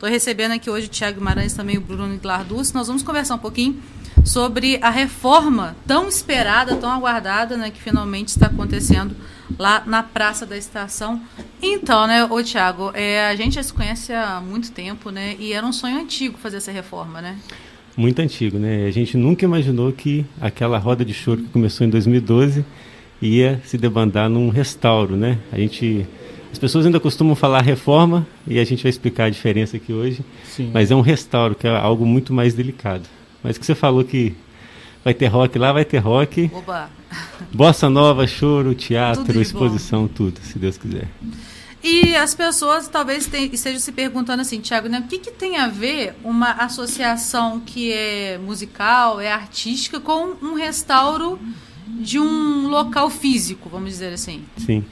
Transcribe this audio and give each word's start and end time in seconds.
Estou 0.00 0.08
recebendo 0.08 0.52
aqui 0.52 0.70
hoje 0.70 0.86
o 0.86 0.88
Tiago 0.88 1.18
Guimarães 1.18 1.52
também 1.52 1.76
o 1.76 1.80
Bruno 1.82 2.16
Glarducci. 2.16 2.74
Nós 2.74 2.86
vamos 2.86 3.02
conversar 3.02 3.34
um 3.34 3.38
pouquinho 3.38 3.76
sobre 4.24 4.78
a 4.80 4.88
reforma 4.88 5.76
tão 5.86 6.08
esperada, 6.08 6.74
tão 6.76 6.90
aguardada, 6.90 7.54
né, 7.54 7.70
que 7.70 7.78
finalmente 7.82 8.28
está 8.28 8.46
acontecendo 8.46 9.14
lá 9.58 9.82
na 9.86 10.02
Praça 10.02 10.46
da 10.46 10.56
Estação. 10.56 11.20
Então, 11.60 12.06
né, 12.06 12.24
ô 12.24 12.42
Tiago, 12.42 12.90
é, 12.94 13.28
a 13.28 13.36
gente 13.36 13.56
já 13.56 13.62
se 13.62 13.74
conhece 13.74 14.10
há 14.14 14.40
muito 14.40 14.72
tempo, 14.72 15.10
né, 15.10 15.36
e 15.38 15.52
era 15.52 15.66
um 15.66 15.72
sonho 15.72 16.00
antigo 16.00 16.38
fazer 16.38 16.56
essa 16.56 16.72
reforma, 16.72 17.20
né? 17.20 17.36
Muito 17.94 18.20
antigo, 18.20 18.58
né? 18.58 18.86
A 18.86 18.90
gente 18.90 19.18
nunca 19.18 19.44
imaginou 19.44 19.92
que 19.92 20.24
aquela 20.40 20.78
roda 20.78 21.04
de 21.04 21.12
choro 21.12 21.42
que 21.42 21.48
começou 21.50 21.86
em 21.86 21.90
2012 21.90 22.64
ia 23.20 23.60
se 23.66 23.76
debandar 23.76 24.30
num 24.30 24.48
restauro, 24.48 25.14
né? 25.14 25.36
A 25.52 25.58
gente 25.58 26.06
as 26.52 26.58
pessoas 26.58 26.86
ainda 26.86 26.98
costumam 26.98 27.34
falar 27.34 27.62
reforma 27.62 28.26
e 28.46 28.58
a 28.58 28.64
gente 28.64 28.82
vai 28.82 28.90
explicar 28.90 29.24
a 29.24 29.30
diferença 29.30 29.76
aqui 29.76 29.92
hoje. 29.92 30.24
Sim. 30.44 30.70
Mas 30.72 30.90
é 30.90 30.94
um 30.94 31.00
restauro, 31.00 31.54
que 31.54 31.66
é 31.66 31.70
algo 31.70 32.04
muito 32.04 32.32
mais 32.32 32.54
delicado. 32.54 33.08
Mas 33.42 33.56
que 33.56 33.64
você 33.64 33.74
falou 33.74 34.04
que 34.04 34.34
vai 35.04 35.14
ter 35.14 35.26
rock 35.26 35.58
lá, 35.58 35.72
vai 35.72 35.84
ter 35.84 35.98
rock. 35.98 36.50
Oba. 36.52 36.90
Bossa 37.52 37.88
nova, 37.88 38.26
choro, 38.26 38.74
teatro, 38.74 39.24
tudo 39.24 39.40
exposição, 39.40 40.06
tudo, 40.06 40.40
se 40.42 40.58
Deus 40.58 40.76
quiser. 40.76 41.08
E 41.82 42.14
as 42.14 42.34
pessoas 42.34 42.88
talvez 42.88 43.28
estejam 43.32 43.80
se 43.80 43.90
perguntando 43.92 44.42
assim, 44.42 44.60
Tiago, 44.60 44.88
né, 44.88 45.00
o 45.00 45.08
que, 45.08 45.18
que 45.18 45.30
tem 45.30 45.56
a 45.56 45.66
ver 45.66 46.14
uma 46.22 46.50
associação 46.52 47.60
que 47.60 47.90
é 47.90 48.38
musical, 48.38 49.18
é 49.18 49.32
artística, 49.32 49.98
com 49.98 50.36
um 50.42 50.54
restauro 50.54 51.38
de 51.86 52.18
um 52.18 52.68
local 52.68 53.08
físico, 53.08 53.68
vamos 53.70 53.90
dizer 53.90 54.12
assim? 54.12 54.44
Sim. 54.58 54.84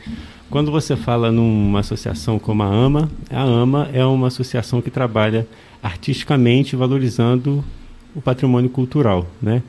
Quando 0.50 0.70
você 0.70 0.96
fala 0.96 1.30
numa 1.30 1.80
associação 1.80 2.38
como 2.38 2.62
a 2.62 2.66
AMA, 2.66 3.10
a 3.30 3.42
AMA 3.42 3.90
é 3.92 4.02
uma 4.02 4.28
associação 4.28 4.80
que 4.80 4.90
trabalha 4.90 5.46
artisticamente 5.82 6.74
valorizando 6.74 7.62
o 8.16 8.22
patrimônio 8.22 8.70
cultural, 8.70 9.26
né? 9.42 9.62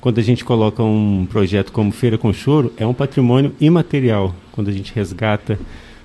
Quando 0.00 0.18
a 0.18 0.22
gente 0.22 0.44
coloca 0.44 0.82
um 0.82 1.24
projeto 1.30 1.70
como 1.70 1.92
Feira 1.92 2.18
com 2.18 2.32
Choro, 2.32 2.72
é 2.76 2.84
um 2.84 2.92
patrimônio 2.92 3.54
imaterial. 3.60 4.34
Quando 4.50 4.68
a 4.68 4.72
gente 4.72 4.92
resgata 4.92 5.58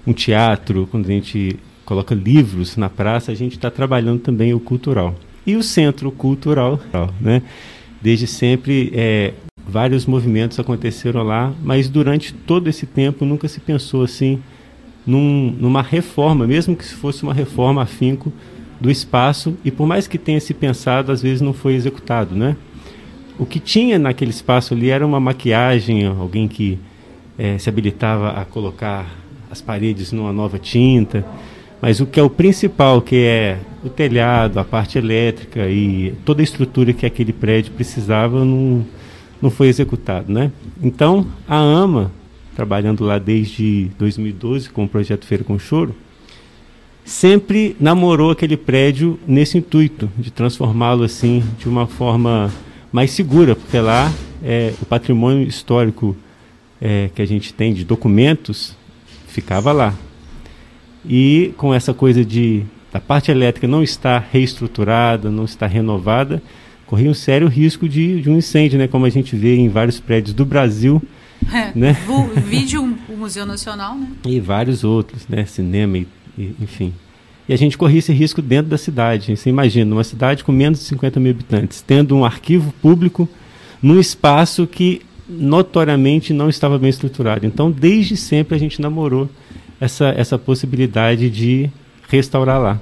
um 0.05 0.13
teatro, 0.13 0.87
quando 0.91 1.07
a 1.07 1.11
gente 1.11 1.57
coloca 1.83 2.13
livros 2.13 2.77
na 2.77 2.87
praça, 2.87 3.31
a 3.31 3.35
gente 3.35 3.53
está 3.53 3.71
trabalhando 3.71 4.21
também 4.21 4.53
o 4.53 4.59
cultural. 4.59 5.15
E 5.43 5.55
o 5.55 5.63
centro 5.63 6.11
cultural, 6.11 6.79
né? 7.19 7.41
Desde 7.99 8.27
sempre 8.27 8.91
é, 8.93 9.33
vários 9.69 10.05
movimentos 10.05 10.59
aconteceram 10.59 11.23
lá, 11.23 11.53
mas 11.63 11.87
durante 11.87 12.33
todo 12.33 12.67
esse 12.67 12.85
tempo 12.85 13.23
nunca 13.23 13.47
se 13.47 13.59
pensou 13.59 14.03
assim 14.03 14.41
num, 15.05 15.55
numa 15.59 15.81
reforma, 15.81 16.45
mesmo 16.45 16.75
que 16.75 16.85
fosse 16.85 17.23
uma 17.23 17.33
reforma 17.33 17.83
afinco 17.83 18.31
do 18.79 18.89
espaço, 18.89 19.57
e 19.63 19.71
por 19.71 19.87
mais 19.87 20.07
que 20.07 20.17
tenha 20.17 20.39
se 20.39 20.53
pensado, 20.53 21.11
às 21.11 21.21
vezes 21.21 21.41
não 21.41 21.53
foi 21.53 21.73
executado, 21.73 22.35
né? 22.35 22.55
O 23.37 23.45
que 23.45 23.59
tinha 23.59 23.97
naquele 23.97 24.31
espaço 24.31 24.73
ali 24.73 24.89
era 24.89 25.05
uma 25.05 25.19
maquiagem, 25.19 26.05
alguém 26.05 26.47
que 26.47 26.77
é, 27.37 27.57
se 27.57 27.69
habilitava 27.69 28.31
a 28.31 28.45
colocar 28.45 29.05
as 29.49 29.61
paredes 29.61 30.11
numa 30.11 30.31
nova 30.33 30.59
tinta, 30.59 31.25
mas 31.81 31.99
o 31.99 32.05
que 32.05 32.19
é 32.19 32.23
o 32.23 32.29
principal, 32.29 33.01
que 33.01 33.15
é 33.15 33.57
o 33.83 33.89
telhado, 33.89 34.59
a 34.59 34.63
parte 34.63 34.97
elétrica 34.97 35.67
e 35.69 36.13
toda 36.25 36.41
a 36.41 36.43
estrutura 36.43 36.91
que 36.91 37.05
aquele 37.05 37.31
prédio 37.31 37.71
precisava, 37.71 38.43
não 38.43 38.85
não 39.41 39.49
foi 39.49 39.67
executado, 39.67 40.31
né? 40.31 40.51
Então, 40.81 41.25
a 41.47 41.57
AMA, 41.57 42.11
trabalhando 42.55 43.03
lá 43.03 43.17
desde 43.17 43.89
2012 43.97 44.69
com 44.69 44.83
o 44.83 44.89
projeto 44.89 45.25
Feira 45.25 45.43
com 45.43 45.57
Choro, 45.57 45.95
sempre 47.05 47.75
namorou 47.79 48.31
aquele 48.31 48.57
prédio 48.57 49.19
nesse 49.27 49.57
intuito 49.57 50.09
de 50.17 50.31
transformá-lo 50.31 51.03
assim 51.03 51.43
de 51.57 51.67
uma 51.67 51.87
forma 51.87 52.51
mais 52.91 53.11
segura, 53.11 53.55
porque 53.55 53.79
lá 53.79 54.11
é, 54.43 54.73
o 54.81 54.85
patrimônio 54.85 55.47
histórico 55.47 56.15
é, 56.81 57.09
que 57.13 57.21
a 57.21 57.25
gente 57.25 57.53
tem 57.53 57.73
de 57.73 57.83
documentos 57.83 58.75
ficava 59.27 59.71
lá. 59.71 59.93
E 61.05 61.53
com 61.57 61.73
essa 61.73 61.93
coisa 61.93 62.23
de 62.25 62.63
da 62.91 62.99
parte 62.99 63.29
elétrica 63.29 63.67
não 63.67 63.83
estar 63.83 64.27
reestruturada, 64.31 65.29
não 65.29 65.45
estar 65.45 65.67
renovada, 65.67 66.41
corria 66.89 67.11
um 67.11 67.13
sério 67.13 67.47
risco 67.47 67.87
de, 67.87 68.19
de 68.19 68.31
um 68.31 68.37
incêndio, 68.37 68.79
né? 68.79 68.87
Como 68.87 69.05
a 69.05 69.09
gente 69.09 69.35
vê 69.35 69.55
em 69.55 69.69
vários 69.69 69.99
prédios 69.99 70.33
do 70.33 70.43
Brasil. 70.43 71.01
É, 71.53 71.71
né? 71.73 71.95
Vídeo 72.45 72.83
o 73.07 73.15
Museu 73.15 73.45
Nacional, 73.45 73.95
né? 73.95 74.09
E 74.25 74.41
vários 74.41 74.83
outros, 74.83 75.25
né? 75.27 75.45
Cinema, 75.45 75.97
e, 75.97 76.05
e, 76.37 76.53
enfim. 76.61 76.93
E 77.47 77.53
a 77.53 77.57
gente 77.57 77.77
corria 77.77 77.99
esse 77.99 78.11
risco 78.11 78.41
dentro 78.41 78.69
da 78.69 78.77
cidade. 78.77 79.35
Você 79.35 79.49
imagina, 79.49 79.95
uma 79.95 80.03
cidade 80.03 80.43
com 80.43 80.51
menos 80.51 80.79
de 80.79 80.85
50 80.85 81.17
mil 81.17 81.31
habitantes, 81.31 81.81
tendo 81.81 82.15
um 82.15 82.25
arquivo 82.25 82.73
público 82.81 83.27
num 83.81 83.99
espaço 83.99 84.67
que 84.67 85.01
notoriamente 85.29 86.33
não 86.33 86.49
estava 86.49 86.77
bem 86.77 86.89
estruturado. 86.89 87.45
Então, 87.45 87.71
desde 87.71 88.17
sempre 88.17 88.55
a 88.55 88.59
gente 88.59 88.81
namorou 88.81 89.29
essa, 89.79 90.09
essa 90.09 90.37
possibilidade 90.37 91.29
de 91.29 91.69
restaurar 92.09 92.59
lá. 92.59 92.81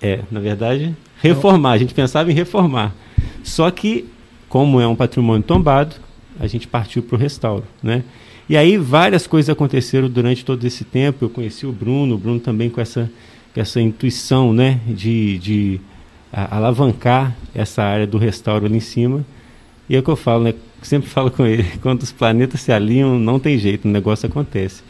É, 0.00 0.20
na 0.30 0.38
verdade, 0.38 0.94
reformar. 1.22 1.72
A 1.72 1.78
gente 1.78 1.94
pensava 1.94 2.30
em 2.30 2.34
reformar. 2.34 2.94
Só 3.42 3.70
que, 3.70 4.04
como 4.48 4.80
é 4.80 4.86
um 4.86 4.96
patrimônio 4.96 5.42
tombado, 5.42 5.96
a 6.38 6.46
gente 6.46 6.66
partiu 6.66 7.02
para 7.02 7.16
o 7.16 7.18
restauro, 7.18 7.64
né? 7.82 8.02
E 8.48 8.56
aí 8.56 8.76
várias 8.76 9.26
coisas 9.26 9.48
aconteceram 9.48 10.08
durante 10.08 10.44
todo 10.44 10.64
esse 10.64 10.84
tempo. 10.84 11.24
Eu 11.24 11.30
conheci 11.30 11.64
o 11.64 11.72
Bruno, 11.72 12.16
o 12.16 12.18
Bruno 12.18 12.40
também 12.40 12.68
com 12.68 12.80
essa, 12.80 13.10
essa 13.54 13.80
intuição, 13.80 14.52
né, 14.52 14.80
de, 14.86 15.38
de 15.38 15.80
a, 16.32 16.56
alavancar 16.56 17.36
essa 17.54 17.82
área 17.82 18.06
do 18.06 18.18
restauro 18.18 18.66
ali 18.66 18.76
em 18.76 18.80
cima. 18.80 19.24
E 19.88 19.96
é 19.96 20.00
o 20.00 20.02
que 20.02 20.10
eu 20.10 20.16
falo, 20.16 20.44
né? 20.44 20.54
Sempre 20.82 21.08
falo 21.08 21.30
com 21.30 21.46
ele, 21.46 21.64
quando 21.80 22.02
os 22.02 22.10
planetas 22.10 22.60
se 22.60 22.72
alinham, 22.72 23.16
não 23.16 23.38
tem 23.38 23.56
jeito, 23.56 23.86
o 23.86 23.90
negócio 23.90 24.28
acontece. 24.28 24.82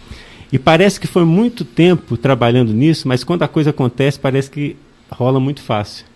E 0.50 0.59
parece 0.59 0.98
que 0.98 1.06
foi 1.06 1.25
muito 1.25 1.66
tempo 1.66 2.16
trabalhando 2.16 2.72
nisso, 2.72 3.06
mas 3.06 3.22
quando 3.22 3.42
a 3.42 3.48
coisa 3.48 3.71
acontece, 3.71 4.19
parece 4.19 4.50
que 4.50 4.75
rola 5.10 5.38
muito 5.38 5.60
fácil. 5.60 6.06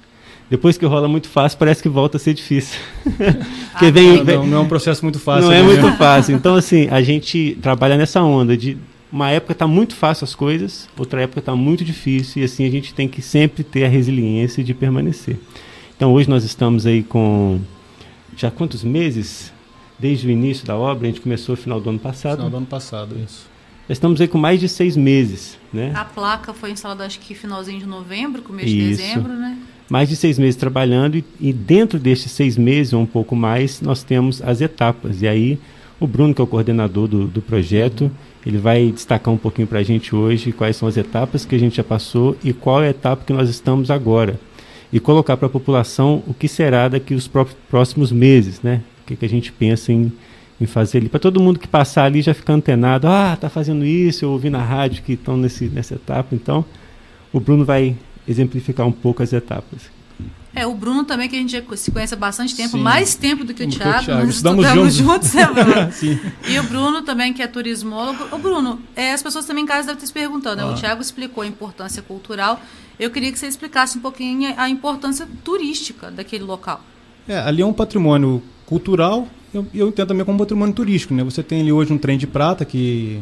Depois 0.49 0.79
que 0.79 0.87
rola 0.87 1.09
muito 1.09 1.29
fácil, 1.29 1.59
parece 1.59 1.83
que 1.83 1.89
volta 1.89 2.17
a 2.19 2.21
ser 2.21 2.35
difícil. 2.35 2.79
Porque 3.73 3.91
vem, 3.91 4.19
não, 4.19 4.25
não, 4.25 4.47
não, 4.47 4.57
é 4.59 4.61
um 4.61 4.69
processo 4.69 5.05
muito 5.05 5.19
fácil. 5.19 5.47
Não 5.47 5.53
é 5.53 5.63
né? 5.63 5.75
é 5.75 5.81
muito 5.81 5.99
fácil. 5.99 6.37
Então, 6.37 6.55
assim, 6.55 6.89
a 6.89 7.03
gente 7.03 7.59
trabalha 7.61 7.97
nessa 7.97 8.23
onda 8.23 8.57
de 8.57 8.79
uma 9.11 9.31
época 9.31 9.53
está 9.53 9.67
muito 9.67 9.95
fácil 9.95 10.25
as 10.25 10.35
coisas, 10.35 10.89
outra 10.99 11.23
época 11.23 11.41
está 11.41 11.55
muito 11.55 11.85
difícil, 11.85 12.43
e 12.43 12.45
assim 12.45 12.67
a 12.67 12.71
gente 12.71 12.93
tem 12.93 13.09
que 13.09 13.23
sempre 13.23 13.65
ter 13.65 13.85
a 13.85 13.89
resiliência 13.89 14.63
de 14.63 14.75
permanecer. 14.75 15.39
Então, 15.97 16.13
hoje 16.13 16.29
nós 16.29 16.45
estamos 16.45 16.87
aí 16.87 17.03
com 17.03 17.61
já 18.37 18.51
quantos 18.51 18.85
meses? 18.85 19.53
Desde 19.99 20.27
o 20.27 20.31
início 20.31 20.67
da 20.67 20.77
obra, 20.77 21.09
a 21.09 21.11
gente 21.11 21.23
começou 21.23 21.57
no 21.57 21.63
final 21.63 21.81
do 21.81 21.89
ano 21.89 21.99
passado. 21.99 22.37
Final 22.37 22.51
do 22.51 22.57
ano 22.59 22.67
passado, 22.67 23.17
isso. 23.19 23.47
Já 23.89 23.93
estamos 23.93 24.21
aí 24.21 24.29
com 24.29 24.37
mais 24.37 24.61
de 24.61 24.69
seis 24.69 24.97
meses, 24.97 25.57
né? 25.73 25.93
A 25.95 26.05
placa 26.05 26.53
foi 26.53 26.71
instalada 26.71 27.07
acho 27.07 27.19
que 27.19 27.35
finalzinho 27.35 27.79
de 27.79 27.87
novembro, 27.87 28.43
começo 28.43 28.69
Isso. 28.69 28.77
de 28.77 28.89
dezembro, 28.89 29.33
né? 29.33 29.57
Mais 29.89 30.09
de 30.09 30.17
seis 30.17 30.39
meses 30.39 30.57
trabalhando 30.57 31.17
e, 31.17 31.25
e, 31.41 31.53
dentro 31.53 31.99
destes 31.99 32.33
seis 32.33 32.57
meses 32.57 32.93
ou 32.93 33.01
um 33.01 33.07
pouco 33.07 33.37
mais 33.37 33.81
nós 33.81 34.03
temos 34.03 34.43
as 34.43 34.61
etapas. 34.61 35.23
E 35.23 35.29
aí 35.29 35.59
o 35.99 36.07
Bruno 36.07 36.35
que 36.35 36.41
é 36.41 36.45
o 36.45 36.47
coordenador 36.47 37.09
do, 37.09 37.27
do 37.27 37.41
projeto 37.41 38.11
ele 38.45 38.59
vai 38.59 38.93
destacar 38.93 39.33
um 39.33 39.37
pouquinho 39.37 39.67
para 39.67 39.81
a 39.81 39.83
gente 39.83 40.15
hoje 40.15 40.53
quais 40.53 40.77
são 40.77 40.87
as 40.87 40.97
etapas 40.97 41.45
que 41.45 41.55
a 41.55 41.59
gente 41.59 41.77
já 41.77 41.85
passou 41.85 42.37
e 42.45 42.53
qual 42.53 42.83
é 42.83 42.87
a 42.87 42.91
etapa 42.91 43.25
que 43.25 43.33
nós 43.33 43.49
estamos 43.49 43.91
agora. 43.91 44.39
E 44.93 45.01
colocar 45.01 45.37
para 45.37 45.47
a 45.47 45.51
população 45.51 46.23
o 46.29 46.35
que 46.35 46.47
será 46.47 46.89
daqui 46.89 47.13
os 47.13 47.29
próximos 47.69 48.13
meses 48.13 48.63
né? 48.63 48.83
O 49.03 49.07
que, 49.07 49.17
que 49.17 49.25
a 49.25 49.29
gente 49.29 49.51
pensa 49.53 49.93
em, 49.93 50.13
em 50.61 50.67
fazer 50.67 50.99
ali. 50.99 51.09
Para 51.09 51.19
todo 51.19 51.41
mundo 51.41 51.59
que 51.59 51.67
passar 51.67 52.05
ali 52.05 52.23
já 52.23 52.35
ficar 52.35 52.55
antenado 52.55 53.09
ah 53.09 53.37
tá 53.41 53.49
fazendo 53.49 53.85
isso 53.85 54.25
eu 54.25 54.31
ouvi 54.31 54.49
na 54.49 54.63
rádio 54.63 55.03
que 55.03 55.15
estão 55.15 55.37
nessa 55.37 55.95
etapa. 55.95 56.35
Então 56.35 56.65
o 57.33 57.41
Bruno 57.41 57.65
vai 57.65 57.97
exemplificar 58.27 58.87
um 58.87 58.93
pouco 58.93 59.23
as 59.23 59.33
etapas. 59.33 59.97
É, 60.55 60.67
o 60.67 60.75
Bruno 60.75 61.05
também, 61.05 61.29
que 61.29 61.37
a 61.37 61.39
gente 61.39 61.53
já 61.53 61.63
se 61.77 61.91
conhece 61.91 62.15
há 62.15 62.17
bastante 62.17 62.57
tempo, 62.57 62.79
Sim. 62.79 62.83
mais 62.83 63.15
tempo 63.15 63.45
do 63.45 63.53
que 63.53 63.63
o 63.63 63.69
Thiago. 63.69 64.05
Thiago. 64.07 64.25
Nós 64.25 64.37
estudamos, 64.37 64.65
estudamos 64.65 64.95
juntos, 64.95 65.33
juntos 65.33 65.35
né, 65.35 65.91
Sim. 65.93 66.19
E 66.49 66.59
o 66.59 66.63
Bruno 66.63 67.03
também, 67.03 67.35
que 67.35 67.43
é 67.43 67.47
turismólogo. 67.47 68.35
O 68.35 68.39
Bruno, 68.39 68.81
é, 68.97 69.13
as 69.13 69.23
pessoas 69.23 69.45
também 69.45 69.65
em 69.65 69.67
casa 69.67 69.83
devem 69.83 69.97
estar 69.97 70.07
se 70.07 70.13
perguntando, 70.15 70.57
né? 70.57 70.65
O 70.65 70.75
Thiago 70.75 71.03
explicou 71.03 71.45
a 71.45 71.47
importância 71.47 72.03
cultural. 72.03 72.59
Eu 72.99 73.11
queria 73.11 73.31
que 73.31 73.39
você 73.39 73.47
explicasse 73.47 73.99
um 73.99 74.01
pouquinho 74.01 74.55
a 74.57 74.67
importância 74.71 75.29
turística 75.45 76.11
daquele 76.11 76.45
local. 76.45 76.81
É, 77.29 77.39
ali 77.39 77.61
é 77.61 77.67
um 77.67 77.75
patrimônio 77.75 78.43
cultural, 78.65 79.29
eu, 79.53 79.67
eu 79.75 79.89
entendo 79.89 80.09
também 80.09 80.25
como 80.25 80.39
patrimônio 80.39 80.75
turístico, 80.75 81.13
né? 81.13 81.23
Você 81.23 81.43
tem 81.43 81.61
ali 81.61 81.73
hoje 81.73 81.93
um 81.93 81.99
trem 81.99 82.17
de 82.17 82.27
prata 82.27 82.65
que 82.65 83.21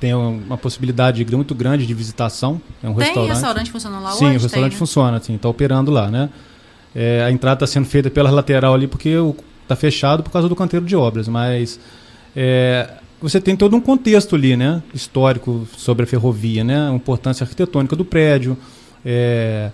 tem 0.00 0.14
uma 0.14 0.56
possibilidade 0.56 1.24
muito 1.34 1.54
grande 1.54 1.86
de 1.86 1.94
visitação. 1.94 2.60
É 2.82 2.88
um 2.88 2.94
tem 2.94 3.04
restaurante. 3.04 3.32
restaurante 3.32 3.70
funcionando 3.70 4.02
lá 4.02 4.12
sim, 4.12 4.16
hoje? 4.16 4.18
Sim, 4.18 4.38
o 4.38 4.42
restaurante 4.42 4.70
tem, 4.70 4.76
né? 4.76 4.78
funciona, 4.78 5.20
sim, 5.20 5.34
está 5.34 5.48
operando 5.48 5.90
lá, 5.90 6.10
né? 6.10 6.28
É, 6.94 7.22
a 7.24 7.30
entrada 7.30 7.64
está 7.64 7.66
sendo 7.66 7.86
feita 7.86 8.10
pela 8.10 8.30
lateral 8.30 8.74
ali 8.74 8.86
porque 8.86 9.10
está 9.62 9.76
fechado 9.76 10.22
por 10.22 10.30
causa 10.30 10.48
do 10.48 10.56
canteiro 10.56 10.86
de 10.86 10.96
obras, 10.96 11.28
mas 11.28 11.78
é, 12.34 12.88
você 13.20 13.40
tem 13.40 13.56
todo 13.56 13.76
um 13.76 13.80
contexto 13.80 14.34
ali, 14.34 14.56
né, 14.56 14.82
histórico 14.94 15.66
sobre 15.76 16.04
a 16.04 16.06
ferrovia, 16.06 16.62
né, 16.64 16.88
a 16.88 16.94
importância 16.94 17.44
arquitetônica 17.44 17.94
do 17.96 18.04
prédio, 18.04 18.56
É, 19.04 19.70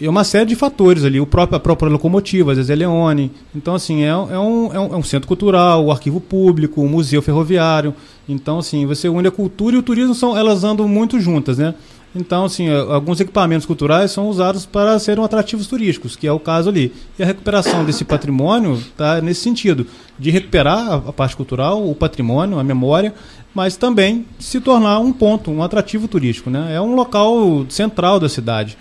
e 0.00 0.08
uma 0.08 0.24
série 0.24 0.46
de 0.46 0.56
fatores 0.56 1.04
ali, 1.04 1.20
o 1.20 1.26
próprio, 1.26 1.56
a 1.56 1.60
própria 1.60 1.90
locomotiva, 1.90 2.52
às 2.52 2.56
vezes 2.56 2.70
é 2.70 2.74
Leone. 2.74 3.30
Então, 3.54 3.74
assim, 3.74 4.04
é, 4.04 4.08
é, 4.08 4.14
um, 4.16 4.72
é, 4.72 4.80
um, 4.80 4.94
é 4.94 4.96
um 4.96 5.02
centro 5.02 5.28
cultural, 5.28 5.84
o 5.84 5.92
arquivo 5.92 6.20
público, 6.20 6.80
o 6.80 6.88
museu 6.88 7.20
ferroviário. 7.20 7.94
Então, 8.26 8.58
assim, 8.58 8.86
você 8.86 9.08
une 9.08 9.28
a 9.28 9.30
cultura 9.30 9.76
e 9.76 9.78
o 9.78 9.82
turismo, 9.82 10.14
são, 10.14 10.36
elas 10.36 10.64
andam 10.64 10.88
muito 10.88 11.20
juntas, 11.20 11.58
né? 11.58 11.74
Então, 12.14 12.46
assim, 12.46 12.70
alguns 12.70 13.20
equipamentos 13.20 13.66
culturais 13.66 14.10
são 14.10 14.28
usados 14.28 14.64
para 14.64 14.98
serem 14.98 15.22
atrativos 15.22 15.66
turísticos, 15.66 16.16
que 16.16 16.26
é 16.26 16.32
o 16.32 16.40
caso 16.40 16.70
ali. 16.70 16.90
E 17.18 17.22
a 17.22 17.26
recuperação 17.26 17.84
desse 17.84 18.06
patrimônio 18.06 18.74
está 18.74 19.20
nesse 19.20 19.42
sentido, 19.42 19.86
de 20.18 20.30
recuperar 20.30 21.02
a 21.06 21.12
parte 21.12 21.36
cultural, 21.36 21.86
o 21.86 21.94
patrimônio, 21.94 22.58
a 22.58 22.64
memória, 22.64 23.12
mas 23.54 23.76
também 23.76 24.24
se 24.38 24.60
tornar 24.60 24.98
um 24.98 25.12
ponto, 25.12 25.50
um 25.50 25.62
atrativo 25.62 26.08
turístico. 26.08 26.48
Né? 26.48 26.74
É 26.74 26.80
um 26.80 26.94
local 26.94 27.66
central 27.68 28.18
da 28.18 28.30
cidade. 28.30 28.78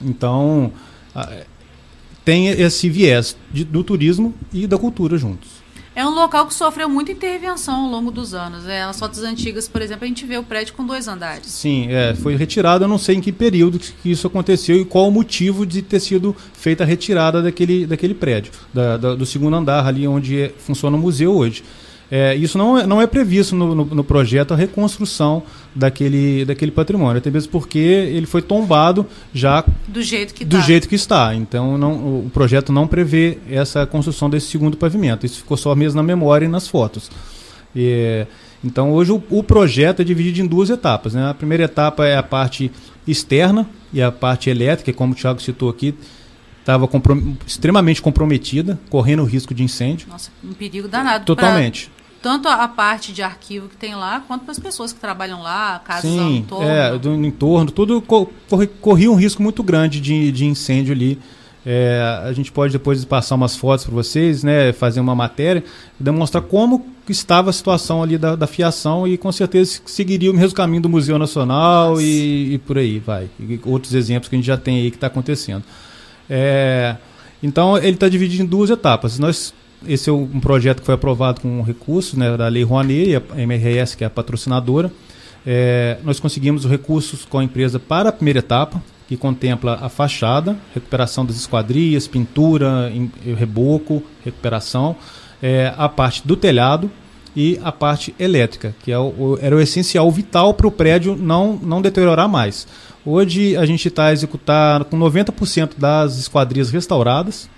Então, 0.00 0.72
tem 2.24 2.48
esse 2.48 2.88
viés 2.88 3.36
de, 3.52 3.64
do 3.64 3.82
turismo 3.82 4.34
e 4.52 4.66
da 4.66 4.76
cultura 4.76 5.16
juntos. 5.16 5.58
É 5.98 6.06
um 6.06 6.14
local 6.14 6.46
que 6.46 6.54
sofreu 6.54 6.88
muita 6.88 7.10
intervenção 7.10 7.86
ao 7.86 7.90
longo 7.90 8.12
dos 8.12 8.32
anos. 8.32 8.68
É, 8.68 8.86
nas 8.86 8.96
fotos 9.00 9.24
antigas, 9.24 9.66
por 9.66 9.82
exemplo, 9.82 10.04
a 10.04 10.06
gente 10.06 10.24
vê 10.24 10.38
o 10.38 10.44
prédio 10.44 10.74
com 10.74 10.86
dois 10.86 11.08
andares. 11.08 11.46
Sim, 11.46 11.88
é, 11.90 12.14
foi 12.14 12.36
retirado, 12.36 12.84
eu 12.84 12.88
não 12.88 12.98
sei 12.98 13.16
em 13.16 13.20
que 13.20 13.32
período 13.32 13.80
que 13.80 14.08
isso 14.08 14.24
aconteceu 14.28 14.80
e 14.80 14.84
qual 14.84 15.08
o 15.08 15.10
motivo 15.10 15.66
de 15.66 15.82
ter 15.82 15.98
sido 15.98 16.36
feita 16.52 16.84
a 16.84 16.86
retirada 16.86 17.42
daquele, 17.42 17.84
daquele 17.84 18.14
prédio, 18.14 18.52
da, 18.72 18.96
da, 18.96 19.14
do 19.16 19.26
segundo 19.26 19.56
andar 19.56 19.84
ali 19.84 20.06
onde 20.06 20.40
é, 20.40 20.54
funciona 20.56 20.96
o 20.96 21.00
museu 21.00 21.34
hoje. 21.34 21.64
É, 22.10 22.34
isso 22.34 22.56
não 22.56 22.78
é, 22.78 22.86
não 22.86 23.02
é 23.02 23.06
previsto 23.06 23.54
no, 23.54 23.74
no, 23.74 23.84
no, 23.84 24.04
projeto 24.04 24.54
a 24.54 24.56
reconstrução 24.56 25.42
daquele, 25.74 26.42
daquele 26.46 26.70
patrimônio, 26.70 27.18
até 27.18 27.30
mesmo 27.30 27.52
porque 27.52 27.78
ele 27.78 28.24
foi 28.24 28.40
tombado 28.40 29.06
já 29.34 29.62
do 29.86 30.00
jeito 30.02 30.32
que, 30.32 30.42
do 30.42 30.56
tá. 30.56 30.62
jeito 30.62 30.88
que 30.88 30.94
está. 30.94 31.34
Então 31.34 31.76
não, 31.76 31.92
o 32.24 32.30
projeto 32.32 32.72
não 32.72 32.86
prevê 32.86 33.38
essa 33.50 33.84
construção 33.84 34.30
desse 34.30 34.46
segundo 34.46 34.74
pavimento. 34.74 35.26
Isso 35.26 35.38
ficou 35.38 35.56
só 35.56 35.74
mesmo 35.74 35.98
na 35.98 36.02
memória 36.02 36.46
e 36.46 36.48
nas 36.48 36.66
fotos. 36.66 37.10
E, 37.76 38.26
então 38.64 38.90
hoje 38.90 39.12
o, 39.12 39.22
o, 39.28 39.42
projeto 39.42 40.00
é 40.00 40.04
dividido 40.04 40.40
em 40.40 40.46
duas 40.46 40.70
etapas. 40.70 41.12
Né? 41.12 41.28
A 41.28 41.34
primeira 41.34 41.64
etapa 41.64 42.06
é 42.06 42.16
a 42.16 42.22
parte 42.22 42.72
externa 43.06 43.68
e 43.92 44.00
a 44.00 44.10
parte 44.10 44.48
elétrica, 44.48 44.94
como 44.94 45.12
o 45.12 45.16
Thiago 45.16 45.42
citou 45.42 45.68
aqui, 45.68 45.94
estava 46.60 46.88
comprom 46.88 47.34
extremamente 47.46 48.00
comprometida, 48.00 48.80
correndo 48.88 49.24
risco 49.24 49.52
de 49.52 49.62
incêndio. 49.62 50.08
Nossa, 50.08 50.30
um 50.42 50.54
perigo 50.54 50.88
danado. 50.88 51.26
Totalmente 51.26 51.90
tanto 52.22 52.48
a 52.48 52.66
parte 52.66 53.12
de 53.12 53.22
arquivo 53.22 53.68
que 53.68 53.76
tem 53.76 53.94
lá, 53.94 54.20
quanto 54.26 54.42
para 54.42 54.52
as 54.52 54.58
pessoas 54.58 54.92
que 54.92 54.98
trabalham 54.98 55.42
lá, 55.42 55.80
casas 55.84 56.10
Sim, 56.10 56.38
entorno. 56.38 56.68
É, 56.68 56.98
do 56.98 57.14
entorno, 57.14 57.70
tudo 57.70 58.02
corre, 58.02 58.66
corria 58.80 59.10
um 59.10 59.14
risco 59.14 59.42
muito 59.42 59.62
grande 59.62 60.00
de, 60.00 60.32
de 60.32 60.44
incêndio 60.44 60.92
ali. 60.92 61.18
É, 61.64 62.00
a 62.24 62.32
gente 62.32 62.50
pode 62.50 62.72
depois 62.72 63.04
passar 63.04 63.34
umas 63.34 63.54
fotos 63.56 63.84
para 63.84 63.94
vocês, 63.94 64.42
né, 64.42 64.72
fazer 64.72 65.00
uma 65.00 65.14
matéria, 65.14 65.62
demonstrar 65.98 66.42
como 66.42 66.86
estava 67.08 67.50
a 67.50 67.52
situação 67.52 68.02
ali 68.02 68.16
da, 68.16 68.34
da 68.34 68.46
fiação 68.46 69.06
e 69.06 69.18
com 69.18 69.30
certeza 69.30 69.80
seguiria 69.86 70.30
o 70.30 70.34
mesmo 70.34 70.54
caminho 70.54 70.82
do 70.82 70.88
Museu 70.88 71.18
Nacional 71.18 72.00
e, 72.00 72.54
e, 72.54 72.58
por 72.58 72.78
aí 72.78 72.98
vai. 72.98 73.28
E 73.38 73.60
outros 73.64 73.94
exemplos 73.94 74.28
que 74.28 74.36
a 74.36 74.38
gente 74.38 74.46
já 74.46 74.56
tem 74.56 74.78
aí 74.78 74.90
que 74.90 74.96
está 74.96 75.08
acontecendo. 75.08 75.62
É, 76.28 76.96
então 77.42 77.76
ele 77.78 77.94
está 77.94 78.08
dividido 78.08 78.42
em 78.42 78.46
duas 78.46 78.70
etapas. 78.70 79.18
Nós 79.18 79.54
esse 79.86 80.10
é 80.10 80.12
um 80.12 80.40
projeto 80.40 80.80
que 80.80 80.86
foi 80.86 80.94
aprovado 80.94 81.40
com 81.40 81.62
recursos 81.62 82.14
né, 82.14 82.36
da 82.36 82.48
Lei 82.48 82.62
Rouanet 82.62 83.10
e 83.10 83.16
a 83.16 83.22
MRS, 83.42 83.96
que 83.96 84.04
é 84.04 84.06
a 84.06 84.10
patrocinadora. 84.10 84.90
É, 85.46 85.98
nós 86.04 86.18
conseguimos 86.18 86.64
os 86.64 86.70
recursos 86.70 87.24
com 87.24 87.38
a 87.38 87.44
empresa 87.44 87.78
para 87.78 88.08
a 88.08 88.12
primeira 88.12 88.40
etapa, 88.40 88.82
que 89.06 89.16
contempla 89.16 89.78
a 89.80 89.88
fachada, 89.88 90.56
recuperação 90.74 91.24
das 91.24 91.36
esquadrias, 91.36 92.06
pintura, 92.06 92.92
em, 92.94 93.10
reboco, 93.34 94.02
recuperação, 94.24 94.96
é, 95.42 95.72
a 95.76 95.88
parte 95.88 96.26
do 96.26 96.36
telhado 96.36 96.90
e 97.34 97.58
a 97.62 97.72
parte 97.72 98.14
elétrica, 98.18 98.74
que 98.82 98.92
é 98.92 98.98
o, 98.98 99.38
era 99.40 99.56
o 99.56 99.60
essencial, 99.60 100.10
vital 100.10 100.52
para 100.52 100.66
o 100.66 100.70
prédio 100.70 101.16
não, 101.16 101.58
não 101.62 101.80
deteriorar 101.80 102.28
mais. 102.28 102.66
Hoje 103.06 103.56
a 103.56 103.64
gente 103.64 103.88
está 103.88 104.12
executando 104.12 104.84
com 104.84 104.98
90% 104.98 105.70
das 105.78 106.18
esquadrias 106.18 106.70
restauradas, 106.70 107.48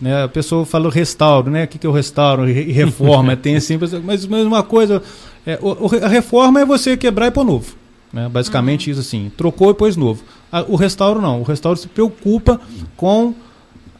né? 0.00 0.24
A 0.24 0.28
pessoa 0.28 0.64
fala 0.64 0.90
restauro, 0.90 1.50
né? 1.50 1.64
O 1.64 1.68
que, 1.68 1.78
que 1.78 1.86
é 1.86 1.90
o 1.90 1.92
restauro 1.92 2.48
e 2.48 2.72
reforma? 2.72 3.36
Tem 3.36 3.56
assim, 3.56 3.78
mas, 4.02 4.26
mas 4.26 4.44
uma 4.44 4.62
coisa, 4.62 5.02
é, 5.46 5.58
o, 5.60 5.90
a 6.02 6.08
reforma 6.08 6.60
é 6.60 6.64
você 6.64 6.96
quebrar 6.96 7.28
e 7.28 7.30
pôr 7.30 7.44
novo. 7.44 7.74
Né? 8.12 8.28
Basicamente 8.28 8.86
uhum. 8.86 8.92
isso 8.92 9.00
assim, 9.00 9.30
trocou 9.36 9.70
e 9.70 9.74
pôs 9.74 9.96
novo. 9.96 10.22
A, 10.50 10.62
o 10.62 10.76
restauro 10.76 11.20
não, 11.20 11.40
o 11.40 11.44
restauro 11.44 11.78
se 11.78 11.88
preocupa 11.88 12.60
com 12.96 13.34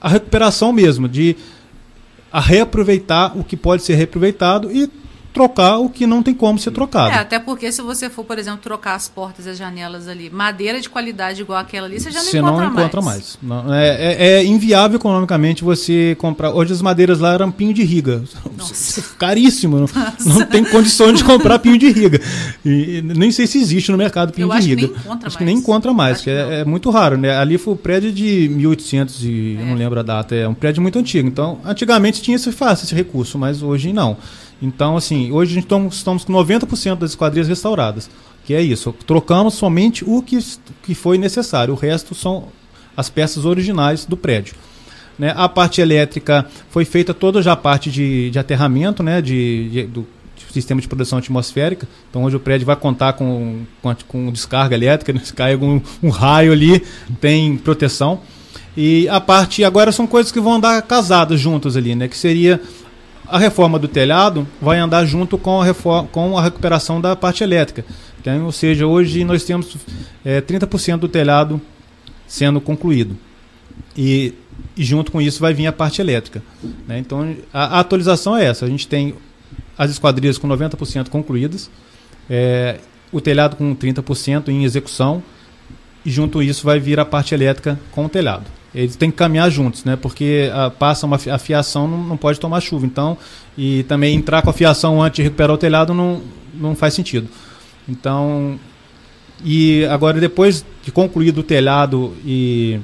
a 0.01 0.09
recuperação 0.09 0.73
mesmo, 0.73 1.09
de 1.09 1.37
a 2.33 2.41
reaproveitar 2.41 3.37
o 3.37 3.43
que 3.43 3.57
pode 3.57 3.83
ser 3.83 3.95
reaproveitado 3.95 4.71
e 4.71 4.91
trocar 5.37 5.77
o 5.77 5.91
que 5.91 6.07
não 6.07 6.23
tem 6.23 6.33
como 6.33 6.59
ser 6.59 6.71
trocado. 6.71 7.11
É, 7.15 7.19
até 7.19 7.39
porque 7.39 7.71
se 7.71 7.83
você 7.83 8.09
for, 8.09 8.25
por 8.25 8.39
exemplo, 8.39 8.59
trocar 8.63 8.95
as 8.95 9.07
portas 9.07 9.45
e 9.45 9.51
as 9.51 9.59
janelas 9.59 10.09
ali, 10.09 10.31
madeira 10.31 10.81
de 10.81 10.89
qualidade 10.89 11.43
igual 11.43 11.59
aquela 11.59 11.87
ali, 11.87 12.01
você 12.01 12.11
já 12.11 12.21
não 12.21 12.25
você 12.25 12.39
encontra 12.39 12.65
não 12.65 12.73
encontra 12.73 13.03
mais. 13.03 13.39
mais. 13.43 13.67
Não, 13.67 13.75
é, 13.75 13.89
é, 13.89 14.27
é, 14.29 14.45
inviável 14.47 14.97
economicamente 14.97 15.63
você 15.63 16.17
comprar. 16.19 16.55
Hoje 16.55 16.73
as 16.73 16.81
madeiras 16.81 17.21
lá 17.21 17.35
eram 17.35 17.51
pinho 17.51 17.75
de 17.75 17.85
riga. 17.85 18.25
Nossa. 18.57 19.03
Caríssimo. 19.21 19.81
Nossa. 19.81 20.15
Não, 20.25 20.39
não 20.39 20.47
tem 20.47 20.65
condições 20.65 21.19
de 21.19 21.25
comprar 21.25 21.59
pinho 21.59 21.77
de 21.77 21.91
riga. 21.91 22.19
E, 22.65 23.03
nem 23.03 23.31
sei 23.31 23.47
se 23.47 23.59
existe 23.59 23.93
no 23.93 23.99
mercado 23.99 24.33
pinho 24.33 24.51
eu 24.51 24.59
de 24.59 24.67
riga. 24.67 24.89
Que 24.89 24.95
acho 24.95 25.21
mais. 25.21 25.37
que 25.37 25.45
nem 25.45 25.59
encontra 25.59 25.93
mais, 25.93 26.23
que 26.23 26.31
é, 26.31 26.61
é, 26.61 26.65
muito 26.65 26.89
raro. 26.89 27.19
Né? 27.19 27.37
Ali 27.37 27.59
foi 27.59 27.75
o 27.75 27.77
prédio 27.77 28.11
de 28.11 28.49
1800 28.49 29.23
e 29.23 29.59
é. 29.61 29.65
não 29.67 29.75
lembro 29.75 30.01
a 30.01 30.03
data. 30.03 30.35
É 30.35 30.49
um 30.49 30.55
prédio 30.55 30.81
muito 30.81 30.99
antigo. 30.99 31.29
Então, 31.29 31.59
antigamente 31.63 32.23
tinha 32.23 32.37
esse 32.37 32.51
fácil 32.53 32.87
esse 32.87 32.95
recurso, 32.95 33.39
mas 33.39 33.63
hoje 33.63 33.93
não. 33.93 34.17
Então, 34.61 34.97
assim, 34.97 35.31
hoje 35.33 35.59
estamos, 35.59 36.03
com 36.03 36.33
90% 36.33 36.97
das 36.97 37.11
esquadrias 37.11 37.49
restauradas. 37.49 38.09
Que 38.45 38.55
é 38.55 38.63
isso. 38.63 38.95
Trocamos 39.07 39.55
somente 39.55 40.05
o 40.07 40.23
que, 40.23 40.39
que 40.83 40.95
foi 40.95 41.19
necessário. 41.19 41.75
O 41.75 41.77
resto 41.77 42.15
são 42.15 42.49
as 42.97 43.11
peças 43.11 43.45
originais 43.45 44.05
do 44.05 44.17
prédio. 44.17 44.55
Né? 45.19 45.33
A 45.37 45.49
parte 45.49 45.81
elétrica 45.81 46.47
foi 46.71 46.85
feita 46.85 47.13
toda 47.13 47.43
já 47.43 47.53
a 47.53 47.57
parte 47.57 47.91
de, 47.91 48.31
de 48.31 48.39
aterramento, 48.39 49.03
né? 49.03 49.21
de, 49.21 49.69
de 49.69 49.83
do 49.87 50.07
sistema 50.53 50.81
de 50.81 50.89
produção 50.89 51.19
atmosférica. 51.19 51.87
Então 52.09 52.25
hoje 52.25 52.37
o 52.37 52.41
prédio 52.41 52.67
vai 52.67 52.77
contar 52.77 53.15
com, 53.15 53.63
com, 53.83 53.95
com 54.07 54.33
descarga 54.33 54.75
elétrica, 54.75 55.13
né? 55.13 55.21
se 55.23 55.33
cai 55.33 55.53
algum 55.53 55.81
um 56.03 56.09
raio 56.09 56.53
ali, 56.53 56.83
tem 57.21 57.57
proteção. 57.57 58.21
E 58.77 59.09
a 59.09 59.21
parte 59.21 59.65
agora 59.65 59.91
são 59.91 60.07
coisas 60.07 60.31
que 60.31 60.41
vão 60.41 60.55
andar 60.55 60.81
casadas 60.83 61.41
juntas 61.41 61.77
ali, 61.77 61.95
né? 61.95 62.09
Que 62.09 62.17
seria 62.17 62.61
a 63.29 63.39
reforma 63.39 63.79
do 63.79 63.89
telhado 63.89 64.47
vai 64.61 64.79
andar 64.79 65.05
junto 65.05 65.37
com 65.37 65.61
a, 65.61 65.65
reforma, 65.65 66.09
com 66.09 66.39
a 66.39 66.43
recuperação 66.43 67.01
da 67.01 67.17
parte 67.17 67.43
elétrica. 67.43 67.85
Então, 68.21 68.45
ou 68.45 68.53
seja, 68.53 68.87
hoje 68.87 69.25
nós 69.25 69.45
temos 69.45 69.77
é, 70.25 70.41
30% 70.41 70.99
do 70.99 71.09
telhado 71.09 71.61
sendo 72.27 72.61
concluído. 72.61 73.17
E, 73.97 74.35
e, 74.77 74.85
junto 74.85 75.13
com 75.13 75.21
isso 75.21 75.41
vai 75.41 75.55
vir 75.55 75.67
a 75.67 75.73
parte 75.73 76.01
elétrica. 76.01 76.43
Né? 76.87 76.99
Então 76.99 77.37
a, 77.53 77.77
a, 77.77 77.81
atualização 77.81 78.37
é 78.37 78.45
essa. 78.45 78.65
A 78.65 78.69
gente 78.69 78.87
tem 78.89 79.15
as 79.77 79.91
esquadrias 79.91 80.39
com 80.39 80.49
90% 80.49 81.09
concluídas, 81.09 81.71
é, 82.29 82.79
o 83.13 83.21
telhado 83.21 83.57
com 83.57 83.75
30% 83.75 84.49
em 84.49 84.65
execução, 84.65 85.23
e 86.05 86.11
junto 86.11 86.43
isso 86.43 86.65
vai 86.65 86.81
vir 86.81 86.99
a 86.99 87.05
parte 87.05 87.35
elétrica 87.35 87.79
com 87.93 88.07
o 88.07 88.09
telhado 88.09 88.56
eles 88.75 88.97
têm 88.97 89.11
que 89.11 89.17
caminhar 89.17 89.51
juntos, 89.51 89.85
né? 89.85 89.97
Porque 89.97 90.51
a, 90.53 90.67
ah, 90.67 90.71
passa 90.71 91.07
uma 91.07 91.17
a 91.17 91.39
fiação 91.39 91.89
não, 91.89 92.05
não 92.05 92.17
pode 92.17 92.39
tomar 92.39 92.61
chuva, 92.61 92.87
então 92.87 93.17
e 93.57 93.83
também 93.85 94.15
entrar 94.15 94.43
com 94.43 94.51
a 94.51 94.53
fiação 94.53 95.03
antes 95.03 95.17
de 95.17 95.23
recuperar 95.23 95.55
o 95.55 95.59
telhado 95.59 95.95
não, 95.95 96.23
não 96.55 96.75
faz 96.75 96.95
sentido. 96.95 97.29
Então 97.89 98.59
e 99.45 99.85
agora 99.87 100.21
depois 100.21 100.65
de 100.83 100.91
concluído 100.91 101.39
o 101.39 101.43
telhado 101.43 102.15
e 102.25 102.81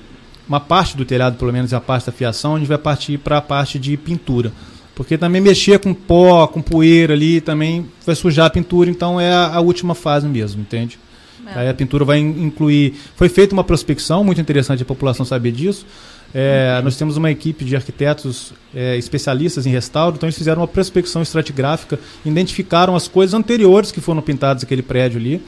uma 0.49 0.61
parte 0.61 0.97
do 0.97 1.05
telhado, 1.05 1.37
pelo 1.37 1.53
menos 1.53 1.73
a 1.73 1.81
parte 1.81 2.07
da 2.07 2.13
fiação, 2.13 2.57
a 2.57 2.59
gente 2.59 2.69
vai 2.69 2.79
partir 2.79 3.19
para 3.19 3.39
a 3.39 3.43
parte 3.43 3.79
de 3.79 3.97
pintura. 3.97 4.53
Porque 4.95 5.17
também 5.17 5.41
mexer 5.41 5.79
com 5.79 5.95
pó, 5.95 6.47
com 6.47 6.61
poeira 6.61 7.15
ali, 7.15 7.41
também 7.41 7.87
vai 8.05 8.15
sujar 8.15 8.47
a 8.47 8.51
pintura, 8.51 8.91
então 8.91 9.19
é 9.19 9.33
a, 9.33 9.55
a 9.55 9.61
última 9.61 9.95
fase 9.95 10.29
mesmo, 10.29 10.61
entende? 10.61 10.99
É. 11.47 11.61
Aí 11.61 11.69
a 11.69 11.75
pintura 11.75 12.05
vai 12.05 12.19
incluir. 12.19 12.95
Foi 13.17 13.29
feita 13.29 13.53
uma 13.53 13.65
prospecção, 13.65 14.23
muito 14.23 14.41
interessante 14.41 14.83
a 14.83 14.87
população 14.87 15.25
saber 15.25 15.53
disso. 15.53 15.87
É, 16.35 16.75
uhum. 16.77 16.85
Nós 16.85 16.97
temos 16.97 17.17
uma 17.17 17.31
equipe 17.31 17.65
de 17.65 17.77
arquitetos 17.77 18.55
é, 18.75 18.97
especialistas 18.97 19.67
em 19.67 19.71
restauro, 19.71 20.17
então 20.17 20.27
eles 20.27 20.37
fizeram 20.37 20.63
uma 20.63 20.69
prospecção 20.69 21.21
estratigráfica, 21.21 21.99
identificaram 22.25 22.97
as 22.97 23.07
coisas 23.07 23.35
anteriores 23.35 23.93
que 23.93 24.01
foram 24.01 24.23
pintadas 24.23 24.63
naquele 24.63 24.83
prédio 24.83 25.21
ali, 25.21 25.43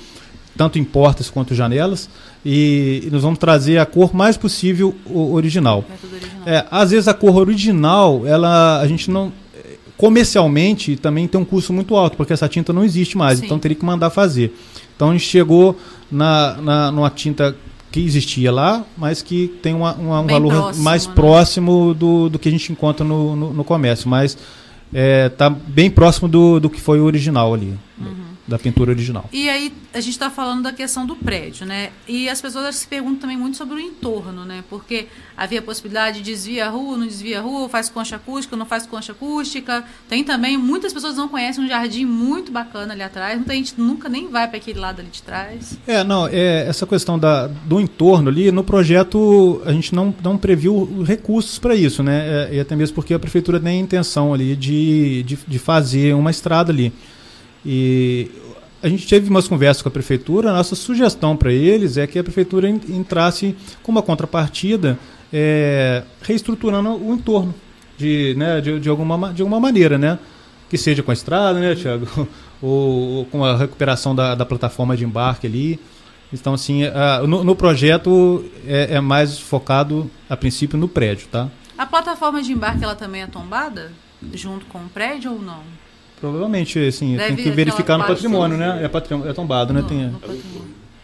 tanto 0.57 0.79
em 0.79 0.85
portas 0.85 1.31
quanto 1.31 1.55
janelas, 1.55 2.11
e, 2.45 3.03
e 3.07 3.11
nós 3.11 3.23
vamos 3.23 3.39
trazer 3.39 3.79
a 3.79 3.87
cor 3.87 4.15
mais 4.15 4.37
possível 4.37 4.95
original. 5.07 5.85
original. 6.13 6.43
É, 6.45 6.67
às 6.71 6.91
vezes 6.91 7.09
a 7.09 7.15
cor 7.15 7.37
original, 7.37 8.27
ela, 8.27 8.81
a 8.81 8.87
gente 8.87 9.11
não 9.11 9.33
comercialmente 9.97 10.97
também 10.97 11.27
tem 11.27 11.41
um 11.41 11.45
custo 11.45 11.73
muito 11.73 11.95
alto, 11.97 12.17
porque 12.17 12.33
essa 12.33 12.49
tinta 12.49 12.73
não 12.73 12.85
existe 12.85 13.17
mais, 13.17 13.39
Sim. 13.39 13.47
então 13.47 13.59
teria 13.59 13.77
que 13.77 13.85
mandar 13.85 14.11
fazer. 14.11 14.55
Então 14.97 15.11
a 15.11 15.13
gente 15.13 15.27
chegou 15.27 15.79
na, 16.11 16.57
na, 16.61 16.93
numa 16.93 17.11
tinta 17.11 17.57
que 17.91 18.01
existia 18.01 18.51
lá, 18.51 18.85
mas 18.97 19.23
que 19.23 19.49
tem 19.63 19.75
uma, 19.75 19.95
uma, 19.95 20.21
um 20.21 20.27
Bem 20.27 20.37
valor 20.37 20.53
próximo, 20.53 20.85
mais 20.85 21.07
né? 21.07 21.15
próximo 21.15 21.95
do, 21.95 22.29
do 22.29 22.39
que 22.39 22.49
a 22.49 22.53
gente 22.53 22.73
encontra 22.73 23.05
no, 23.05 23.37
no, 23.37 23.53
no 23.53 23.65
comércio. 23.65 24.09
Mas 24.09 24.37
está 24.93 25.51
bem 25.51 25.91
próximo 25.91 26.29
do, 26.29 26.61
do 26.61 26.71
que 26.71 26.81
foi 26.81 27.01
o 27.01 27.05
original 27.05 27.55
ali, 27.55 27.77
da 28.47 28.59
pintura 28.59 28.91
original. 28.91 29.29
E 29.33 29.49
aí 29.49 29.73
a 29.93 30.01
gente 30.01 30.13
está 30.13 30.31
falando 30.31 30.63
da 30.63 30.73
questão 30.73 31.07
do 31.07 31.17
prédio, 31.17 31.65
né? 31.65 31.91
E 32.07 32.29
as 32.29 32.41
pessoas 32.41 32.77
se 32.77 32.87
perguntam 32.87 33.21
também 33.21 33.37
muito 33.37 33.57
sobre 33.57 33.77
o 33.77 33.81
entorno, 33.81 34.45
né? 34.45 34.63
Porque 34.69 35.07
havia 35.37 35.61
a 35.61 35.63
possibilidade 35.63 36.21
de 36.21 36.35
desvia 36.35 36.67
a 36.67 36.69
rua, 36.69 36.97
não 36.97 37.07
desvia 37.07 37.39
a 37.39 37.43
rua, 37.43 37.69
faz 37.69 37.89
concha 37.89 38.17
acústica, 38.17 38.57
não 38.57 38.67
faz 38.67 38.87
concha 38.87 39.13
acústica. 39.13 39.85
Tem 40.09 40.23
também, 40.25 40.59
muitas 40.59 40.93
pessoas 40.93 41.17
não 41.17 41.29
conhecem 41.29 41.65
um 41.65 41.69
jardim 41.69 42.05
muito 42.05 42.53
bacana 42.53 42.93
ali 42.93 43.03
atrás. 43.03 43.37
Muita 43.37 43.55
gente 43.55 43.75
nunca 43.79 44.09
nem 44.09 44.29
vai 44.29 44.49
para 44.49 44.59
aquele 44.59 44.79
lado 44.79 45.01
ali 45.01 45.09
de 45.11 45.23
trás. 45.23 45.79
É, 45.87 46.05
não, 46.05 46.27
é, 46.27 46.67
essa 46.69 46.87
questão 46.87 47.19
da, 47.19 47.47
do 47.47 47.81
entorno 47.81 48.29
ali, 48.29 48.51
no 48.53 48.65
projeto 48.65 49.63
a 49.65 49.73
gente 49.73 49.95
não, 49.95 50.15
não 50.23 50.37
previu 50.37 51.03
recursos 51.03 51.59
para 51.59 51.75
isso, 51.75 52.03
né? 52.03 52.49
É, 52.51 52.57
e 52.57 52.61
até 52.61 52.77
mesmo 52.77 52.95
porque 52.95 53.15
a 53.15 53.19
prefeitura 53.19 53.59
tem 53.59 53.79
a 53.79 53.81
intenção 53.81 54.35
ali 54.35 54.57
de, 54.57 55.23
de, 55.23 55.39
de 55.47 55.59
fazer 55.59 56.15
uma 56.15 56.31
estrada 56.31 56.73
ali. 56.73 56.93
E 57.65 58.31
a 58.83 58.89
gente 58.89 59.07
teve 59.09 59.29
umas 59.31 59.49
conversas 59.49 59.83
com 59.83 59.89
a 59.89 59.93
prefeitura, 59.93 60.51
a 60.51 60.55
nossa 60.55 60.75
sugestão 60.75 61.37
para 61.37 61.53
eles 61.53 61.97
é 61.97 62.07
que 62.07 62.19
a 62.19 62.25
prefeitura 62.25 62.69
en- 62.69 62.81
entrasse 62.89 63.57
com 63.83 63.91
uma 63.93 64.03
contrapartida 64.03 64.99
é, 65.33 66.03
reestruturando 66.23 66.91
o 66.91 67.15
entorno 67.15 67.55
de, 67.97 68.35
né, 68.37 68.61
de, 68.61 68.79
de, 68.81 68.89
alguma, 68.89 69.17
ma- 69.17 69.33
de 69.33 69.41
alguma 69.43 69.59
maneira, 69.61 69.97
né? 69.99 70.19
Que 70.69 70.77
seja 70.79 71.03
com 71.03 71.11
a 71.11 71.15
estrada, 71.15 71.59
né, 71.59 71.75
Tiago? 71.75 72.07
ou, 72.61 72.71
ou 73.19 73.25
com 73.27 73.45
a 73.45 73.57
recuperação 73.57 74.15
da, 74.15 74.35
da 74.35 74.45
plataforma 74.45 74.97
de 74.97 75.05
embarque 75.05 75.47
ali. 75.47 75.81
Então, 76.33 76.53
assim, 76.55 76.85
a- 76.85 77.23
no, 77.27 77.43
no 77.45 77.57
projeto 77.57 78.45
é, 78.67 78.95
é 78.97 79.01
mais 79.01 79.39
focado, 79.39 80.11
a 80.29 80.37
princípio, 80.37 80.77
no 80.79 80.89
prédio, 80.89 81.27
tá? 81.29 81.49
A 81.79 81.87
plataforma 81.87 82.43
de 82.43 82.53
embarque 82.53 82.85
ela 82.85 82.95
também 82.95 83.23
é 83.23 83.27
tombada 83.27 83.93
junto 84.33 84.67
com 84.67 84.79
o 84.79 84.89
prédio 84.89 85.33
ou 85.33 85.41
não? 85.43 85.61
Provavelmente, 86.25 86.79
assim, 86.79 87.17
Deve 87.17 87.35
tem 87.37 87.45
que 87.45 87.51
verificar 87.51 87.99
no 87.99 88.05
patrimônio, 88.05 88.57
do- 88.57 88.61
né? 88.61 88.81
É, 88.83 88.89
patrimônio, 88.89 89.31
é 89.31 89.35
tombado, 89.35 89.75
né? 89.75 89.85
Tem, 89.87 90.11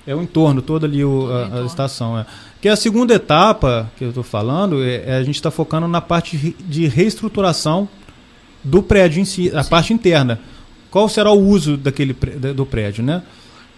é 0.07 0.15
o 0.15 0.23
entorno 0.23 0.63
todo 0.63 0.87
ali, 0.87 1.05
o, 1.05 1.31
a- 1.31 1.61
a, 1.61 1.67
estação. 1.67 2.19
É. 2.19 2.25
Que 2.59 2.71
a 2.71 2.75
segunda 2.77 3.13
etapa 3.13 3.91
que 3.99 4.05
eu 4.05 4.09
estou 4.09 4.23
falando, 4.25 4.83
é, 4.83 5.03
é 5.05 5.17
a 5.17 5.23
gente 5.23 5.35
está 5.35 5.51
focando 5.51 5.87
na 5.87 6.01
parte 6.01 6.57
de 6.59 6.87
reestruturação 6.87 7.87
do 8.65 8.83
prédio 8.83 9.21
em 9.21 9.27
si, 9.27 9.55
a 9.55 9.63
Sim. 9.63 9.69
parte 9.69 9.93
interna. 9.93 10.41
Qual 10.91 11.07
será 11.07 11.31
o 11.31 11.39
uso 11.39 11.77
daquele 11.77 12.15
do 12.57 12.65
prédio, 12.65 13.05
né? 13.05 13.23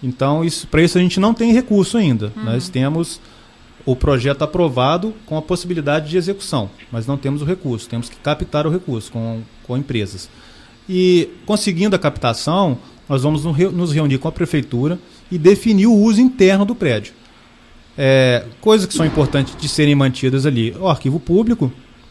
Então, 0.01 0.45
isso, 0.45 0.69
para 0.69 0.81
isso 0.81 0.97
a 0.97 1.01
gente 1.01 1.19
não 1.19 1.35
tem 1.35 1.53
recurso 1.53 1.99
ainda. 1.99 2.33
Uhum. 2.37 2.45
Nós 2.45 2.69
temos 2.69 3.21
o 3.85 3.97
projeto 3.97 4.43
aprovado 4.43 5.13
com 5.27 5.37
a 5.37 5.43
possibilidade 5.43 6.09
de 6.09 6.17
execução, 6.17 6.71
mas 6.93 7.05
não 7.05 7.17
temos 7.17 7.43
o 7.43 7.45
recurso. 7.45 7.89
Temos 7.89 8.09
que 8.09 8.15
captar 8.15 8.65
o 8.65 8.71
recurso 8.71 9.11
com, 9.11 9.41
com 9.65 9.77
empresas. 9.77 10.31
E 10.89 11.29
conseguindo 11.47 11.95
a 11.97 11.99
captação, 11.99 12.79
nós 13.09 13.23
vamos 13.23 13.45
no- 13.45 13.53
nos 13.73 13.93
reunir 13.93 14.19
com 14.19 14.29
a 14.29 14.33
prefeitura 14.33 14.99
e 15.31 15.39
definir 15.39 15.87
o 15.87 15.95
uso 15.95 16.21
interno 16.21 16.65
do 16.65 16.75
prédio. 16.75 17.13
É, 17.97 18.45
coisas 18.61 18.87
que 18.87 18.95
são 18.95 19.05
importantes 19.05 19.55
de 19.59 19.69
serem 19.69 19.95
mantidas 19.95 20.47
ali. 20.47 20.75
O 20.81 20.89
arquivo 20.89 21.21
público, 21.21 21.71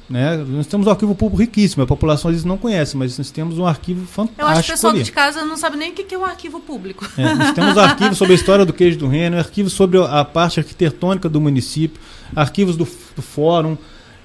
né? 0.09 0.37
Nós 0.37 0.67
temos 0.67 0.85
um 0.85 0.89
arquivo 0.91 1.15
público 1.15 1.41
riquíssimo, 1.41 1.83
a 1.83 1.87
população 1.87 2.29
às 2.29 2.35
vezes 2.35 2.45
não 2.45 2.57
conhece, 2.57 2.95
mas 2.95 3.17
nós 3.17 3.31
temos 3.31 3.57
um 3.57 3.65
arquivo 3.65 4.05
fantástico 4.05 4.41
Eu 4.41 4.47
acho 4.47 4.63
que 4.63 4.69
o 4.69 4.73
pessoal 4.73 4.93
ali. 4.93 5.03
de 5.03 5.11
casa 5.11 5.43
não 5.43 5.57
sabe 5.57 5.77
nem 5.77 5.91
o 5.91 5.93
que 5.93 6.03
que 6.03 6.13
é 6.13 6.17
um 6.17 6.25
arquivo 6.25 6.59
público. 6.59 7.07
É, 7.17 7.33
nós 7.33 7.51
temos 7.55 7.77
arquivos 7.77 8.17
sobre 8.17 8.33
a 8.33 8.35
história 8.35 8.63
do 8.65 8.73
queijo 8.73 8.97
do 8.99 9.07
reino, 9.07 9.37
arquivos 9.37 9.73
sobre 9.73 9.97
a 10.03 10.23
parte 10.23 10.59
arquitetônica 10.59 11.27
do 11.27 11.41
município, 11.41 11.99
arquivos 12.35 12.77
do, 12.77 12.87
do 13.15 13.21
fórum. 13.21 13.75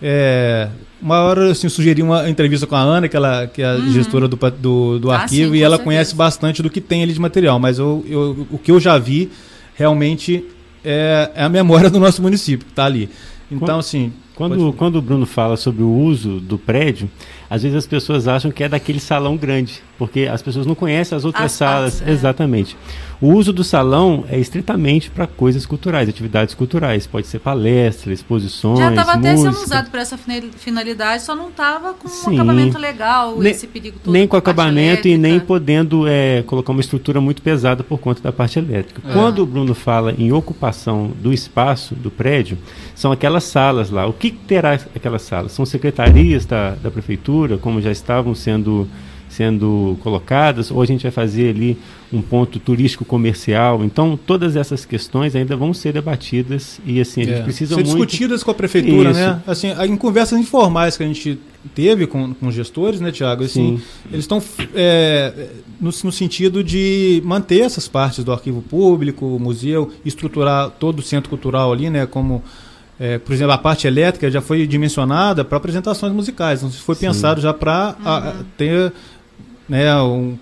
É, 0.03 0.69
uma 1.01 1.21
hora 1.21 1.51
assim, 1.53 1.67
eu 1.67 1.71
sugeri 1.71 2.03
uma 2.03 2.29
entrevista 2.29 2.67
com 2.67 2.77
a 2.77 2.81
Ana, 2.81 3.09
que, 3.09 3.17
ela, 3.17 3.47
que 3.47 3.63
é 3.63 3.67
a 3.67 3.79
gestora 3.79 4.29
do, 4.29 4.37
do, 4.37 4.99
do 4.99 5.11
Ah, 5.11 5.21
arquivo, 5.21 5.53
sim, 5.53 5.59
e 5.59 5.63
ela 5.63 5.77
certeza. 5.77 5.85
conhece 5.85 6.15
bastante 6.15 6.63
do 6.63 6.69
que 6.71 6.81
tem 6.81 7.03
ali 7.03 7.13
de 7.13 7.21
material, 7.21 7.59
mas 7.59 7.79
eu, 7.79 8.05
eu- 8.09 8.47
o 8.51 8.59
que 8.59 8.71
eu 8.71 8.79
já 8.81 8.99
vi 8.99 9.31
realmente 9.75 10.45
é, 10.85 11.31
é 11.35 11.43
a 11.45 11.49
memória 11.49 11.89
do 11.91 11.99
nosso 11.99 12.21
município 12.23 12.67
que 12.67 12.73
está 12.73 12.85
ali. 12.85 13.09
Então, 13.51 13.67
Quando- 13.69 13.81
assim. 13.81 14.13
Quando, 14.37 14.73
quando 14.75 14.97
o 14.97 15.03
Bruno 15.03 15.25
fala 15.27 15.57
sobre 15.57 15.83
o 15.83 15.91
uso 15.91 16.39
do 16.41 16.59
prédio, 16.59 17.09
às 17.49 17.63
vezes 17.63 17.77
as 17.79 17.87
pessoas 17.87 18.29
acham 18.29 18.51
que 18.51 18.63
é 18.63 18.69
daquele 18.69 19.01
salão 19.01 19.35
grande, 19.37 19.83
porque 19.99 20.29
as 20.31 20.43
pessoas 20.43 20.67
não 20.67 20.75
conhecem 20.75 21.17
as 21.17 21.25
outras 21.25 21.47
As 21.47 21.53
salas. 21.53 21.95
partes, 21.95 22.09
é. 22.09 22.13
Exatamente. 22.13 22.77
O 23.19 23.33
uso 23.33 23.51
do 23.51 23.65
salão 23.65 24.25
é 24.29 24.39
estritamente 24.39 25.11
para 25.11 25.27
coisas 25.27 25.65
culturais, 25.65 26.07
atividades 26.07 26.55
culturais. 26.55 27.07
Pode 27.07 27.27
ser 27.27 27.39
palestra, 27.39 28.13
exposições, 28.13 28.79
Já 28.79 28.91
estava 28.91 29.13
até 29.13 29.35
sendo 29.39 29.57
usado 29.57 29.91
para 29.91 30.03
essa 30.03 30.19
finali- 30.19 30.51
finalidade, 30.55 31.23
só 31.23 31.35
não 31.35 31.49
estava 31.49 31.95
com 31.95 32.07
um 32.07 32.11
Sim. 32.11 32.35
acabamento 32.35 32.77
legal, 32.79 33.39
Nem- 33.39 33.53
esse 33.53 33.67
perigo 33.67 33.99
todo. 34.05 34.13
nem 34.13 34.29
com 34.29 34.37
acabamento 34.37 35.09
e 35.09 35.17
nem 35.17 35.31
elétrica. 35.33 35.47
podendo 35.47 36.07
é, 36.07 36.43
colocar 36.43 36.73
uma 36.73 36.83
estrutura 36.83 37.19
muito 37.19 37.41
pesada 37.41 37.83
por 37.83 37.97
conta 37.99 38.21
da 38.21 38.31
parte 38.33 38.59
elétrica. 38.59 39.01
É. 39.09 39.13
Quando 39.15 39.39
o 39.39 39.47
Bruno 39.47 39.75
fala 39.75 40.13
em 40.19 40.31
ocupação 40.31 41.11
do 41.23 41.33
espaço 41.33 41.95
do 41.95 42.11
prédio, 42.11 42.59
são 42.95 43.11
aquelas 43.13 43.45
salas 43.45 43.89
lá. 43.89 44.07
O 44.07 44.13
que 44.13 44.26
que 44.31 44.39
terá 44.47 44.75
aquelas 44.95 45.23
salas? 45.23 45.53
São 45.53 45.67
secretarias 45.67 46.45
da, 46.47 46.71
da 46.75 46.91
prefeitura, 46.91 47.59
como 47.59 47.81
já 47.81 47.91
estavam 47.91 48.35
sendo 48.35 48.89
sendo 49.29 49.99
colocadas, 50.03 50.71
ou 50.71 50.81
a 50.81 50.87
gente 50.87 51.03
vai 51.03 51.11
fazer 51.11 51.51
ali 51.51 51.77
um 52.13 52.23
ponto 52.23 52.59
turístico 52.59 53.05
comercial. 53.05 53.85
Então, 53.85 54.17
todas 54.17 54.55
essas 54.57 54.85
questões 54.87 55.35
ainda 55.35 55.57
vão 55.57 55.75
ser 55.75 55.93
debatidas 55.93 56.81
e 56.87 57.01
assim, 57.01 57.23
a 57.23 57.25
gente 57.25 57.41
É, 57.41 57.43
precisa 57.43 57.75
ser 57.75 57.85
muito 57.85 58.07
discutidas 58.07 58.43
com 58.43 58.53
a 58.53 58.55
prefeitura, 58.55 59.11
Isso. 59.11 59.19
né? 59.19 59.43
Assim, 59.47 59.69
em 59.73 59.97
conversas 59.97 60.39
informais 60.39 60.97
que 60.97 61.03
a 61.03 61.07
gente 61.07 61.39
teve 61.75 62.07
com, 62.07 62.33
com 62.35 62.47
os 62.47 62.55
gestores, 62.55 63.01
né, 63.01 63.11
Tiago? 63.11 63.45
Assim, 63.45 63.79
Sim. 63.79 63.83
eles 64.13 64.25
estão 64.25 64.41
é, 64.75 65.49
no, 65.81 65.91
no 66.05 66.13
sentido 66.13 66.63
de 66.63 67.21
manter 67.25 67.61
essas 67.61 67.89
partes 67.89 68.23
do 68.23 68.33
arquivo 68.33 68.63
público, 68.63 69.39
museu, 69.41 69.93
estruturar 70.05 70.71
todo 70.71 71.01
o 71.01 71.03
centro 71.03 71.29
cultural 71.29 71.73
ali, 71.73 71.91
né? 71.91 72.07
Como, 72.07 72.43
é, 72.99 73.19
por 73.19 73.33
exemplo, 73.33 73.53
a 73.53 73.59
parte 73.59 73.87
elétrica 73.87 74.31
já 74.31 74.41
foi 74.41 74.67
dimensionada 74.67 75.45
para 75.45 75.59
apresentações 75.59 76.13
musicais. 76.13 76.61
Então, 76.61 76.71
foi 76.71 76.95
Sim. 76.95 77.07
pensado 77.07 77.41
já 77.41 77.53
para 77.53 77.95
ter 78.57 78.93
né, 79.69 79.95
um- 80.01 80.37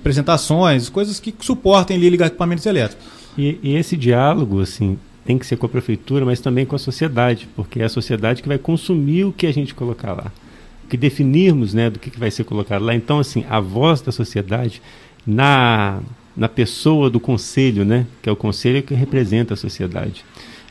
apresentações, 0.00 0.88
coisas 0.88 1.18
que 1.18 1.34
suportem 1.40 1.96
ali 1.96 2.08
ligar 2.08 2.26
equipamentos 2.26 2.64
elétricos. 2.66 3.04
E, 3.36 3.58
e 3.62 3.74
esse 3.76 3.96
diálogo, 3.96 4.60
assim, 4.60 4.98
tem 5.24 5.36
que 5.36 5.44
ser 5.46 5.56
com 5.56 5.66
a 5.66 5.68
prefeitura, 5.68 6.24
mas 6.24 6.40
também 6.40 6.64
com 6.64 6.76
a 6.76 6.78
sociedade, 6.78 7.48
porque 7.56 7.80
é 7.80 7.84
a 7.84 7.88
sociedade 7.88 8.42
que 8.42 8.48
vai 8.48 8.58
consumir 8.58 9.24
o 9.24 9.32
que 9.32 9.46
a 9.46 9.52
gente 9.52 9.74
colocar 9.74 10.12
lá. 10.12 10.30
O 10.84 10.88
que 10.88 10.96
definirmos, 10.96 11.74
né, 11.74 11.90
do 11.90 11.98
que, 11.98 12.10
que 12.10 12.18
vai 12.20 12.30
ser 12.30 12.44
colocado 12.44 12.84
lá. 12.84 12.94
Então, 12.94 13.18
assim, 13.18 13.44
a 13.50 13.58
voz 13.58 14.00
da 14.00 14.12
sociedade 14.12 14.80
na, 15.26 15.98
na 16.36 16.48
pessoa 16.48 17.10
do 17.10 17.18
conselho, 17.18 17.84
né, 17.84 18.06
que 18.22 18.28
é 18.28 18.32
o 18.32 18.36
conselho 18.36 18.80
que 18.84 18.94
representa 18.94 19.54
a 19.54 19.56
sociedade. 19.56 20.24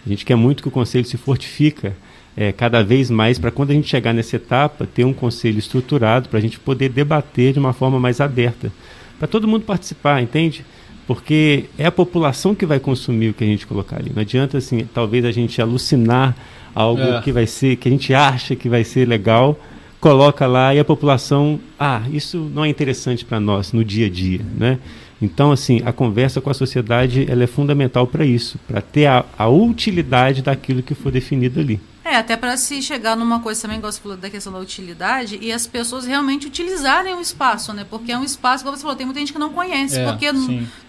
A 0.06 0.10
gente 0.10 0.26
quer 0.26 0.36
muito 0.36 0.62
que 0.62 0.68
o 0.68 0.72
conselho 0.72 1.06
se 1.06 1.18
fortifica 1.18 1.96
é, 2.38 2.52
cada 2.52 2.84
vez 2.84 3.10
mais 3.10 3.40
para 3.40 3.50
quando 3.52 3.72
a 3.72 3.74
gente 3.74 3.88
chegar 3.88 4.14
nessa 4.14 4.36
etapa, 4.36 4.86
ter 4.86 5.06
um 5.06 5.14
conselho 5.14 5.58
estruturado 5.58 6.30
para 6.30 6.38
a 6.40 6.42
gente 6.42 6.60
poder 6.60 6.90
debater 6.90 7.54
de 7.54 7.60
uma 7.60 7.74
forma 7.74 8.00
mais 8.00 8.20
aberta. 8.20 8.72
Para 9.18 9.28
todo 9.28 9.48
mundo 9.48 9.64
participar, 9.64 10.22
entende? 10.22 10.66
Porque 11.08 11.66
é 11.78 11.86
a 11.86 11.92
população 11.92 12.54
que 12.54 12.66
vai 12.66 12.80
consumir 12.80 13.30
o 13.30 13.34
que 13.34 13.44
a 13.44 13.48
gente 13.48 13.66
colocar 13.66 13.98
ali. 13.98 14.12
Não 14.14 14.22
adianta, 14.22 14.58
assim, 14.58 14.88
talvez 14.94 15.24
a 15.24 15.32
gente 15.32 15.62
alucinar 15.62 16.36
algo 16.74 17.02
É. 17.02 17.22
que 17.22 17.32
vai 17.32 17.48
ser, 17.48 17.78
que 17.78 17.88
a 17.88 17.92
gente 17.92 18.14
acha 18.14 18.56
que 18.56 18.68
vai 18.68 18.84
ser 18.84 19.08
legal, 19.08 19.58
coloca 20.02 20.46
lá 20.46 20.76
e 20.76 20.80
a 20.80 20.84
população, 20.84 21.60
ah, 21.80 22.02
isso 22.12 22.52
não 22.54 22.66
é 22.66 22.68
interessante 22.68 23.24
para 23.24 23.40
nós 23.40 23.72
no 23.72 23.84
dia 23.84 24.08
a 24.08 24.10
dia, 24.10 24.42
né? 24.58 24.78
Então, 25.22 25.52
assim, 25.52 25.82
a 25.86 25.94
conversa 25.94 26.42
com 26.42 26.50
a 26.50 26.54
sociedade 26.54 27.26
ela 27.30 27.44
é 27.44 27.48
fundamental 27.48 28.06
para 28.06 28.26
isso, 28.26 28.60
para 28.68 28.82
ter 28.82 29.06
a, 29.06 29.24
a 29.38 29.48
utilidade 29.48 30.42
daquilo 30.42 30.84
que 30.84 30.94
for 30.94 31.12
definido 31.12 31.60
ali. 31.60 31.80
É, 32.04 32.18
até 32.18 32.38
para 32.38 32.56
se 32.56 32.82
chegar 32.84 33.16
numa 33.16 33.40
coisa 33.40 33.64
também, 33.64 33.78
igual 33.78 33.92
você 33.92 34.00
falou 34.00 34.16
da 34.16 34.30
questão 34.30 34.54
da 34.54 34.60
utilidade, 34.60 35.40
e 35.42 35.52
as 35.52 35.66
pessoas 35.66 36.06
realmente 36.06 36.46
utilizarem 36.46 37.16
o 37.16 37.20
espaço, 37.20 37.74
né? 37.74 37.84
Porque 37.90 38.12
é 38.12 38.18
um 38.18 38.24
espaço, 38.24 38.64
como 38.64 38.78
você 38.78 38.84
falou, 38.84 38.96
tem 38.96 39.08
muita 39.08 39.20
gente 39.20 39.34
que 39.34 39.40
não 39.40 39.52
conhece, 39.52 39.98
É, 40.00 40.06
porque 40.06 40.32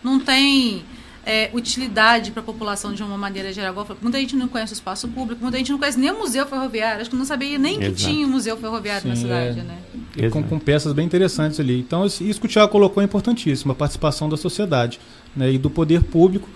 não 0.04 0.21
tem 0.21 0.85
é, 1.26 1.50
utilidade 1.52 2.30
para 2.30 2.40
a 2.40 2.45
população 2.45 2.95
de 2.95 3.02
uma 3.02 3.18
maneira 3.18 3.52
geral. 3.52 3.87
Muita 4.00 4.18
gente 4.21 4.37
não 4.37 4.47
conhece 4.47 4.73
o 4.73 4.75
espaço 4.75 5.09
público, 5.09 5.42
muita 5.42 5.59
gente 5.59 5.73
não 5.73 5.78
conhece 5.78 5.99
nem 5.99 6.12
o 6.12 6.18
museu 6.18 6.47
ferroviário, 6.47 7.00
acho 7.00 7.11
que 7.11 7.16
não 7.16 7.25
sabia 7.25 7.59
nem 7.59 7.80
que 7.80 7.87
Exato. 7.87 8.12
tinha 8.12 8.25
um 8.25 8.30
museu 8.30 8.56
ferroviário 8.56 9.09
na 9.09 9.16
Sim, 9.16 9.23
cidade, 9.23 9.59
é. 9.59 9.62
né? 9.64 9.78
E 10.16 10.30
com, 10.30 10.40
com 10.45 10.56
peças 10.59 10.92
bem 10.92 11.04
interessantes 11.04 11.59
ali. 11.59 11.80
Então, 11.80 12.06
isso 12.06 12.40
que 12.40 12.47
o 12.47 12.49
Tiago 12.49 12.71
colocou 12.71 13.02
é 13.02 13.04
importantíssimo, 13.04 13.73
a 13.73 13.75
participação 13.75 14.28
da 14.28 14.37
sociedade 14.37 15.00
né, 15.37 15.52
e 15.52 15.59
do 15.59 15.68
poder 15.68 16.04
público. 16.04 16.49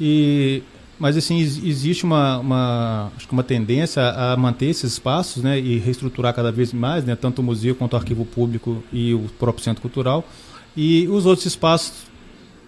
E, 0.00 0.62
mas, 0.98 1.16
assim, 1.16 1.38
ex- 1.38 1.62
existe 1.62 2.04
uma, 2.04 2.38
uma, 2.38 3.12
acho 3.14 3.28
que 3.28 3.32
uma 3.32 3.44
tendência 3.44 4.02
a 4.02 4.36
manter 4.38 4.66
esses 4.66 4.94
espaços 4.94 5.42
né, 5.42 5.60
e 5.60 5.78
reestruturar 5.78 6.34
cada 6.34 6.50
vez 6.50 6.72
mais, 6.72 7.04
né, 7.04 7.14
tanto 7.14 7.40
o 7.40 7.42
museu 7.44 7.74
quanto 7.74 7.92
o 7.92 7.96
arquivo 7.96 8.24
público 8.24 8.82
e 8.90 9.12
o 9.12 9.28
próprio 9.38 9.62
centro 9.62 9.82
cultural. 9.82 10.26
E 10.74 11.06
os 11.08 11.26
outros 11.26 11.46
espaços 11.46 11.92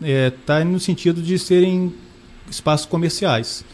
está 0.02 0.64
no 0.64 0.78
sentido 0.78 1.22
de 1.22 1.38
serem 1.38 1.92
espaços 2.50 2.86
comerciais. 2.86 3.64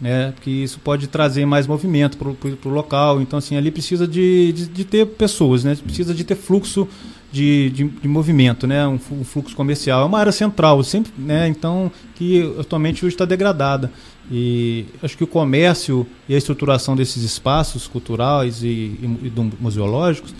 né? 0.00 0.32
Porque 0.32 0.50
isso 0.50 0.78
pode 0.80 1.06
trazer 1.06 1.44
mais 1.44 1.66
movimento 1.66 2.16
para 2.16 2.28
o 2.28 2.72
local. 2.72 3.20
Então, 3.20 3.38
assim, 3.38 3.56
ali 3.56 3.70
precisa 3.70 4.06
de, 4.06 4.52
de, 4.52 4.66
de, 4.66 4.84
ter 4.84 5.06
pessoas, 5.06 5.64
né? 5.64 5.76
Precisa 5.76 6.14
de 6.14 6.24
ter 6.24 6.36
fluxo 6.36 6.88
de, 7.30 7.70
de, 7.70 7.84
de 7.84 8.08
movimento, 8.08 8.66
né? 8.66 8.86
Um, 8.86 8.98
um, 9.12 9.24
fluxo 9.24 9.54
comercial. 9.54 10.02
É 10.02 10.04
uma 10.04 10.18
área 10.18 10.32
central, 10.32 10.82
sempre, 10.82 11.12
né? 11.18 11.48
Então, 11.48 11.92
que 12.14 12.54
atualmente 12.58 13.04
hoje 13.04 13.14
está 13.14 13.24
degradada. 13.24 13.92
E 14.30 14.86
acho 15.02 15.16
que 15.16 15.24
o 15.24 15.26
comércio 15.26 16.06
e 16.28 16.34
a 16.34 16.38
estruturação 16.38 16.94
desses 16.94 17.22
espaços 17.22 17.86
culturais 17.88 18.62
e, 18.62 18.66
e, 18.66 19.22
e 19.24 19.32
museológicos, 19.60 20.34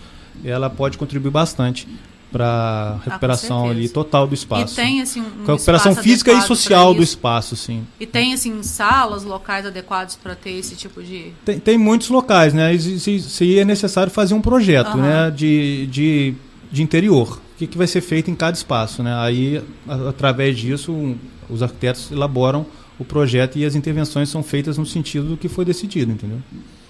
ela 0.45 0.71
pode 0.71 0.97
contribuir 0.97 1.31
bastante 1.31 1.87
para 2.31 2.47
ah, 2.47 2.99
recuperação 3.05 3.67
ah, 3.67 3.71
ali 3.71 3.89
total 3.89 4.27
do 4.27 4.35
espaço. 4.35 4.75
E 4.75 4.77
tem 4.77 5.01
assim 5.01 5.21
um 5.21 5.47
recuperação 5.47 5.95
física 5.95 6.33
e 6.33 6.41
social 6.43 6.95
do 6.95 7.03
espaço, 7.03 7.57
sim. 7.57 7.87
E 7.99 8.07
tem 8.07 8.33
assim 8.33 8.63
salas, 8.63 9.25
locais 9.25 9.67
adequados 9.67 10.17
para 10.17 10.35
ter 10.35 10.53
esse 10.53 10.77
tipo 10.77 11.03
de 11.03 11.33
tem, 11.45 11.59
tem 11.59 11.79
muitos 11.79 12.09
locais, 12.09 12.55
né? 12.55 12.71
Seria 12.79 13.65
necessário 13.65 14.13
fazer 14.13 14.35
um 14.35 14.41
projeto, 14.41 14.95
uhum. 14.95 15.03
né? 15.03 15.31
De, 15.31 15.87
de, 15.87 16.35
de 16.71 16.83
interior. 16.83 17.41
O 17.55 17.59
que, 17.59 17.67
que 17.67 17.77
vai 17.77 17.87
ser 17.87 18.01
feito 18.01 18.31
em 18.31 18.35
cada 18.35 18.57
espaço, 18.57 19.03
né? 19.03 19.15
Aí 19.19 19.63
a, 19.87 20.09
através 20.09 20.57
disso 20.57 20.93
um, 20.93 21.17
os 21.49 21.63
arquitetos 21.63 22.11
elaboram 22.11 22.65
o 22.99 23.05
projeto 23.05 23.59
e 23.59 23.65
as 23.65 23.75
intervenções 23.75 24.29
são 24.29 24.43
feitas 24.43 24.77
no 24.77 24.85
sentido 24.85 25.31
do 25.31 25.37
que 25.37 25.49
foi 25.49 25.65
decidido, 25.65 26.13
entendeu? 26.13 26.39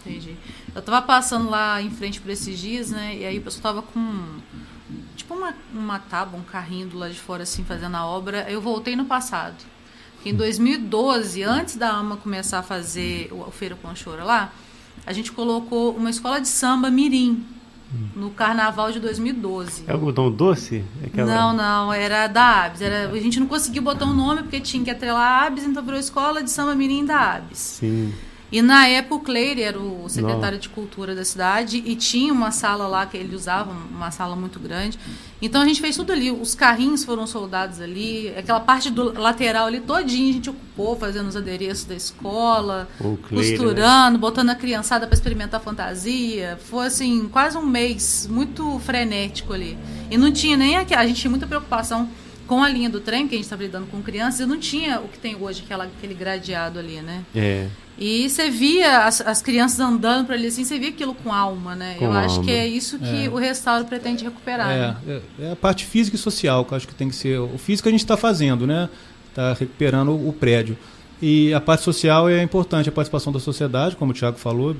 Entendi. 0.04 0.34
Eu 0.74 0.80
estava 0.80 1.02
passando 1.02 1.48
lá 1.48 1.80
em 1.80 1.90
frente 1.90 2.20
por 2.20 2.30
esses 2.30 2.58
dias, 2.58 2.90
né? 2.90 3.16
E 3.16 3.24
aí 3.24 3.38
o 3.38 3.42
pessoal 3.42 3.58
estava 3.58 3.82
com 3.82 4.24
tipo 5.30 5.34
uma, 5.34 5.54
uma 5.72 5.98
tábua, 6.00 6.40
um 6.40 6.42
carrinho 6.42 6.88
do 6.88 6.98
lado 6.98 7.12
de 7.12 7.20
fora, 7.20 7.44
assim, 7.44 7.62
fazendo 7.62 7.96
a 7.96 8.04
obra. 8.04 8.50
Eu 8.50 8.60
voltei 8.60 8.96
no 8.96 9.04
passado. 9.04 9.64
Em 10.24 10.34
2012, 10.34 11.42
antes 11.44 11.76
da 11.76 11.90
AMA 11.90 12.16
começar 12.16 12.58
a 12.58 12.62
fazer 12.62 13.30
o 13.32 13.50
Feira 13.50 13.76
Conchora 13.80 14.24
lá, 14.24 14.52
a 15.06 15.12
gente 15.12 15.32
colocou 15.32 15.94
uma 15.94 16.10
escola 16.10 16.40
de 16.40 16.48
samba 16.48 16.90
mirim 16.90 17.44
no 18.14 18.30
carnaval 18.30 18.92
de 18.92 19.00
2012. 19.00 19.84
É 19.86 19.92
algodão 19.92 20.30
doce? 20.30 20.84
Aquela... 21.04 21.34
Não, 21.34 21.52
não, 21.54 21.92
era 21.92 22.26
da 22.26 22.64
ABS. 22.64 22.82
Era, 22.82 23.10
a 23.10 23.20
gente 23.20 23.40
não 23.40 23.46
conseguiu 23.46 23.82
botar 23.82 24.04
um 24.04 24.14
nome 24.14 24.42
porque 24.42 24.60
tinha 24.60 24.84
que 24.84 24.90
atrelar 24.90 25.44
a 25.44 25.46
ABS, 25.46 25.64
então 25.64 25.82
virou 25.82 25.98
escola 25.98 26.42
de 26.42 26.50
samba 26.50 26.74
mirim 26.74 27.04
da 27.04 27.36
ABS. 27.36 27.58
Sim. 27.58 28.12
E 28.52 28.60
na 28.60 28.86
época 28.88 29.14
o 29.14 29.20
Cleire 29.20 29.62
era 29.62 29.78
o 29.78 30.08
secretário 30.08 30.56
Não. 30.56 30.60
de 30.60 30.68
cultura 30.68 31.14
da 31.14 31.24
cidade 31.24 31.82
e 31.86 31.94
tinha 31.94 32.32
uma 32.32 32.50
sala 32.50 32.86
lá 32.86 33.06
que 33.06 33.16
ele 33.16 33.34
usava, 33.34 33.70
uma 33.70 34.10
sala 34.10 34.34
muito 34.34 34.58
grande. 34.58 34.98
Então 35.40 35.62
a 35.62 35.64
gente 35.64 35.80
fez 35.80 35.96
tudo 35.96 36.12
ali. 36.12 36.30
Os 36.30 36.54
carrinhos 36.54 37.04
foram 37.04 37.26
soldados 37.26 37.80
ali, 37.80 38.28
aquela 38.36 38.60
parte 38.60 38.90
do 38.90 39.18
lateral 39.18 39.66
ali 39.66 39.80
todinha 39.80 40.30
a 40.30 40.32
gente 40.32 40.50
ocupou, 40.50 40.96
fazendo 40.96 41.28
os 41.28 41.36
adereços 41.36 41.84
da 41.84 41.94
escola, 41.94 42.88
Cleire, 42.98 43.56
costurando, 43.56 44.12
né? 44.12 44.18
botando 44.18 44.50
a 44.50 44.54
criançada 44.54 45.06
para 45.06 45.14
experimentar 45.14 45.60
fantasia. 45.60 46.58
Foi 46.64 46.86
assim, 46.86 47.28
quase 47.28 47.56
um 47.56 47.66
mês 47.66 48.28
muito 48.30 48.78
frenético 48.80 49.52
ali. 49.52 49.78
E 50.10 50.18
não 50.18 50.32
tinha 50.32 50.56
nem 50.56 50.76
a, 50.76 50.80
a 50.80 51.06
gente 51.06 51.20
tinha 51.20 51.30
muita 51.30 51.46
preocupação 51.46 52.08
com 52.50 52.64
a 52.64 52.68
linha 52.68 52.90
do 52.90 52.98
trem, 52.98 53.28
que 53.28 53.36
a 53.36 53.38
gente 53.38 53.44
estava 53.44 53.62
lidando 53.62 53.86
com 53.86 54.02
crianças, 54.02 54.40
e 54.40 54.44
não 54.46 54.58
tinha 54.58 54.98
o 54.98 55.06
que 55.06 55.20
tem 55.20 55.36
hoje, 55.36 55.62
aquela, 55.64 55.84
aquele 55.84 56.14
gradeado 56.14 56.80
ali, 56.80 57.00
né? 57.00 57.24
É. 57.32 57.68
E 58.00 58.30
você 58.30 58.48
via 58.48 59.04
as, 59.04 59.20
as 59.20 59.42
crianças 59.42 59.78
andando 59.78 60.24
para 60.24 60.34
ali 60.34 60.46
assim, 60.46 60.64
você 60.64 60.78
via 60.78 60.88
aquilo 60.88 61.14
com 61.14 61.30
alma, 61.30 61.76
né? 61.76 61.96
Com 61.98 62.06
eu 62.06 62.12
alma. 62.12 62.24
acho 62.24 62.40
que 62.40 62.50
é 62.50 62.66
isso 62.66 62.98
que 62.98 63.26
é. 63.26 63.28
o 63.28 63.36
restauro 63.36 63.84
pretende 63.84 64.24
recuperar. 64.24 64.70
É, 64.70 64.78
né? 64.78 64.96
é, 65.06 65.44
é, 65.44 65.52
a 65.52 65.56
parte 65.56 65.84
física 65.84 66.16
e 66.16 66.18
social 66.18 66.64
que 66.64 66.72
eu 66.72 66.76
acho 66.76 66.88
que 66.88 66.94
tem 66.94 67.10
que 67.10 67.14
ser. 67.14 67.38
O 67.38 67.58
físico 67.58 67.88
a 67.88 67.92
gente 67.92 68.00
está 68.00 68.16
fazendo, 68.16 68.66
né? 68.66 68.88
Está 69.28 69.52
recuperando 69.52 70.12
o, 70.12 70.32
prédio. 70.32 70.78
E 71.20 71.52
a 71.52 71.60
parte 71.60 71.84
social 71.84 72.26
é 72.26 72.42
importante, 72.42 72.88
a 72.88 72.92
participação 72.92 73.30
da 73.30 73.38
sociedade, 73.38 73.94
como 73.96 74.12
o 74.12 74.14
Tiago 74.14 74.38
falou, 74.38 74.74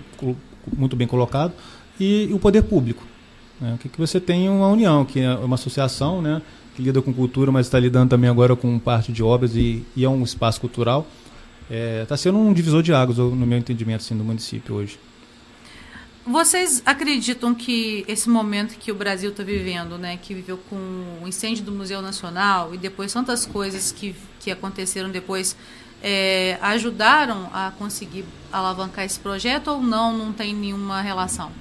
muito 0.75 0.97
bem 0.97 1.07
colocado, 1.07 1.53
e, 2.01 2.29
e 2.31 2.33
o 2.33 2.39
poder 2.39 2.63
público. 2.63 3.05
Né? 3.61 3.75
O 3.75 3.79
que, 3.79 3.91
que 3.91 3.99
você 3.99 4.19
tem 4.19 4.49
uma 4.49 4.69
união, 4.69 5.05
que 5.05 5.21
é 5.21 5.35
uma 5.35 5.57
associação, 5.57 6.23
né? 6.23 6.41
que 6.75 6.83
lida 6.83 7.03
com 7.03 7.13
cultura, 7.13 7.53
mas 7.53 7.67
está 7.67 7.79
lidando 7.79 8.09
também 8.09 8.31
agora 8.31 8.57
com 8.57 8.79
parte 8.79 9.13
de 9.13 9.23
obras 9.23 9.55
e, 9.55 9.85
e 9.95 10.05
é 10.05 10.09
um 10.09 10.23
espaço 10.23 10.61
cultural. 10.61 11.07
Está 11.71 12.03
é, 12.03 12.05
tá 12.05 12.17
sendo 12.17 12.37
um 12.37 12.53
divisor 12.53 12.83
de 12.83 12.93
águas, 12.93 13.19
no 13.19 13.47
meu 13.47 13.57
entendimento, 13.57 14.01
assim, 14.01 14.17
do 14.17 14.25
município 14.25 14.75
hoje. 14.75 14.99
Vocês 16.27 16.83
acreditam 16.85 17.55
que 17.55 18.05
esse 18.09 18.29
momento 18.29 18.77
que 18.77 18.91
o 18.91 18.95
Brasil 18.95 19.31
está 19.31 19.45
vivendo, 19.45 19.97
né, 19.97 20.19
que 20.21 20.35
viveu 20.35 20.59
com 20.69 20.77
o 21.23 21.29
incêndio 21.29 21.65
do 21.65 21.73
Museu 21.73 22.03
Nacional 22.03 22.75
e 22.75 22.79
depois 22.79 23.13
tantas 23.13 23.47
coisas 23.47 23.93
que, 23.93 24.15
que 24.41 24.51
aconteceram 24.51 25.11
depois, 25.11 25.57
é, 26.03 26.59
ajudaram 26.61 27.49
a 27.53 27.73
conseguir 27.79 28.25
alavancar 28.53 29.05
esse 29.05 29.21
projeto 29.21 29.69
ou 29.69 29.81
não? 29.81 30.17
Não 30.17 30.33
tem 30.33 30.53
nenhuma 30.53 31.01
relação? 31.01 31.53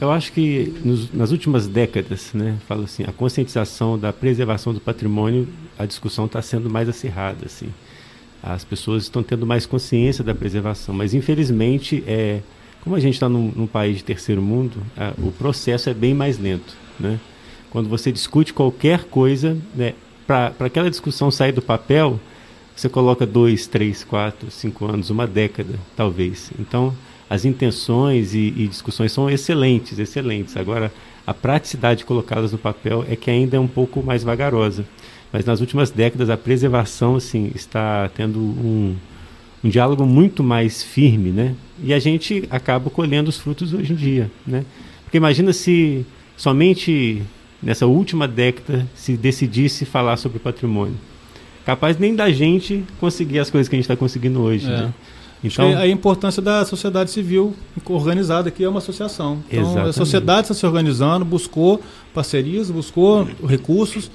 Eu 0.00 0.10
acho 0.10 0.32
que 0.32 0.74
nos, 0.84 1.12
nas 1.12 1.30
últimas 1.30 1.66
décadas, 1.68 2.32
né, 2.34 2.58
falo 2.66 2.84
assim, 2.84 3.04
a 3.04 3.12
conscientização 3.12 3.96
da 3.96 4.12
preservação 4.12 4.74
do 4.74 4.80
patrimônio, 4.80 5.48
a 5.78 5.86
discussão 5.86 6.26
está 6.26 6.42
sendo 6.42 6.68
mais 6.68 6.88
acirrada, 6.88 7.46
assim. 7.46 7.72
As 8.42 8.64
pessoas 8.64 9.04
estão 9.04 9.22
tendo 9.22 9.46
mais 9.46 9.66
consciência 9.66 10.22
da 10.22 10.34
preservação, 10.34 10.94
mas 10.94 11.14
infelizmente, 11.14 12.02
é, 12.06 12.40
como 12.82 12.94
a 12.94 13.00
gente 13.00 13.14
está 13.14 13.28
num, 13.28 13.52
num, 13.54 13.66
país 13.66 13.98
de 13.98 14.04
terceiro 14.04 14.40
mundo, 14.40 14.82
a, 14.96 15.12
o 15.18 15.32
processo 15.32 15.90
é 15.90 15.94
bem 15.94 16.14
mais 16.14 16.38
lento, 16.38 16.76
né? 16.98 17.18
Quando 17.70 17.88
você 17.88 18.10
discute 18.10 18.54
qualquer 18.54 19.04
coisa, 19.04 19.56
né, 19.74 19.92
para 20.26 20.54
aquela 20.60 20.88
discussão 20.88 21.30
sair 21.30 21.52
do 21.52 21.60
papel, 21.60 22.18
você 22.74 22.88
coloca 22.88 23.26
dois, 23.26 23.66
três, 23.66 24.04
quatro, 24.04 24.50
cinco 24.50 24.86
anos, 24.86 25.10
uma 25.10 25.26
década, 25.26 25.74
talvez. 25.96 26.50
Então, 26.58 26.94
as 27.28 27.44
intenções 27.44 28.34
e, 28.34 28.54
e, 28.56 28.68
discussões 28.68 29.12
são 29.12 29.28
excelentes, 29.28 29.98
excelentes. 29.98 30.56
Agora, 30.56 30.92
a 31.26 31.34
praticidade 31.34 32.04
colocadas 32.04 32.52
no 32.52 32.58
papel 32.58 33.04
é 33.08 33.16
que 33.16 33.30
ainda 33.30 33.56
é 33.56 33.60
um 33.60 33.66
pouco 33.66 34.02
mais 34.02 34.22
vagarosa. 34.22 34.84
Mas 35.32 35.44
nas 35.44 35.60
últimas 35.60 35.90
décadas, 35.90 36.30
a 36.30 36.36
preservação 36.36 37.16
assim, 37.16 37.50
está 37.54 38.08
tendo 38.14 38.38
um, 38.38 38.96
um 39.62 39.68
diálogo 39.68 40.06
muito 40.06 40.42
mais 40.42 40.82
firme, 40.82 41.30
né? 41.30 41.54
E 41.82 41.92
a 41.92 41.98
gente 41.98 42.44
acaba 42.50 42.90
colhendo 42.90 43.28
os 43.28 43.38
frutos 43.38 43.72
hoje 43.72 43.92
em 43.92 43.96
dia, 43.96 44.30
né? 44.46 44.64
Porque 45.04 45.16
imagina 45.16 45.52
se 45.52 46.04
somente 46.36 47.22
nessa 47.62 47.86
última 47.86 48.26
década 48.26 48.86
se 48.94 49.16
decidisse 49.16 49.84
falar 49.84 50.16
sobre 50.16 50.38
patrimônio. 50.38 50.96
Capaz 51.64 51.98
nem 51.98 52.14
da 52.14 52.30
gente 52.30 52.82
conseguir 52.98 53.38
as 53.38 53.50
coisas 53.50 53.68
que 53.68 53.74
a 53.74 53.78
gente 53.78 53.84
está 53.84 53.96
conseguindo 53.96 54.40
hoje, 54.40 54.66
é. 54.66 54.70
né? 54.70 54.94
Então, 55.42 55.76
a 55.76 55.86
importância 55.86 56.42
da 56.42 56.64
sociedade 56.64 57.10
civil 57.10 57.54
organizada 57.86 58.48
aqui 58.48 58.64
é 58.64 58.68
uma 58.68 58.78
associação. 58.78 59.38
Então, 59.48 59.62
exatamente. 59.62 59.88
a 59.90 59.92
sociedade 59.92 60.40
está 60.42 60.54
se 60.54 60.66
organizando, 60.66 61.24
buscou 61.24 61.80
parcerias, 62.12 62.70
buscou 62.70 63.28
recursos, 63.46 64.10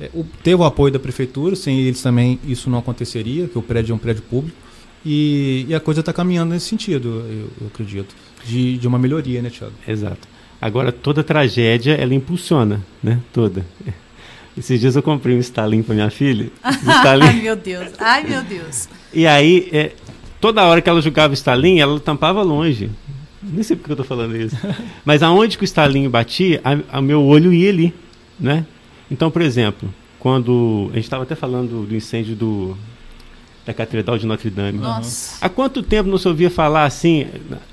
é, 0.00 0.10
teve 0.42 0.56
o 0.56 0.64
apoio 0.64 0.92
da 0.92 0.98
prefeitura, 0.98 1.56
sem 1.56 1.80
eles 1.80 2.02
também 2.02 2.38
isso 2.46 2.68
não 2.68 2.78
aconteceria, 2.78 3.48
que 3.48 3.58
o 3.58 3.62
prédio 3.62 3.92
é 3.92 3.94
um 3.94 3.98
prédio 3.98 4.22
público. 4.22 4.56
E, 5.04 5.64
e 5.68 5.74
a 5.74 5.78
coisa 5.78 6.00
está 6.00 6.12
caminhando 6.12 6.50
nesse 6.50 6.66
sentido, 6.66 7.24
eu, 7.28 7.48
eu, 7.60 7.66
acredito, 7.68 8.14
de, 8.44 8.76
de 8.76 8.88
uma 8.88 8.98
melhoria, 8.98 9.40
né, 9.40 9.50
Tiago? 9.50 9.72
Exato. 9.86 10.26
Agora, 10.60 10.90
toda 10.90 11.22
tragédia, 11.22 11.92
ela 11.94 12.14
impulsiona, 12.14 12.84
né? 13.02 13.20
Toda. 13.32 13.64
Esses 14.58 14.80
dias 14.80 14.96
eu 14.96 15.02
comprei 15.02 15.36
um 15.36 15.38
Stalin 15.38 15.82
para 15.82 15.94
minha 15.94 16.10
filha. 16.10 16.50
Ai, 16.64 17.40
meu 17.42 17.54
Deus. 17.54 17.88
Ai, 17.98 18.24
meu 18.24 18.42
Deus. 18.42 18.88
E 19.12 19.26
aí, 19.26 19.68
é, 19.70 19.92
toda 20.40 20.64
hora 20.64 20.80
que 20.80 20.88
ela 20.88 21.00
jogava 21.00 21.32
o 21.32 21.34
estalinho, 21.34 21.80
ela 21.80 22.00
tampava 22.00 22.42
longe. 22.42 22.90
Nem 23.42 23.62
sei 23.62 23.76
porque 23.76 23.92
eu 23.92 23.94
estou 23.94 24.06
falando 24.06 24.34
isso. 24.36 24.56
Mas 25.04 25.22
aonde 25.22 25.58
que 25.58 25.62
o 25.62 25.66
estalinho 25.66 26.08
batia, 26.08 26.60
o 26.92 27.02
meu 27.02 27.22
olho 27.22 27.52
ia 27.52 27.68
ali, 27.68 27.94
né? 28.40 28.64
Então, 29.10 29.30
por 29.30 29.42
exemplo, 29.42 29.92
quando 30.18 30.88
a 30.92 30.96
gente 30.96 31.04
estava 31.04 31.22
até 31.22 31.34
falando 31.34 31.86
do 31.86 31.94
incêndio 31.94 32.34
do 32.34 32.76
da 33.66 33.74
Catedral 33.74 34.16
de 34.16 34.26
Notre 34.26 34.48
Dame. 34.48 34.78
Nossa. 34.78 35.44
Há 35.44 35.48
quanto 35.48 35.82
tempo 35.82 36.08
não 36.08 36.16
se 36.16 36.28
ouvia 36.28 36.48
falar 36.48 36.84
assim, 36.84 37.26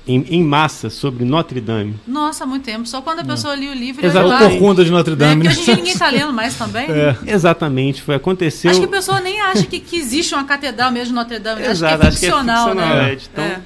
em, 0.04 0.26
em 0.28 0.42
massa, 0.42 0.90
sobre 0.90 1.24
Notre 1.24 1.60
Dame? 1.60 1.94
Nossa, 2.04 2.42
há 2.42 2.46
muito 2.48 2.64
tempo. 2.64 2.84
Só 2.84 3.00
quando 3.00 3.20
a 3.20 3.24
pessoa 3.24 3.54
lia 3.54 3.70
o 3.70 3.74
livro... 3.74 4.04
Exatamente. 4.04 4.42
O 4.42 4.48
corcunda 4.50 4.84
de 4.84 4.90
Notre 4.90 5.14
Dame. 5.14 5.46
É, 5.46 5.50
porque 5.50 5.60
hoje 5.60 5.60
em 5.60 5.64
dia 5.64 5.76
ninguém 5.76 5.92
está 5.92 6.10
lendo 6.10 6.32
mais 6.32 6.56
também. 6.56 6.88
Né? 6.88 7.16
É. 7.24 7.32
Exatamente. 7.32 8.02
Foi, 8.02 8.16
aconteceu... 8.16 8.72
Acho 8.72 8.80
que 8.80 8.86
a 8.86 8.88
pessoa 8.88 9.20
nem 9.20 9.40
acha 9.40 9.62
que, 9.66 9.78
que 9.78 9.96
existe 9.96 10.34
uma 10.34 10.42
catedral 10.42 10.90
mesmo 10.90 11.10
de 11.10 11.14
Notre 11.14 11.38
Dame. 11.38 11.62
Exato, 11.62 12.08
acho 12.08 12.18
que 12.18 12.26
é 12.26 12.28
ficcional, 12.28 12.70
acho 12.70 12.74
que 12.74 12.80
é 12.80 12.82
ficcional 12.82 12.96
né? 12.96 13.12
É. 13.12 13.18
Então, 13.32 13.44
é. 13.44 13.60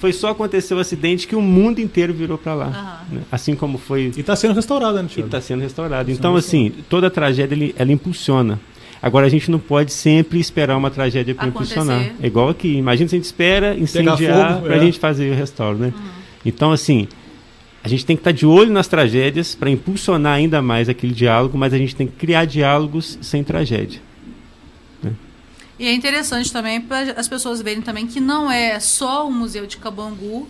Foi 0.00 0.12
só 0.12 0.30
acontecer 0.30 0.74
o 0.74 0.78
acidente 0.78 1.26
que 1.26 1.34
o 1.34 1.42
mundo 1.42 1.80
inteiro 1.80 2.14
virou 2.14 2.38
para 2.38 2.54
lá. 2.54 3.04
Né? 3.10 3.20
Assim 3.30 3.54
como 3.54 3.78
foi... 3.78 4.12
E 4.16 4.20
está 4.20 4.36
sendo 4.36 4.54
restaurado, 4.54 5.02
né, 5.02 5.08
E 5.16 5.20
está 5.20 5.40
sendo 5.40 5.60
restaurado. 5.60 6.06
Tá 6.06 6.12
então, 6.12 6.36
assim, 6.36 6.72
toda 6.88 7.08
a 7.08 7.10
tragédia, 7.10 7.54
ele, 7.54 7.74
ela 7.76 7.90
impulsiona. 7.90 8.60
Agora 9.02 9.26
a 9.26 9.28
gente 9.28 9.50
não 9.50 9.58
pode 9.58 9.92
sempre 9.92 10.38
esperar 10.38 10.76
uma 10.76 10.90
tragédia 10.90 11.34
para 11.34 11.48
impulsionar. 11.48 12.12
É 12.20 12.26
igual 12.26 12.48
aqui. 12.48 12.76
Imagina 12.76 13.08
se 13.08 13.14
a 13.14 13.18
gente 13.18 13.26
espera 13.26 13.76
incendiar 13.76 14.60
para 14.60 14.74
a 14.74 14.76
é. 14.76 14.80
gente 14.80 14.98
fazer 14.98 15.32
o 15.32 15.36
restauro, 15.36 15.78
né? 15.78 15.92
Uhum. 15.96 16.04
Então, 16.44 16.72
assim, 16.72 17.06
a 17.82 17.88
gente 17.88 18.04
tem 18.04 18.16
que 18.16 18.20
estar 18.20 18.32
tá 18.32 18.36
de 18.36 18.44
olho 18.46 18.72
nas 18.72 18.88
tragédias 18.88 19.54
para 19.54 19.70
impulsionar 19.70 20.34
ainda 20.34 20.60
mais 20.60 20.88
aquele 20.88 21.12
diálogo, 21.12 21.56
mas 21.56 21.72
a 21.72 21.78
gente 21.78 21.94
tem 21.94 22.06
que 22.06 22.14
criar 22.14 22.44
diálogos 22.44 23.18
sem 23.20 23.44
tragédia. 23.44 24.00
E 25.78 25.86
é 25.86 25.92
interessante 25.92 26.52
também 26.52 26.80
para 26.80 27.12
as 27.12 27.28
pessoas 27.28 27.62
verem 27.62 27.82
também 27.82 28.06
que 28.06 28.20
não 28.20 28.50
é 28.50 28.80
só 28.80 29.26
o 29.26 29.32
Museu 29.32 29.66
de 29.66 29.76
Cabangu 29.76 30.48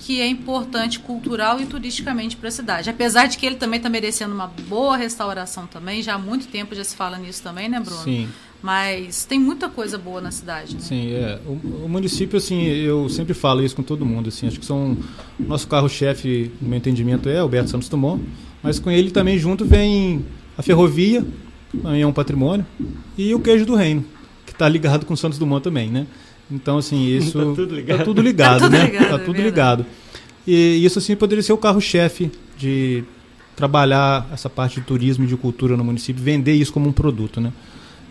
que 0.00 0.20
é 0.20 0.26
importante 0.26 0.98
cultural 0.98 1.60
e 1.60 1.66
turisticamente 1.66 2.36
para 2.36 2.48
a 2.48 2.52
cidade. 2.52 2.88
Apesar 2.88 3.26
de 3.26 3.36
que 3.36 3.44
ele 3.44 3.56
também 3.56 3.76
está 3.76 3.88
merecendo 3.88 4.34
uma 4.34 4.46
boa 4.46 4.96
restauração 4.96 5.66
também, 5.66 6.02
já 6.02 6.14
há 6.14 6.18
muito 6.18 6.48
tempo 6.48 6.74
já 6.74 6.82
se 6.82 6.96
fala 6.96 7.18
nisso 7.18 7.42
também, 7.42 7.68
né, 7.68 7.78
Bruno? 7.78 8.02
Sim. 8.02 8.28
Mas 8.62 9.24
tem 9.24 9.38
muita 9.38 9.68
coisa 9.68 9.96
boa 9.96 10.20
na 10.20 10.30
cidade. 10.30 10.74
Né? 10.74 10.80
Sim, 10.80 11.12
é. 11.12 11.38
O, 11.46 11.84
o, 11.84 11.88
município, 11.88 12.36
assim, 12.36 12.62
eu 12.64 13.08
sempre 13.08 13.32
falo 13.32 13.62
isso 13.62 13.74
com 13.74 13.82
todo 13.82 14.04
mundo. 14.04 14.28
Assim, 14.28 14.46
acho 14.46 14.58
que 14.58 14.66
são 14.66 14.96
nosso 15.38 15.66
carro-chefe, 15.66 16.50
no 16.60 16.68
meu 16.68 16.78
entendimento, 16.78 17.28
é 17.28 17.38
Alberto 17.38 17.70
Santos 17.70 17.88
Dumont, 17.88 18.22
mas 18.62 18.78
com 18.78 18.90
ele 18.90 19.10
também 19.10 19.38
junto 19.38 19.64
vem 19.64 20.24
a 20.56 20.62
ferrovia, 20.62 21.24
também 21.82 22.02
é 22.02 22.06
um 22.06 22.12
patrimônio, 22.12 22.66
e 23.16 23.34
o 23.34 23.40
queijo 23.40 23.64
do 23.64 23.74
reino, 23.74 24.04
está 24.60 24.68
ligado 24.68 25.06
com 25.06 25.14
o 25.14 25.16
Santos 25.16 25.38
Dumont 25.38 25.62
também, 25.62 25.88
né? 25.88 26.06
Então, 26.50 26.78
assim, 26.78 27.06
isso. 27.16 27.38
Tá 27.38 27.54
tudo 27.54 27.74
ligado. 27.74 27.98
Tá 27.98 28.04
tudo 28.04 28.22
ligado, 28.22 28.60
tá 28.60 28.64
tudo 28.66 28.72
né? 28.72 28.84
Ligado, 28.84 29.08
tá 29.08 29.14
é 29.14 29.18
tudo 29.18 29.40
é 29.40 29.42
ligado. 29.42 29.86
E 30.46 30.84
isso, 30.84 30.98
assim, 30.98 31.16
poderia 31.16 31.42
ser 31.42 31.52
o 31.52 31.58
carro-chefe 31.58 32.30
de 32.56 33.04
trabalhar 33.56 34.28
essa 34.32 34.48
parte 34.48 34.80
de 34.80 34.86
turismo 34.86 35.24
e 35.24 35.26
de 35.26 35.36
cultura 35.36 35.76
no 35.76 35.84
município, 35.84 36.22
vender 36.22 36.54
isso 36.54 36.72
como 36.72 36.88
um 36.88 36.92
produto, 36.92 37.40
né? 37.40 37.52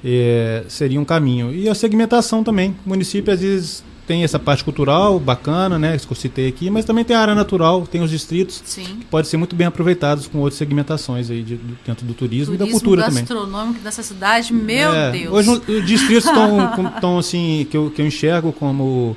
É, 0.03 0.63
seria 0.67 0.99
um 0.99 1.05
caminho. 1.05 1.53
E 1.53 1.67
a 1.67 1.75
segmentação 1.75 2.43
também. 2.43 2.75
O 2.85 2.89
município, 2.89 3.33
às 3.33 3.41
vezes, 3.41 3.83
tem 4.09 4.23
essa 4.23 4.39
parte 4.39 4.63
cultural 4.63 5.19
bacana, 5.19 5.77
né, 5.77 5.95
que 5.95 6.11
eu 6.11 6.15
citei 6.15 6.47
aqui, 6.47 6.67
mas 6.71 6.83
também 6.83 7.05
tem 7.05 7.15
a 7.15 7.19
área 7.19 7.35
natural, 7.35 7.85
tem 7.85 8.01
os 8.01 8.09
distritos 8.09 8.59
Sim. 8.65 8.83
que 8.83 9.05
podem 9.05 9.29
ser 9.29 9.37
muito 9.37 9.55
bem 9.55 9.67
aproveitados 9.67 10.25
com 10.25 10.39
outras 10.39 10.57
segmentações 10.57 11.29
aí 11.29 11.43
de, 11.43 11.57
de, 11.57 11.77
dentro 11.85 12.07
do 12.07 12.15
turismo, 12.15 12.55
turismo 12.55 12.55
e 12.55 12.57
da 12.57 12.71
cultura 12.71 13.03
também. 13.03 13.19
gastronômico 13.19 13.79
dessa 13.81 14.01
cidade, 14.01 14.51
meu 14.51 14.91
é, 14.91 15.11
Deus. 15.11 15.31
Hoje 15.31 15.49
os 15.51 15.85
distritos 15.85 16.25
estão 16.25 17.19
assim 17.19 17.67
que 17.69 17.77
eu, 17.77 17.91
que 17.91 18.01
eu 18.01 18.07
enxergo 18.07 18.51
como 18.51 19.15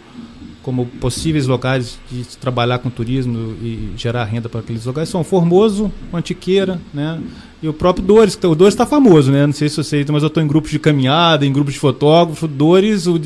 como 0.62 0.86
possíveis 0.86 1.46
locais 1.46 1.98
de 2.08 2.24
trabalhar 2.36 2.78
com 2.78 2.88
turismo 2.88 3.56
e 3.60 3.94
gerar 3.96 4.24
renda 4.24 4.48
para 4.48 4.60
aqueles 4.60 4.84
lugares 4.84 5.08
são 5.08 5.24
Formoso, 5.24 5.90
Mantiqueira, 6.12 6.80
né? 6.94 7.18
E 7.60 7.66
o 7.66 7.72
próprio 7.72 8.04
Dores, 8.04 8.38
o 8.40 8.54
Dores 8.54 8.74
está 8.74 8.86
famoso, 8.86 9.32
né? 9.32 9.44
Não 9.44 9.52
sei 9.52 9.68
se 9.68 9.76
você, 9.76 10.04
mas 10.12 10.22
eu 10.22 10.28
estou 10.28 10.40
em 10.40 10.46
grupos 10.46 10.70
de 10.70 10.78
caminhada, 10.78 11.44
em 11.44 11.52
grupos 11.52 11.74
de 11.74 11.80
fotógrafos. 11.80 12.48
Dores, 12.48 13.08
o 13.08 13.18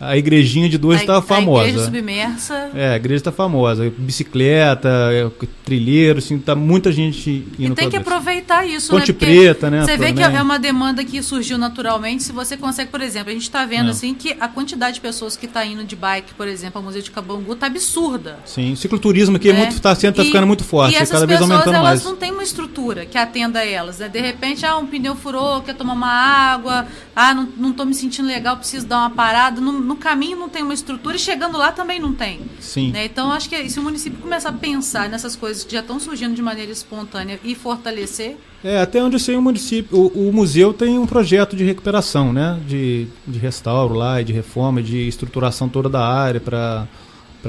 a 0.00 0.16
igrejinha 0.16 0.68
de 0.68 0.76
duas 0.76 1.00
está 1.00 1.22
famosa. 1.22 1.64
A 1.64 1.68
igreja 1.68 1.84
submersa. 1.84 2.70
É, 2.74 2.88
a 2.90 2.96
igreja 2.96 3.20
está 3.20 3.32
famosa. 3.32 3.92
Bicicleta, 3.96 4.88
é, 5.12 5.30
trilheiro, 5.64 6.18
assim, 6.18 6.38
tá 6.38 6.54
muita 6.54 6.92
gente 6.92 7.46
indo 7.58 7.72
E 7.72 7.74
tem 7.74 7.88
que 7.88 7.96
aproveitar 7.96 8.66
isso, 8.66 8.90
Ponte 8.90 9.12
né? 9.12 9.18
Preta, 9.18 9.70
né? 9.70 9.82
Você 9.84 9.96
vê 9.96 10.12
que 10.12 10.22
é 10.22 10.42
uma 10.42 10.58
demanda 10.58 11.04
que 11.04 11.22
surgiu 11.22 11.56
naturalmente. 11.58 12.22
Se 12.22 12.32
você 12.32 12.56
consegue, 12.56 12.90
por 12.90 13.00
exemplo, 13.00 13.30
a 13.30 13.32
gente 13.32 13.42
está 13.42 13.64
vendo 13.64 13.88
É. 13.88 13.90
assim 13.90 14.14
que 14.14 14.36
a 14.38 14.48
quantidade 14.48 14.94
de 14.94 15.00
pessoas 15.00 15.36
que 15.36 15.46
está 15.46 15.64
indo 15.64 15.84
de 15.84 15.96
bike, 15.96 16.34
por 16.34 16.48
exemplo, 16.48 16.78
ao 16.78 16.84
Museu 16.84 17.02
de 17.02 17.10
Cabangu, 17.10 17.54
tá 17.54 17.66
absurda. 17.66 18.38
Sim, 18.44 18.72
o 18.72 18.76
cicloturismo 18.76 19.36
aqui 19.36 19.50
é 19.50 19.52
né? 19.52 19.60
muito, 19.60 19.80
tá, 19.80 19.94
sendo, 19.94 20.14
tá 20.16 20.24
ficando 20.24 20.46
muito 20.46 20.64
forte, 20.64 20.94
E 20.94 20.96
essas 20.96 21.10
cada 21.10 21.26
vez 21.26 21.38
pessoas, 21.38 21.58
aumentando 21.58 21.76
elas 21.76 22.02
mais. 22.02 22.04
não 22.04 22.16
têm 22.16 22.30
uma 22.32 22.42
estrutura 22.42 23.06
que 23.06 23.16
atenda 23.16 23.64
elas. 23.64 23.98
Né? 23.98 24.08
De 24.08 24.20
repente, 24.20 24.66
ah, 24.66 24.76
um 24.76 24.86
pneu 24.86 25.14
furou, 25.14 25.62
quer 25.62 25.74
tomar 25.74 25.92
uma 25.94 26.08
água, 26.08 26.86
ah, 27.14 27.32
não, 27.32 27.48
não 27.56 27.72
tô 27.72 27.84
me 27.84 27.94
sentindo 27.94 28.26
legal, 28.26 28.56
preciso 28.56 28.86
dar 28.86 28.98
uma 28.98 29.10
parada. 29.10 29.60
No, 29.60 29.72
no 29.84 29.96
caminho 29.96 30.36
não 30.36 30.48
tem 30.48 30.62
uma 30.62 30.74
estrutura 30.74 31.16
e 31.16 31.18
chegando 31.18 31.56
lá 31.58 31.70
também 31.70 32.00
não 32.00 32.12
tem. 32.12 32.40
Sim. 32.60 32.90
Né? 32.90 33.04
Então, 33.04 33.30
acho 33.30 33.48
que 33.48 33.68
se 33.68 33.78
o 33.78 33.82
município 33.82 34.18
começar 34.18 34.48
a 34.48 34.52
pensar 34.52 35.08
nessas 35.08 35.36
coisas 35.36 35.62
que 35.62 35.72
já 35.72 35.80
estão 35.80 36.00
surgindo 36.00 36.34
de 36.34 36.42
maneira 36.42 36.72
espontânea 36.72 37.38
e 37.44 37.54
fortalecer, 37.54 38.36
É, 38.64 38.80
até 38.80 39.02
onde 39.02 39.16
eu 39.16 39.20
sei, 39.20 39.36
o 39.36 39.42
município, 39.42 39.96
o, 39.96 40.28
o 40.28 40.32
museu 40.32 40.72
tem 40.72 40.98
um 40.98 41.06
projeto 41.06 41.54
de 41.54 41.64
recuperação, 41.64 42.32
né? 42.32 42.58
De, 42.66 43.06
de 43.26 43.38
restauro 43.38 43.94
lá, 43.94 44.22
de 44.22 44.32
reforma, 44.32 44.82
de 44.82 45.06
estruturação 45.06 45.68
toda 45.68 45.88
da 45.88 46.06
área 46.06 46.40
para 46.40 46.88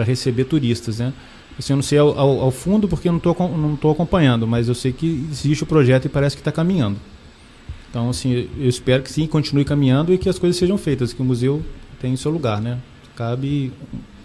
receber 0.03 0.43
turistas, 0.43 0.99
né? 0.99 1.13
Assim, 1.57 1.71
eu 1.71 1.77
não 1.77 1.83
sei 1.83 1.97
ao, 1.97 2.19
ao, 2.19 2.41
ao 2.41 2.51
fundo 2.51 2.85
porque 2.85 3.07
eu 3.07 3.13
não 3.13 3.17
estou 3.17 3.33
não 3.57 3.77
tô 3.77 3.89
acompanhando, 3.89 4.45
mas 4.45 4.67
eu 4.67 4.75
sei 4.75 4.91
que 4.91 5.25
existe 5.31 5.63
o 5.63 5.65
projeto 5.65 6.05
e 6.05 6.09
parece 6.09 6.35
que 6.35 6.41
está 6.41 6.51
caminhando. 6.51 6.97
Então, 7.89 8.09
assim, 8.09 8.49
eu 8.59 8.67
espero 8.67 9.01
que 9.01 9.09
sim, 9.09 9.25
continue 9.25 9.63
caminhando 9.63 10.13
e 10.13 10.17
que 10.17 10.27
as 10.27 10.37
coisas 10.37 10.57
sejam 10.57 10.77
feitas, 10.77 11.13
que 11.13 11.21
o 11.21 11.23
museu 11.25 11.63
tem 12.05 12.15
seu 12.15 12.29
lugar, 12.31 12.61
né? 12.61 12.77
Cabe, 13.15 13.73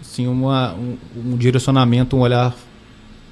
sim, 0.02 0.26
uma, 0.26 0.74
um, 0.74 0.98
um 1.16 1.36
direcionamento, 1.36 2.14
um 2.14 2.20
olhar 2.20 2.54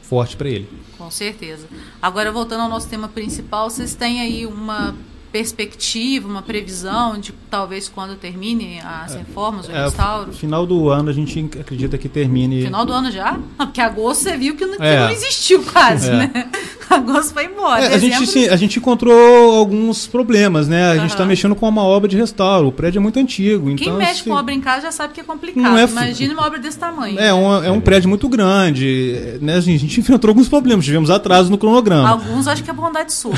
forte 0.02 0.36
para 0.38 0.48
ele. 0.48 0.66
com 0.96 1.10
certeza. 1.10 1.66
Agora, 2.00 2.32
voltando 2.32 2.62
ao 2.62 2.68
nosso 2.68 2.88
tema 2.88 3.08
principal, 3.08 3.68
vocês 3.68 3.94
têm 3.94 4.20
aí 4.22 4.46
uma 4.46 4.94
perspectiva, 5.30 6.26
uma 6.26 6.40
previsão 6.40 7.18
de 7.18 7.32
talvez 7.50 7.86
quando 7.88 8.16
termine 8.16 8.80
as 8.80 9.14
reformas, 9.14 9.68
o 9.68 9.70
É, 9.72 9.84
restauro? 9.84 10.32
final 10.32 10.66
do 10.66 10.88
ano 10.88 11.10
a 11.10 11.12
gente 11.12 11.38
acredita 11.60 11.98
que 11.98 12.08
termine. 12.08 12.62
Final 12.62 12.86
do 12.86 12.92
ano 12.94 13.10
já? 13.10 13.38
Porque 13.58 13.82
agosto 13.82 14.22
você 14.22 14.36
viu 14.38 14.56
que 14.56 14.64
não, 14.64 14.78
que 14.78 14.82
É. 14.82 15.00
não 15.00 15.10
existiu 15.10 15.62
quase, 15.62 16.08
É. 16.08 16.16
né? 16.16 16.50
Agosto 16.98 17.34
foi 17.34 17.44
embora. 17.44 17.84
É, 17.84 17.94
a, 17.94 17.98
gente, 17.98 18.26
sim, 18.26 18.48
a 18.48 18.56
gente 18.56 18.78
encontrou 18.78 19.58
alguns 19.58 20.06
problemas, 20.06 20.68
né? 20.68 20.90
A 20.92 20.98
gente 20.98 21.10
está 21.10 21.24
mexendo 21.24 21.54
com 21.54 21.68
uma 21.68 21.82
obra 21.82 22.08
de 22.08 22.16
restauro. 22.16 22.68
O 22.68 22.72
prédio 22.72 22.98
é 22.98 23.02
muito 23.02 23.18
antigo. 23.18 23.74
Quem 23.76 23.88
então, 23.88 23.98
mexe 23.98 24.20
assim, 24.20 24.30
com 24.30 24.36
obra 24.36 24.54
em 24.54 24.60
casa 24.60 24.82
já 24.82 24.92
sabe 24.92 25.12
que 25.12 25.20
é 25.20 25.24
complicado. 25.24 25.76
É 25.78 25.84
Imagina 25.84 26.34
uma 26.34 26.46
obra 26.46 26.58
desse 26.58 26.78
tamanho. 26.78 27.18
É 27.18 27.32
um, 27.32 27.64
é 27.64 27.70
um 27.70 27.80
prédio 27.80 28.08
muito 28.08 28.28
grande. 28.28 29.38
Né? 29.40 29.56
A, 29.56 29.60
gente, 29.60 30.00
enfrentou 30.00 30.28
alguns 30.28 30.48
problemas. 30.48 30.84
Tivemos 30.84 31.10
atraso 31.10 31.50
no 31.50 31.58
cronograma. 31.58 32.08
Alguns 32.08 32.48
acho 32.48 32.64
que 32.64 32.70
é 32.70 32.72
bondade 32.72 33.12
sua. 33.12 33.34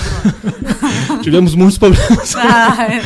Tivemos 1.22 1.54
muitos 1.54 1.78
problemas. 1.78 2.34
Ah, 2.42 2.84
é. 2.84 3.02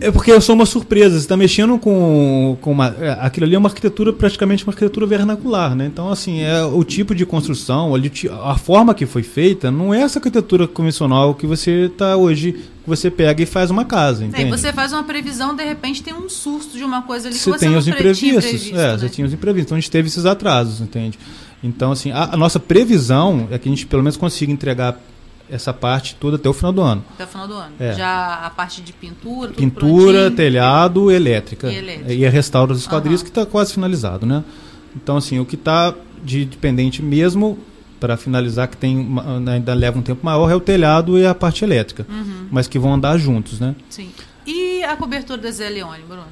É 0.00 0.10
porque 0.10 0.30
eu 0.32 0.40
sou 0.40 0.54
uma 0.54 0.66
surpresa. 0.66 1.16
Você 1.16 1.24
está 1.24 1.36
mexendo 1.36 1.78
com, 1.78 2.56
com 2.60 2.72
uma. 2.72 2.94
é, 3.00 3.16
aquilo 3.20 3.46
ali 3.46 3.54
é 3.54 3.58
uma 3.58 3.68
arquitetura, 3.68 4.12
praticamente 4.12 4.64
uma 4.64 4.70
arquitetura 4.72 5.06
vernacular, 5.06 5.74
né? 5.74 5.86
Então, 5.86 6.10
assim, 6.10 6.40
é 6.40 6.62
o 6.64 6.82
tipo 6.84 7.14
de 7.14 7.26
construção, 7.26 7.92
a 8.44 8.56
forma 8.56 8.94
que 8.94 9.06
foi 9.06 9.22
feita, 9.22 9.70
não 9.70 9.92
é 9.92 10.02
essa 10.02 10.18
arquitetura 10.18 10.66
convencional 10.66 11.34
que 11.34 11.46
você 11.46 11.86
está 11.86 12.16
hoje, 12.16 12.52
que 12.52 12.88
você 12.88 13.10
pega 13.10 13.42
e 13.42 13.46
faz 13.46 13.70
uma 13.70 13.84
casa, 13.84 14.22
Aí 14.22 14.28
entende? 14.28 14.50
você 14.50 14.72
faz 14.72 14.92
uma 14.92 15.02
previsão, 15.04 15.54
de 15.54 15.64
repente 15.64 16.02
tem 16.02 16.14
um 16.14 16.28
susto 16.28 16.76
de 16.76 16.84
uma 16.84 17.02
coisa 17.02 17.28
ali 17.28 17.36
que 17.36 17.42
Você 17.42 17.50
você 17.50 17.58
tem 17.58 17.70
não 17.70 17.78
os 17.78 17.88
imprevistos. 17.88 18.44
previsto, 18.44 18.74
é, 18.76 18.92
né? 18.92 18.98
você 18.98 19.08
tinha 19.08 19.26
os 19.26 19.32
imprevistos. 19.32 19.66
Então 19.68 19.76
a 19.76 19.80
gente 19.80 19.90
teve 19.90 20.08
esses 20.08 20.24
atrasos, 20.24 20.80
entende? 20.80 21.18
Então, 21.62 21.92
assim, 21.92 22.12
a, 22.12 22.34
a 22.34 22.36
nossa 22.36 22.60
previsão 22.60 23.48
é 23.50 23.58
que 23.58 23.68
a 23.68 23.72
gente 23.72 23.86
pelo 23.86 24.02
menos 24.02 24.16
consiga 24.16 24.52
entregar 24.52 24.98
essa 25.50 25.72
parte 25.72 26.14
toda 26.16 26.36
até 26.36 26.48
o 26.48 26.52
final 26.52 26.72
do 26.72 26.80
ano. 26.82 27.04
Até 27.14 27.24
o 27.24 27.26
final 27.26 27.46
do 27.48 27.54
ano. 27.54 27.74
É. 27.78 27.92
Já 27.94 28.34
a 28.46 28.50
parte 28.50 28.80
de 28.82 28.92
pintura, 28.92 29.52
Pintura, 29.52 30.12
prontinho. 30.18 30.30
telhado, 30.36 31.10
elétrica. 31.10 31.70
E 31.70 31.76
elétrica. 31.76 32.12
E 32.12 32.26
a 32.26 32.30
restauro 32.30 32.72
das 32.72 32.82
esquadrias 32.82 33.20
Aham. 33.20 33.24
que 33.24 33.30
está 33.30 33.46
quase 33.46 33.72
finalizado, 33.72 34.26
né? 34.26 34.42
Então, 34.94 35.16
assim, 35.16 35.38
o 35.38 35.44
que 35.44 35.54
está 35.54 35.94
de 36.24 36.44
dependente 36.44 37.02
mesmo 37.02 37.58
para 38.00 38.16
finalizar, 38.16 38.68
que 38.68 38.76
tem 38.76 38.96
uma- 38.98 39.52
ainda 39.52 39.72
leva 39.74 39.98
um 39.98 40.02
tempo 40.02 40.24
maior, 40.24 40.50
é 40.50 40.54
o 40.54 40.60
telhado 40.60 41.18
e 41.18 41.26
a 41.26 41.34
parte 41.34 41.64
elétrica. 41.64 42.06
Uhum, 42.08 42.48
Mas 42.50 42.66
que 42.68 42.78
vão 42.78 42.92
andar 42.94 43.16
juntos, 43.18 43.60
né? 43.60 43.74
sim. 43.88 44.10
E 44.46 44.82
a 44.84 44.96
cobertura 44.96 45.40
da 45.40 45.50
Zé 45.50 45.68
Leone, 45.68 46.02
Bruno? 46.06 46.22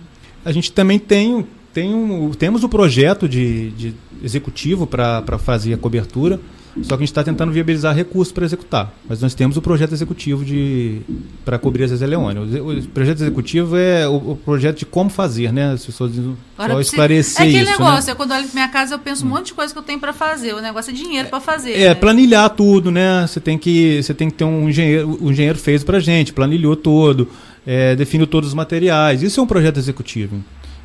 A 0.45 0.53
gente 0.53 0.71
também 0.71 0.99
tem, 1.01 1.45
tem 1.73 1.93
um, 1.93 2.31
temos 2.31 2.63
o 2.63 2.69
projeto 2.69 3.29
de, 3.29 3.71
de 3.71 3.95
executivo 4.23 4.87
para 4.87 5.39
fazer 5.39 5.75
a 5.75 5.77
cobertura, 5.79 6.39
só 6.83 6.89
que 6.97 7.03
a 7.03 7.07
gente 7.07 7.09
está 7.11 7.23
tentando 7.23 7.53
viabilizar 7.53 7.95
recursos 7.95 8.33
para 8.33 8.45
executar. 8.45 8.93
Mas 9.09 9.21
nós 9.23 9.33
temos 9.35 9.57
o 9.57 9.63
projeto 9.63 9.93
executivo 9.93 10.45
de 10.45 11.01
para 11.45 11.59
cobrir 11.59 11.85
a 11.85 11.87
Zezé 11.87 12.07
Leone. 12.07 12.39
O, 12.59 12.79
o 12.79 12.83
projeto 12.89 13.19
executivo 13.23 13.77
é 13.77 14.09
o, 14.09 14.33
o 14.33 14.37
projeto 14.37 14.79
de 14.79 14.87
como 14.87 15.09
fazer, 15.09 15.53
né? 15.53 15.73
As 15.73 15.87
pessoas 15.87 16.13
só 16.13 16.23
precisa- 16.65 16.81
esclarecer 16.81 17.43
É 17.43 17.49
aquele 17.49 17.63
isso. 17.63 17.73
negócio, 17.73 18.07
né? 18.07 18.13
é 18.13 18.15
quando 18.17 18.31
eu 18.33 18.37
olho 18.39 18.47
pra 18.47 18.55
minha 18.55 18.69
casa, 18.69 18.95
eu 18.95 18.99
penso 18.99 19.25
um 19.25 19.29
monte 19.29 19.47
de 19.47 19.55
coisa 19.55 19.73
que 19.73 19.79
eu 19.79 19.83
tenho 19.85 20.01
pra 20.01 20.13
fazer. 20.13 20.53
O 20.55 20.61
negócio 20.61 20.91
é 20.91 20.95
dinheiro 20.95 21.29
pra 21.29 21.41
fazer. 21.41 21.73
É, 21.79 21.89
né? 21.91 21.95
planilhar 21.95 22.51
tudo, 22.51 22.91
né? 22.91 23.25
Você 23.27 23.39
tem 23.41 23.57
que, 23.57 24.03
você 24.03 24.13
tem 24.13 24.29
que 24.29 24.37
ter 24.37 24.45
um 24.45 24.69
engenheiro, 24.69 25.17
o 25.21 25.31
engenheiro 25.31 25.59
fez 25.59 25.85
pra 25.85 26.01
gente, 26.01 26.33
planilhou 26.33 26.75
todo, 26.75 27.29
é, 27.67 27.95
definiu 27.95 28.27
todos 28.27 28.49
os 28.49 28.55
materiais. 28.55 29.23
Isso 29.23 29.39
é 29.39 29.43
um 29.43 29.47
projeto 29.47 29.77
executivo. 29.79 30.43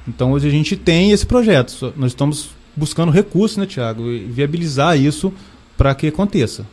Então 0.07 0.31
hoje 0.33 0.47
a 0.47 0.51
gente 0.51 0.75
tem 0.75 1.11
esse 1.11 1.25
projeto. 1.25 1.93
Nós 1.97 2.11
estamos 2.11 2.49
buscando 2.75 3.11
recursos, 3.11 3.57
né, 3.57 3.65
Tiago? 3.65 4.09
E 4.09 4.19
viabilizar 4.19 4.97
isso 4.99 5.33
para 5.79 5.95
que 5.95 6.07
aconteça. 6.07 6.65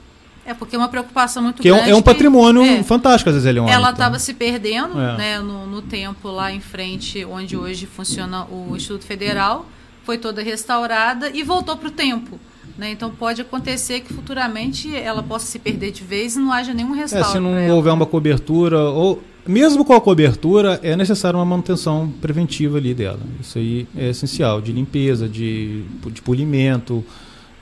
É 0.45 0.53
porque 0.53 0.75
é 0.77 0.79
uma 0.79 0.88
preocupação 0.88 1.42
muito 1.42 1.62
Que 1.62 1.69
é 1.69 1.73
um, 1.73 1.77
grande. 1.77 1.90
é 1.92 1.97
um 1.97 2.03
patrimônio 2.03 2.62
é, 2.62 2.83
fantástico, 2.83 3.31
às 3.31 3.37
vezes, 3.37 3.53
Leone. 3.53 3.71
Ela 3.71 3.83
então. 3.83 3.92
estava 3.92 4.19
se 4.19 4.35
perdendo 4.35 4.99
É. 5.01 5.16
né, 5.16 5.38
no, 5.38 5.66
no 5.66 5.81
tempo 5.83 6.29
lá 6.29 6.53
em 6.53 6.61
frente, 6.61 7.25
onde 7.25 7.57
hoje 7.57 7.87
funciona 7.87 8.45
o 8.45 8.75
Instituto 8.77 9.05
Federal, 9.05 9.66
foi 10.05 10.19
toda 10.19 10.42
restaurada 10.42 11.31
e 11.33 11.42
voltou 11.42 11.77
para 11.77 11.88
o 11.88 11.90
tempo. 11.90 12.38
Né? 12.79 12.90
Então 12.90 13.11
pode 13.11 13.40
acontecer 13.40 14.01
que 14.01 14.12
futuramente 14.12 14.95
ela 14.95 15.23
possa 15.23 15.47
se 15.47 15.59
perder 15.59 15.90
de 15.92 16.03
vez 16.05 16.37
e 16.37 16.38
não 16.40 16.53
haja 16.53 16.75
nenhum 16.75 16.95
É, 16.95 16.99
restauro. 16.99 17.29
se 17.33 17.38
não 17.40 17.71
houver 17.71 17.92
uma 17.92 18.07
cobertura, 18.07 18.79
ou 18.79 19.23
mesmo 19.47 19.85
com 19.85 19.95
a 19.95 20.01
cobertura, 20.01 20.79
é 20.83 20.95
necessário 20.97 21.38
uma 21.38 21.45
manutenção 21.47 22.12
preventiva 22.21 22.77
ali 22.79 22.92
dela. 22.95 23.21
Isso 23.40 23.59
aí 23.59 23.87
é 23.97 24.11
essencial, 24.11 24.61
de 24.61 24.73
limpeza, 24.73 25.29
de, 25.29 25.83
de 26.12 26.21
polimento, 26.23 27.05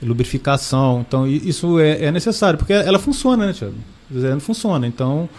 lubrificação. 0.01 1.03
Então, 1.07 1.27
isso 1.27 1.79
é, 1.79 2.05
é 2.05 2.11
necessário, 2.11 2.57
porque 2.57 2.73
ela 2.73 2.99
funciona, 2.99 3.47
né, 3.47 3.53
Tiago? 3.53 3.75
Não 4.09 4.39
funciona. 4.39 4.85
Então, 4.85 5.29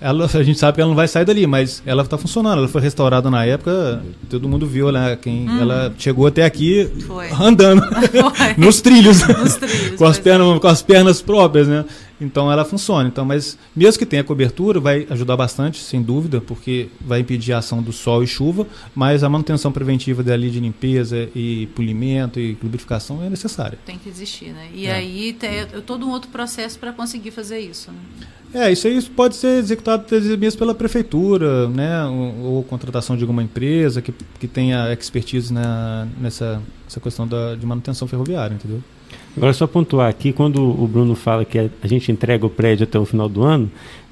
ela, 0.00 0.26
a 0.32 0.42
gente 0.42 0.58
sabe 0.58 0.76
que 0.76 0.80
ela 0.80 0.88
não 0.88 0.96
vai 0.96 1.08
sair 1.08 1.24
dali, 1.24 1.46
mas 1.46 1.82
ela 1.86 2.02
está 2.02 2.18
funcionando. 2.18 2.58
Ela 2.58 2.68
foi 2.68 2.80
restaurada 2.80 3.30
na 3.30 3.44
época, 3.44 4.02
todo 4.28 4.48
mundo 4.48 4.66
viu, 4.66 4.92
né? 4.92 5.16
Quem, 5.20 5.48
hum. 5.48 5.60
Ela 5.60 5.92
chegou 5.98 6.26
até 6.26 6.44
aqui 6.44 6.90
foi. 7.06 7.30
andando 7.30 7.82
nos 8.58 8.80
trilhos, 8.80 9.26
nos 9.26 9.56
trilhos 9.56 9.96
com, 9.96 10.04
as 10.04 10.18
pernas, 10.18 10.56
é. 10.56 10.60
com 10.60 10.68
as 10.68 10.82
pernas 10.82 11.22
próprias, 11.22 11.66
né? 11.66 11.84
Então 12.24 12.50
ela 12.50 12.64
funciona. 12.64 13.08
Então, 13.08 13.24
mas 13.24 13.58
mesmo 13.74 13.98
que 13.98 14.06
tenha 14.06 14.24
cobertura, 14.24 14.80
vai 14.80 15.06
ajudar 15.10 15.36
bastante, 15.36 15.78
sem 15.78 16.02
dúvida, 16.02 16.40
porque 16.40 16.88
vai 17.00 17.20
impedir 17.20 17.52
a 17.52 17.58
ação 17.58 17.82
do 17.82 17.92
sol 17.92 18.22
e 18.22 18.26
chuva, 18.26 18.66
mas 18.94 19.22
a 19.22 19.28
manutenção 19.28 19.70
preventiva 19.70 20.22
dali 20.22 20.50
de 20.50 20.60
limpeza 20.60 21.28
e 21.34 21.66
polimento 21.74 22.40
e 22.40 22.56
lubrificação 22.62 23.22
é 23.22 23.30
necessária. 23.30 23.78
Tem 23.84 23.98
que 23.98 24.08
existir, 24.08 24.52
né? 24.52 24.68
E 24.74 24.86
é. 24.86 24.94
aí 24.94 25.32
tem 25.32 25.66
todo 25.86 26.06
um 26.06 26.10
outro 26.10 26.30
processo 26.30 26.78
para 26.78 26.92
conseguir 26.92 27.30
fazer 27.30 27.58
isso. 27.58 27.90
Né? 27.90 28.26
É, 28.54 28.70
isso 28.70 28.86
aí 28.86 29.02
pode 29.02 29.34
ser 29.34 29.58
executado 29.58 30.04
mesmo 30.38 30.58
pela 30.60 30.74
prefeitura, 30.74 31.68
né? 31.68 32.04
Ou, 32.04 32.54
ou, 32.54 32.62
contratação 32.62 33.16
de 33.16 33.24
alguma 33.24 33.42
empresa 33.42 34.00
que, 34.00 34.14
que 34.38 34.46
tenha 34.46 34.92
expertise 34.92 35.52
na, 35.52 36.06
nessa, 36.20 36.62
nessa 36.84 37.00
questão 37.00 37.26
da, 37.26 37.56
de 37.56 37.66
manutenção 37.66 38.06
ferroviária, 38.06 38.54
entendeu? 38.54 38.80
Agora, 39.36 39.52
só 39.52 39.66
pontuar 39.66 40.08
aqui, 40.08 40.32
quando 40.32 40.62
o 40.62 40.86
Bruno 40.86 41.14
fala 41.14 41.44
que 41.44 41.58
a 41.58 41.86
gente 41.86 42.10
entrega 42.12 42.46
o 42.46 42.50
prédio 42.50 42.84
até 42.84 42.98
o 42.98 43.04
final 43.04 43.28
do 43.28 43.42
ano, 43.42 43.70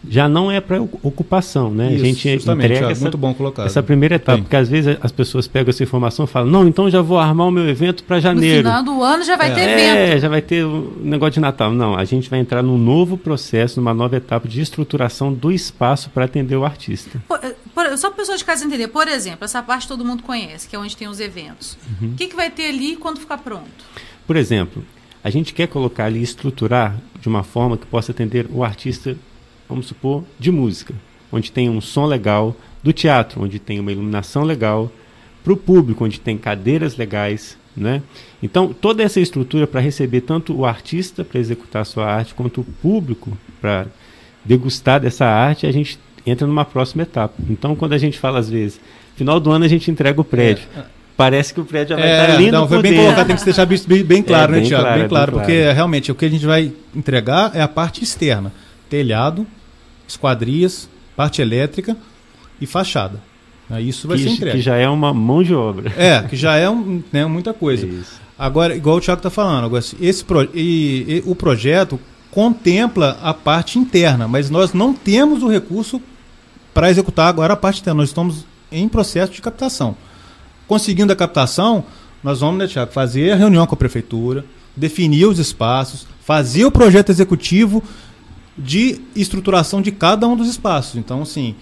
já 0.08 0.28
não 0.28 0.50
é 0.50 0.60
para 0.60 0.82
ocupação, 0.82 1.70
né? 1.70 1.92
Isso, 1.92 2.02
a 2.02 2.06
gente 2.06 2.28
entrega 2.28 2.90
essa, 2.90 3.00
muito 3.02 3.16
bom 3.16 3.32
colocado. 3.32 3.66
essa 3.66 3.82
primeira 3.82 4.16
etapa, 4.16 4.38
Sim. 4.38 4.42
porque 4.42 4.56
às 4.56 4.68
vezes 4.68 4.96
as 5.00 5.12
pessoas 5.12 5.46
pegam 5.46 5.70
essa 5.70 5.82
informação 5.82 6.24
e 6.24 6.28
falam, 6.28 6.50
não, 6.50 6.66
então 6.66 6.90
já 6.90 7.00
vou 7.00 7.18
armar 7.18 7.46
o 7.46 7.50
meu 7.52 7.68
evento 7.68 8.02
para 8.02 8.18
janeiro. 8.18 8.68
No 8.68 8.74
final 8.74 8.82
do 8.82 9.02
ano 9.02 9.22
já 9.22 9.36
vai 9.36 9.52
é. 9.52 9.54
ter 9.54 9.60
evento. 9.60 9.96
É, 9.96 10.18
já 10.18 10.28
vai 10.28 10.42
ter 10.42 10.64
o 10.64 10.92
negócio 11.00 11.34
de 11.34 11.40
Natal. 11.40 11.72
Não, 11.72 11.94
a 11.96 12.04
gente 12.04 12.28
vai 12.28 12.40
entrar 12.40 12.62
num 12.62 12.76
novo 12.76 13.16
processo, 13.16 13.78
numa 13.78 13.94
nova 13.94 14.16
etapa 14.16 14.48
de 14.48 14.60
estruturação 14.60 15.32
do 15.32 15.52
espaço 15.52 16.10
para 16.10 16.24
atender 16.24 16.56
o 16.56 16.64
artista. 16.64 17.22
Por, 17.28 17.38
por, 17.72 17.96
só 17.96 18.08
para 18.08 18.18
pessoas 18.18 18.38
de 18.40 18.44
casa 18.44 18.64
entender, 18.64 18.88
por 18.88 19.06
exemplo, 19.06 19.44
essa 19.44 19.62
parte 19.62 19.86
todo 19.86 20.04
mundo 20.04 20.24
conhece, 20.24 20.68
que 20.68 20.74
é 20.74 20.78
onde 20.78 20.96
tem 20.96 21.06
os 21.06 21.20
eventos. 21.20 21.78
Uhum. 22.00 22.08
O 22.08 22.14
que, 22.14 22.26
que 22.26 22.34
vai 22.34 22.50
ter 22.50 22.66
ali 22.66 22.96
quando 22.96 23.20
ficar 23.20 23.38
pronto? 23.38 23.84
Por 24.26 24.36
exemplo, 24.36 24.82
a 25.22 25.30
gente 25.30 25.54
quer 25.54 25.68
colocar 25.68 26.06
ali, 26.06 26.22
estruturar 26.22 26.96
de 27.20 27.28
uma 27.28 27.42
forma 27.42 27.76
que 27.76 27.86
possa 27.86 28.12
atender 28.12 28.46
o 28.50 28.64
artista, 28.64 29.16
vamos 29.68 29.86
supor, 29.86 30.24
de 30.38 30.50
música, 30.50 30.94
onde 31.30 31.52
tem 31.52 31.70
um 31.70 31.80
som 31.80 32.06
legal, 32.06 32.56
do 32.82 32.92
teatro, 32.92 33.42
onde 33.42 33.58
tem 33.58 33.78
uma 33.78 33.92
iluminação 33.92 34.42
legal, 34.42 34.90
para 35.44 35.52
o 35.52 35.56
público, 35.56 36.04
onde 36.04 36.20
tem 36.20 36.36
cadeiras 36.36 36.96
legais, 36.96 37.56
né? 37.76 38.02
Então, 38.42 38.72
toda 38.72 39.02
essa 39.02 39.20
estrutura 39.20 39.66
para 39.66 39.80
receber 39.80 40.22
tanto 40.22 40.54
o 40.54 40.66
artista 40.66 41.24
para 41.24 41.40
executar 41.40 41.86
sua 41.86 42.06
arte, 42.06 42.34
quanto 42.34 42.60
o 42.60 42.64
público 42.64 43.36
para 43.60 43.86
degustar 44.44 45.00
dessa 45.00 45.26
arte, 45.26 45.66
a 45.66 45.72
gente 45.72 45.98
entra 46.26 46.46
numa 46.46 46.64
próxima 46.64 47.02
etapa. 47.02 47.34
Então, 47.48 47.74
quando 47.74 47.92
a 47.92 47.98
gente 47.98 48.18
fala 48.18 48.38
às 48.38 48.50
vezes, 48.50 48.80
final 49.16 49.40
do 49.40 49.50
ano 49.50 49.64
a 49.64 49.68
gente 49.68 49.90
entrega 49.90 50.20
o 50.20 50.24
prédio. 50.24 50.64
É, 50.76 50.84
parece 51.22 51.54
que 51.54 51.60
o 51.60 51.64
prédio 51.64 51.96
já 51.96 52.02
vai 52.02 52.10
é, 52.10 52.20
estar 52.20 52.36
lindo. 52.36 52.52
Não, 52.52 52.68
foi 52.68 52.82
bem 52.82 52.96
colocado, 52.96 53.26
tem 53.28 53.36
que 53.36 53.44
deixar 53.44 53.64
bem, 53.64 54.04
bem 54.04 54.22
claro, 54.22 54.56
é, 54.56 54.60
né, 54.60 54.66
Tiago? 54.66 54.82
Claro, 54.82 54.98
bem, 54.98 55.08
claro, 55.08 55.32
bem 55.32 55.40
porque 55.40 55.60
claro. 55.60 55.74
realmente 55.76 56.10
o 56.10 56.14
que 56.16 56.24
a 56.24 56.28
gente 56.28 56.44
vai 56.44 56.72
entregar 56.94 57.52
é 57.54 57.62
a 57.62 57.68
parte 57.68 58.02
externa: 58.02 58.52
telhado, 58.90 59.46
esquadrias, 60.06 60.88
parte 61.16 61.40
elétrica 61.40 61.96
e 62.60 62.66
fachada. 62.66 63.20
Isso 63.78 64.06
vai 64.06 64.18
que, 64.18 64.24
ser 64.24 64.30
entregue. 64.30 64.56
Que 64.56 64.62
já 64.62 64.76
é 64.76 64.88
uma 64.88 65.14
mão 65.14 65.42
de 65.42 65.54
obra. 65.54 65.92
É, 65.96 66.22
que 66.22 66.36
já 66.36 66.56
é 66.56 66.68
um, 66.68 67.02
né, 67.10 67.24
muita 67.24 67.54
coisa. 67.54 67.88
Agora, 68.38 68.74
igual 68.74 68.96
o 68.96 69.00
Tiago 69.00 69.20
está 69.20 69.30
falando, 69.30 69.64
agora, 69.64 69.82
esse 70.00 70.24
pro, 70.24 70.50
e, 70.52 71.06
e, 71.08 71.22
o 71.24 71.34
projeto 71.34 71.98
contempla 72.30 73.18
a 73.22 73.32
parte 73.32 73.78
interna, 73.78 74.26
mas 74.26 74.50
nós 74.50 74.74
não 74.74 74.92
temos 74.92 75.42
o 75.42 75.48
recurso 75.48 76.02
para 76.74 76.90
executar 76.90 77.28
agora 77.28 77.54
a 77.54 77.56
parte 77.56 77.80
interna. 77.80 78.02
Nós 78.02 78.10
estamos 78.10 78.44
em 78.70 78.88
processo 78.88 79.32
de 79.32 79.40
captação 79.40 79.96
conseguindo 80.72 81.12
a 81.12 81.16
captação, 81.16 81.84
nós 82.24 82.40
vamos, 82.40 82.58
né, 82.58 82.66
Tiago, 82.66 82.90
fazer 82.90 83.32
a 83.32 83.36
reunião 83.36 83.66
com 83.66 83.74
a 83.74 83.76
prefeitura, 83.76 84.42
definir 84.74 85.26
os 85.26 85.38
espaços, 85.38 86.06
fazer 86.24 86.64
o 86.64 86.70
projeto 86.70 87.10
executivo 87.10 87.82
de 88.56 89.02
estruturação 89.14 89.82
de 89.82 89.92
cada 89.92 90.26
um 90.26 90.34
dos 90.34 90.48
espaços. 90.48 90.96
Então, 90.96 91.20
assim, 91.20 91.54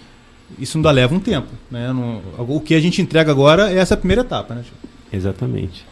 isso 0.57 0.77
ainda 0.77 0.89
leva 0.91 1.13
um 1.13 1.19
tempo. 1.19 1.49
Né? 1.69 1.93
O 2.37 2.61
que 2.61 2.73
a 2.73 2.79
gente 2.79 3.01
entrega 3.01 3.29
agora 3.31 3.69
é 3.69 3.79
essa 3.79 3.97
primeira 3.97 4.21
etapa. 4.21 4.55
Né, 4.55 4.61
Tiago? 4.61 4.77
Exatamente. 5.11 5.85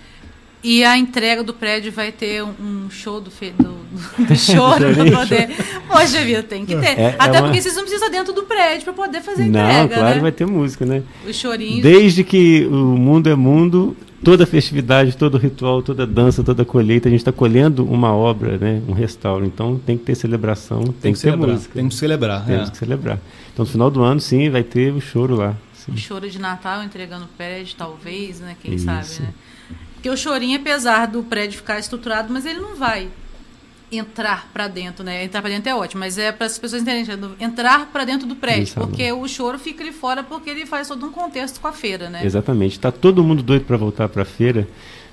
E 0.62 0.84
a 0.84 0.98
entrega 0.98 1.42
do 1.42 1.54
prédio 1.54 1.92
vai 1.92 2.12
ter 2.12 2.44
um 2.44 2.90
show 2.90 3.22
do, 3.22 3.32
fe, 3.32 3.52
do, 3.52 4.26
do 4.26 4.36
choro 4.36 4.94
para 4.94 5.12
poder. 5.20 5.50
Poxa 5.88 6.22
vida, 6.22 6.44
tem 6.44 6.66
que 6.66 6.76
ter. 6.76 7.00
É, 7.00 7.16
Até 7.18 7.38
é 7.38 7.42
porque 7.42 7.62
vocês 7.62 7.76
não 7.76 7.84
precisam 7.84 8.10
dentro 8.12 8.34
do 8.34 8.44
prédio 8.44 8.84
para 8.84 8.94
poder 8.94 9.22
fazer 9.22 9.44
a 9.44 9.46
entrega. 9.46 9.82
Não, 9.82 9.88
claro, 9.88 10.16
né? 10.16 10.22
vai 10.22 10.32
ter 10.34 10.46
música, 10.46 10.86
né? 10.86 11.02
Os 11.26 11.36
chorinhos. 11.38 11.82
Desde 11.82 12.26
que 12.26 12.66
o 12.66 12.98
mundo 12.98 13.30
é 13.30 13.36
mundo, 13.36 13.96
toda 14.22 14.46
festividade, 14.46 15.16
todo 15.16 15.38
ritual, 15.38 15.82
toda 15.82 16.06
dança, 16.06 16.44
toda 16.44 16.66
colheita, 16.66 17.08
a 17.08 17.12
gente 17.12 17.22
está 17.22 17.32
colhendo 17.32 17.86
uma 17.86 18.14
obra, 18.14 18.58
né? 18.58 18.82
um 18.86 18.94
restauro. 18.94 19.46
Então 19.46 19.78
tem 19.78 19.98
que 19.98 20.04
ter 20.04 20.16
celebração, 20.16 20.84
tem, 20.84 20.94
tem 20.94 21.14
que, 21.14 21.20
que 21.20 21.26
ter 21.26 21.38
música. 21.38 21.74
Tem 21.74 21.88
que 21.88 21.96
celebrar. 21.96 22.46
Temos 22.46 22.68
é. 22.68 22.72
que 22.72 22.78
celebrar. 22.78 23.20
Então 23.54 23.66
no 23.66 23.72
final 23.72 23.90
do 23.90 24.04
ano, 24.04 24.20
sim, 24.20 24.50
vai 24.50 24.64
ter 24.64 24.92
o 24.92 25.00
choro 25.00 25.36
lá. 25.36 25.56
Sim. 25.74 25.94
O 25.94 25.98
choro 25.98 26.30
de 26.30 26.38
Natal 26.38 26.84
entregando 26.84 27.24
o 27.26 27.30
prédio, 27.30 27.76
talvez, 27.78 28.42
né? 28.42 28.58
Quem 28.62 28.76
Isso. 28.76 28.86
sabe, 28.86 29.08
né? 29.22 29.34
Porque 30.00 30.10
o 30.10 30.16
chorinho, 30.16 30.58
apesar 30.58 31.08
do 31.08 31.22
prédio 31.22 31.58
ficar 31.58 31.78
estruturado, 31.78 32.32
mas 32.32 32.46
ele 32.46 32.60
não 32.60 32.74
vai 32.74 33.10
entrar 33.92 34.50
para 34.54 34.70
dentro, 34.70 35.04
né? 35.04 35.26
Entrar 35.26 35.42
para 35.42 35.50
dentro 35.50 35.70
é 35.70 35.76
ótimo, 35.76 36.00
mas 36.00 36.18
é 36.18 36.32
para 36.32 36.46
as 36.46 36.58
pessoas 36.58 36.82
entenderem, 36.82 37.36
entrar 37.38 37.88
para 37.88 38.06
dentro 38.06 38.26
do 38.26 38.34
prédio, 38.34 38.64
Isso, 38.64 38.76
porque 38.76 39.12
o 39.12 39.28
choro 39.28 39.60
fica 39.60 39.84
ali 39.84 39.92
fora 39.92 40.24
porque 40.24 40.50
ele 40.50 40.66
faz 40.66 40.88
todo 40.88 41.06
um 41.06 41.12
contexto 41.12 41.60
com 41.60 41.68
a 41.68 41.74
feira, 41.74 42.10
né? 42.10 42.26
Exatamente. 42.26 42.74
Está 42.78 42.94
todo 42.94 43.22
mundo 43.22 43.44
doido 43.44 43.66
para 43.66 43.76
voltar 43.76 44.08
para 44.08 44.22
a 44.22 44.26
feira, 44.26 44.66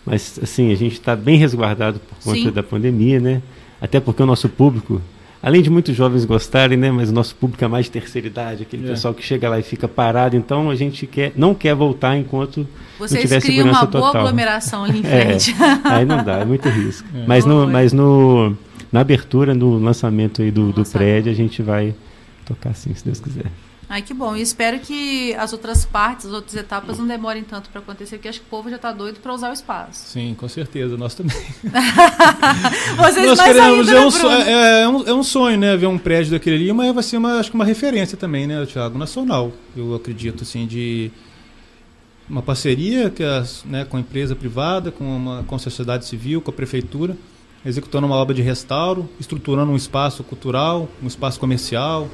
mas 0.05 0.39
assim, 0.41 0.71
a 0.71 0.77
gente 0.77 0.93
está 0.93 1.17
bem 1.17 1.37
resguardado 1.37 1.99
por 1.99 2.19
conta 2.23 2.39
Sim. 2.39 2.51
da 2.53 2.63
pandemia, 2.63 3.19
né? 3.19 3.43
Até 3.81 3.99
porque 3.99 4.23
o 4.23 4.27
nosso 4.27 4.49
público 4.49 5.03
além 5.47 5.63
de 5.63 5.71
muitos 5.71 5.95
jovens 5.95 6.25
gostarem, 6.25 6.77
né, 6.77 6.91
mas 6.91 7.09
o 7.09 7.13
nosso 7.13 7.37
público 7.37 7.65
é 7.65 7.69
mais 7.69 7.85
de 7.85 7.93
terceira 7.93 8.27
idade, 8.27 8.65
aquele 8.65 8.85
é. 8.85 8.91
pessoal 8.91 9.15
que 9.15 9.23
chega 9.23 9.49
lá 9.49 9.57
e 9.61 9.63
fica 9.63 9.87
parado, 9.87 10.35
então 10.35 10.69
a 10.69 10.75
gente 10.75 11.07
quer, 11.07 11.33
não 11.37 11.55
quer 11.55 11.73
voltar 11.73 12.17
enquanto 12.17 12.67
Vocês 12.99 13.13
não 13.13 13.21
tiver 13.21 13.41
segurança 13.41 13.79
uma 13.79 13.87
total. 13.87 14.13
boa 14.13 14.23
aglomeração 14.23 14.83
ali 14.83 14.99
em 14.99 15.07
é, 15.07 15.25
frente. 15.25 15.53
É, 15.53 15.89
aí 15.89 16.05
não 16.05 16.25
dá, 16.25 16.39
é 16.41 16.45
muito 16.45 16.69
risco. 16.69 17.07
É. 17.15 17.25
Mas, 17.29 17.45
no, 17.45 17.65
mas 17.65 17.93
no, 17.93 18.57
na 18.91 18.99
abertura, 18.99 19.55
no 19.55 19.79
lançamento 19.79 20.43
aí 20.43 20.51
do, 20.51 20.73
do 20.73 20.85
prédio, 20.85 21.31
a 21.31 21.35
gente 21.35 21.63
vai 21.63 21.95
tocar 22.45 22.75
sim, 22.75 22.93
se 22.93 23.05
Deus 23.05 23.21
quiser. 23.21 23.47
Ai, 23.89 24.03
que 24.03 24.13
bom. 24.13 24.35
E 24.35 24.43
espero 24.43 24.81
que 24.81 25.35
as 25.35 25.53
outras 25.53 25.85
partes, 25.85 26.27
as 26.27 26.33
outras 26.33 26.55
etapas 26.57 26.99
não 26.99 27.07
demorem 27.07 27.45
tanto 27.45 27.71
para 27.71 27.81
acontecer, 27.81 28.17
porque 28.17 28.29
acho 28.29 28.41
que 28.41 28.47
o 28.47 28.51
povo 28.51 28.69
já 28.69 28.77
está 28.77 28.91
doido 28.91 29.21
para 29.21 29.33
usar 29.33 29.51
o 29.51 29.53
espaço. 29.53 30.09
Sim, 30.09 30.35
com 30.35 30.49
certeza. 30.49 30.97
Nós 30.97 31.15
também. 31.15 31.37
Vocês 32.97 33.27
Nós 33.27 33.39
mais 33.39 33.53
queremos, 33.57 33.89
ainda, 33.89 34.01
é, 34.01 34.07
um, 34.07 34.33
é, 34.33 34.83
é, 34.83 34.89
um, 34.89 35.09
é 35.09 35.15
um 35.15 35.23
sonho, 35.23 35.57
né? 35.57 35.77
Ver 35.77 35.87
um 35.87 35.99
prédio 35.99 36.33
daquele 36.33 36.57
ali, 36.57 36.73
mas 36.73 36.93
vai 36.93 37.03
ser 37.03 37.17
uma, 37.17 37.39
acho 37.39 37.51
que 37.51 37.55
uma 37.55 37.65
referência 37.65 38.17
também, 38.17 38.47
né, 38.47 38.67
Thiago? 38.67 38.99
Nacional, 38.99 39.53
eu 39.77 39.95
acredito, 39.95 40.43
assim, 40.43 40.67
de 40.67 41.13
uma 42.29 42.43
parceria 42.43 43.09
que 43.09 43.23
as, 43.23 43.65
né, 43.65 43.85
com 43.85 43.97
a 43.97 44.01
empresa 44.01 44.35
privada, 44.35 44.91
com, 44.91 45.05
uma, 45.05 45.45
com 45.45 45.55
a 45.55 45.59
sociedade 45.59 46.07
civil, 46.07 46.41
com 46.41 46.51
a 46.51 46.55
prefeitura, 46.55 47.17
executando 47.65 48.07
uma 48.07 48.17
obra 48.17 48.35
de 48.35 48.43
restauro, 48.43 49.09
estruturando 49.21 49.71
um 49.71 49.77
espaço 49.77 50.25
cultural, 50.25 50.89
um 51.01 51.07
espaço 51.07 51.39
comercial, 51.39 52.09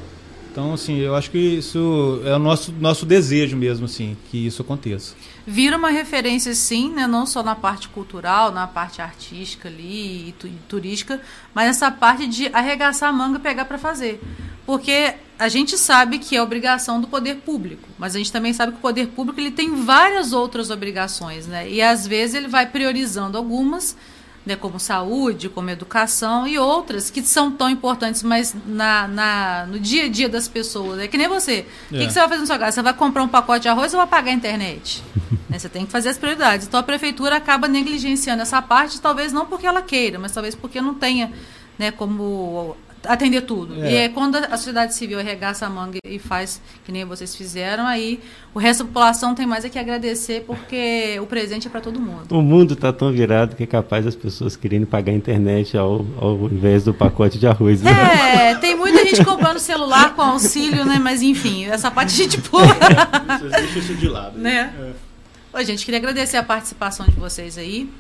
então, 0.53 0.75
assim, 0.75 0.99
eu 0.99 1.17
acho 1.17 1.31
que 1.31 1.39
isso 1.39 2.21
é 2.27 2.37
o 2.37 2.39
nosso, 2.39 2.73
nosso 2.73 3.07
desejo 3.07 3.57
mesmo, 3.57 3.87
assim, 3.87 4.19
que 4.31 4.47
isso 4.47 4.61
aconteça. 4.61 5.15
Vira 5.47 5.79
uma 5.79 5.89
referência, 5.89 6.55
sim, 6.55 6.93
né, 6.93 7.07
não 7.07 7.25
só 7.25 7.43
na 7.43 7.55
parte 7.55 7.89
cultural, 7.89 8.53
na 8.53 8.67
parte 8.67 9.01
artística 9.01 9.67
ali 9.67 10.29
e, 10.29 10.35
tu, 10.39 10.51
turística, 10.69 11.23
mas 11.55 11.71
essa 11.71 11.91
parte 11.91 12.27
de 12.27 12.49
arregaçar 12.49 13.09
a 13.09 13.13
manga 13.13 13.39
e 13.39 13.41
pegar 13.41 13.65
para 13.65 13.79
fazer. 13.79 14.21
Porque 14.67 15.15
a 15.39 15.49
gente 15.49 15.79
sabe 15.79 16.19
que 16.19 16.37
é 16.37 16.43
obrigação 16.43 17.01
do 17.01 17.09
poder 17.09 17.37
público, 17.37 17.89
mas 17.99 18.15
a 18.15 18.19
gente 18.19 18.31
também 18.31 18.53
sabe 18.53 18.73
que 18.73 18.79
o 18.79 18.83
poder 18.83 19.09
público 19.09 19.41
ele 19.41 19.51
tem 19.51 19.75
várias 19.83 20.35
outras 20.35 20.69
obrigações, 20.69 21.47
né? 21.47 21.69
E 21.69 21.81
às 21.81 22.07
vezes 22.07 22.35
ele 22.35 22.47
vai 22.47 22.67
priorizando 22.67 23.39
algumas 23.39 23.97
né, 24.45 24.57
como 24.57 24.81
saúde, 24.81 25.49
como 25.49 25.71
educação 25.71 26.47
e 26.47 26.59
outras 26.59 27.11
que 27.11 27.23
são 27.23 27.51
tão 27.51 27.71
importantes, 27.71 28.23
mas 28.23 28.55
na, 28.67 29.07
na, 29.07 29.67
no 29.67 29.79
dia 29.79 30.07
a 30.07 30.09
dia 30.09 30.29
das 30.29 30.49
pessoas. 30.49 30.99
É 30.99 31.09
que 31.09 31.17
nem 31.17 31.29
você. 31.29 31.67
O 31.91 31.97
é. 31.97 31.99
que, 31.99 32.07
que, 32.07 32.13
você 32.13 32.19
vai 32.19 32.29
fazer 32.29 32.41
na 32.41 32.47
sua 32.47 32.59
casa? 32.59 32.73
Você 32.73 32.83
vai 32.83 32.95
comprar 32.95 33.23
um 33.23 33.29
pacote 33.29 33.63
de 33.63 33.69
arroz 33.69 33.93
ou 33.95 33.99
vai 33.99 34.07
pagar 34.07 34.31
a 34.33 34.35
internet? 34.35 35.03
né, 35.49 35.59
você 35.59 35.69
tem 35.69 35.87
que 35.87 35.93
fazer 35.93 36.09
as 36.09 36.19
prioridades. 36.19 36.67
Então 36.67 36.81
a 36.81 36.83
prefeitura 36.83 37.37
acaba 37.37 37.69
negligenciando 37.69 38.43
essa 38.43 38.61
parte, 38.61 39.01
talvez 39.01 39.33
não 39.33 39.47
porque 39.47 39.67
ela 39.67 39.83
queira, 39.83 40.19
mas 40.19 40.33
talvez 40.33 40.55
porque 40.55 40.81
não 40.81 40.95
tenha 40.95 41.33
né, 41.79 41.91
como 41.91 42.77
atender 43.07 43.43
tudo. 43.43 43.83
É. 43.83 43.93
E 43.93 43.97
é 43.97 44.09
quando 44.09 44.37
a 44.37 44.57
sociedade 44.57 44.95
civil 44.95 45.19
arregaça 45.19 45.67
a 45.67 45.71
manga 45.71 45.99
e 46.05 46.19
faz 46.19 46.61
que 46.85 46.93
nem 46.93 47.05
vocês 47.05 47.35
fizeram, 47.35 47.87
aí 47.87 48.21
o 48.55 48.59
resto 48.59 48.85
da 48.85 48.89
população 48.89 49.35
tem 49.35 49.47
mais 49.47 49.65
é 49.65 49.69
que 49.69 49.79
agradecer 49.79 50.45
porque 50.47 51.19
o 51.21 51.27
presente 51.27 51.67
é 51.67 51.71
para 51.71 51.81
todo 51.81 52.01
mundo. 52.01 52.31
O 52.31 52.43
mundo 52.43 52.75
está 52.75 52.93
tão 52.93 53.13
virado 53.13 53.57
que 53.57 53.63
é 53.63 53.67
capaz 53.67 54.05
das 54.05 54.15
pessoas 54.15 54.57
querendo 54.57 54.87
pagar 54.87 55.13
a 55.13 55.15
internet 55.15 55.77
ao, 55.77 56.07
ao 56.21 56.49
invés 56.51 56.85
do 56.85 56.95
pacote 56.95 57.39
de 57.39 57.47
arroz. 57.47 57.83
Né? 57.83 57.91
É, 58.35 58.55
tem 58.57 58.77
muita 58.77 59.05
gente 59.05 59.25
comprando 59.25 59.59
celular 59.59 60.15
com 60.15 60.23
auxílio, 60.23 60.85
né? 60.85 60.99
Mas 61.03 61.23
enfim, 61.23 61.67
essa 61.67 61.91
parte 61.91 62.13
a 62.15 62.17
gente 62.17 62.41
pula. 62.41 62.67
Deixa 63.51 63.79
isso 63.79 63.95
de 63.95 64.09
lado. 64.09 64.39
Né? 64.39 64.73
É. 64.79 65.13
Oi, 65.55 65.65
gente, 65.67 65.85
queria 65.85 65.99
agradecer 65.99 66.39
a 66.39 66.43
participação 66.43 67.05
de 67.07 67.13
vocês 67.13 67.59
aí. 67.59 67.91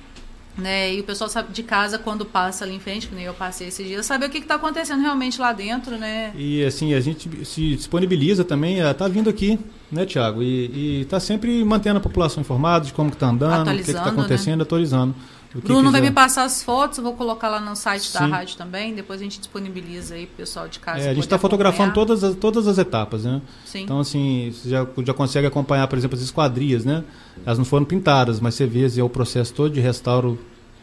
Né, 0.56 0.94
e 0.94 1.00
o 1.00 1.04
pessoal 1.04 1.30
sabe 1.30 1.50
de 1.50 1.62
casa, 1.62 1.98
quando 1.98 2.26
passa 2.26 2.64
ali 2.64 2.74
em 2.74 2.78
frente, 2.78 3.08
que 3.08 3.14
nem 3.14 3.24
eu 3.24 3.32
passei 3.32 3.68
esses 3.68 3.86
dias, 3.86 4.04
saber 4.04 4.26
o 4.26 4.30
que 4.30 4.36
está 4.36 4.56
acontecendo 4.56 5.00
realmente 5.00 5.40
lá 5.40 5.50
dentro, 5.50 5.96
né? 5.96 6.30
E 6.36 6.62
assim, 6.62 6.92
a 6.92 7.00
gente 7.00 7.46
se 7.46 7.74
disponibiliza 7.74 8.44
também, 8.44 8.78
está 8.78 9.08
vindo 9.08 9.30
aqui, 9.30 9.58
né, 9.90 10.04
Tiago? 10.04 10.42
E 10.42 11.00
está 11.00 11.18
sempre 11.18 11.64
mantendo 11.64 11.96
a 11.96 12.00
população 12.02 12.42
informada 12.42 12.84
de 12.84 12.92
como 12.92 13.08
está 13.08 13.28
andando, 13.28 13.70
o 13.70 13.74
que 13.76 13.90
está 13.90 14.04
acontecendo, 14.04 14.58
né? 14.58 14.62
atualizando. 14.62 15.14
Bruno 15.60 15.90
vai 15.90 16.00
me 16.00 16.10
passar 16.10 16.44
as 16.44 16.62
fotos, 16.62 16.98
eu 16.98 17.04
vou 17.04 17.14
colocar 17.14 17.48
lá 17.48 17.60
no 17.60 17.76
site 17.76 18.06
Sim. 18.06 18.18
da 18.18 18.26
rádio 18.26 18.56
também, 18.56 18.94
depois 18.94 19.20
a 19.20 19.24
gente 19.24 19.38
disponibiliza 19.38 20.14
aí 20.14 20.26
pro 20.26 20.36
pessoal 20.36 20.68
de 20.68 20.78
casa. 20.78 21.00
É, 21.00 21.10
a 21.10 21.14
gente 21.14 21.24
está 21.24 21.38
fotografando 21.38 21.92
todas 21.92 22.24
as, 22.24 22.34
todas 22.34 22.66
as 22.66 22.78
etapas, 22.78 23.24
né? 23.24 23.42
Sim. 23.64 23.82
Então, 23.82 24.00
assim, 24.00 24.52
você 24.52 24.68
já, 24.68 24.86
já 25.04 25.14
consegue 25.14 25.46
acompanhar, 25.46 25.86
por 25.88 25.98
exemplo, 25.98 26.16
as 26.16 26.22
esquadrias, 26.22 26.84
né? 26.84 27.04
Elas 27.44 27.58
não 27.58 27.64
foram 27.64 27.84
pintadas, 27.84 28.40
mas 28.40 28.54
você 28.54 28.66
vê 28.66 28.84
assim, 28.84 29.00
é 29.00 29.04
o 29.04 29.08
processo 29.08 29.52
todo 29.52 29.72
de 29.72 29.80
restauro 29.80 30.38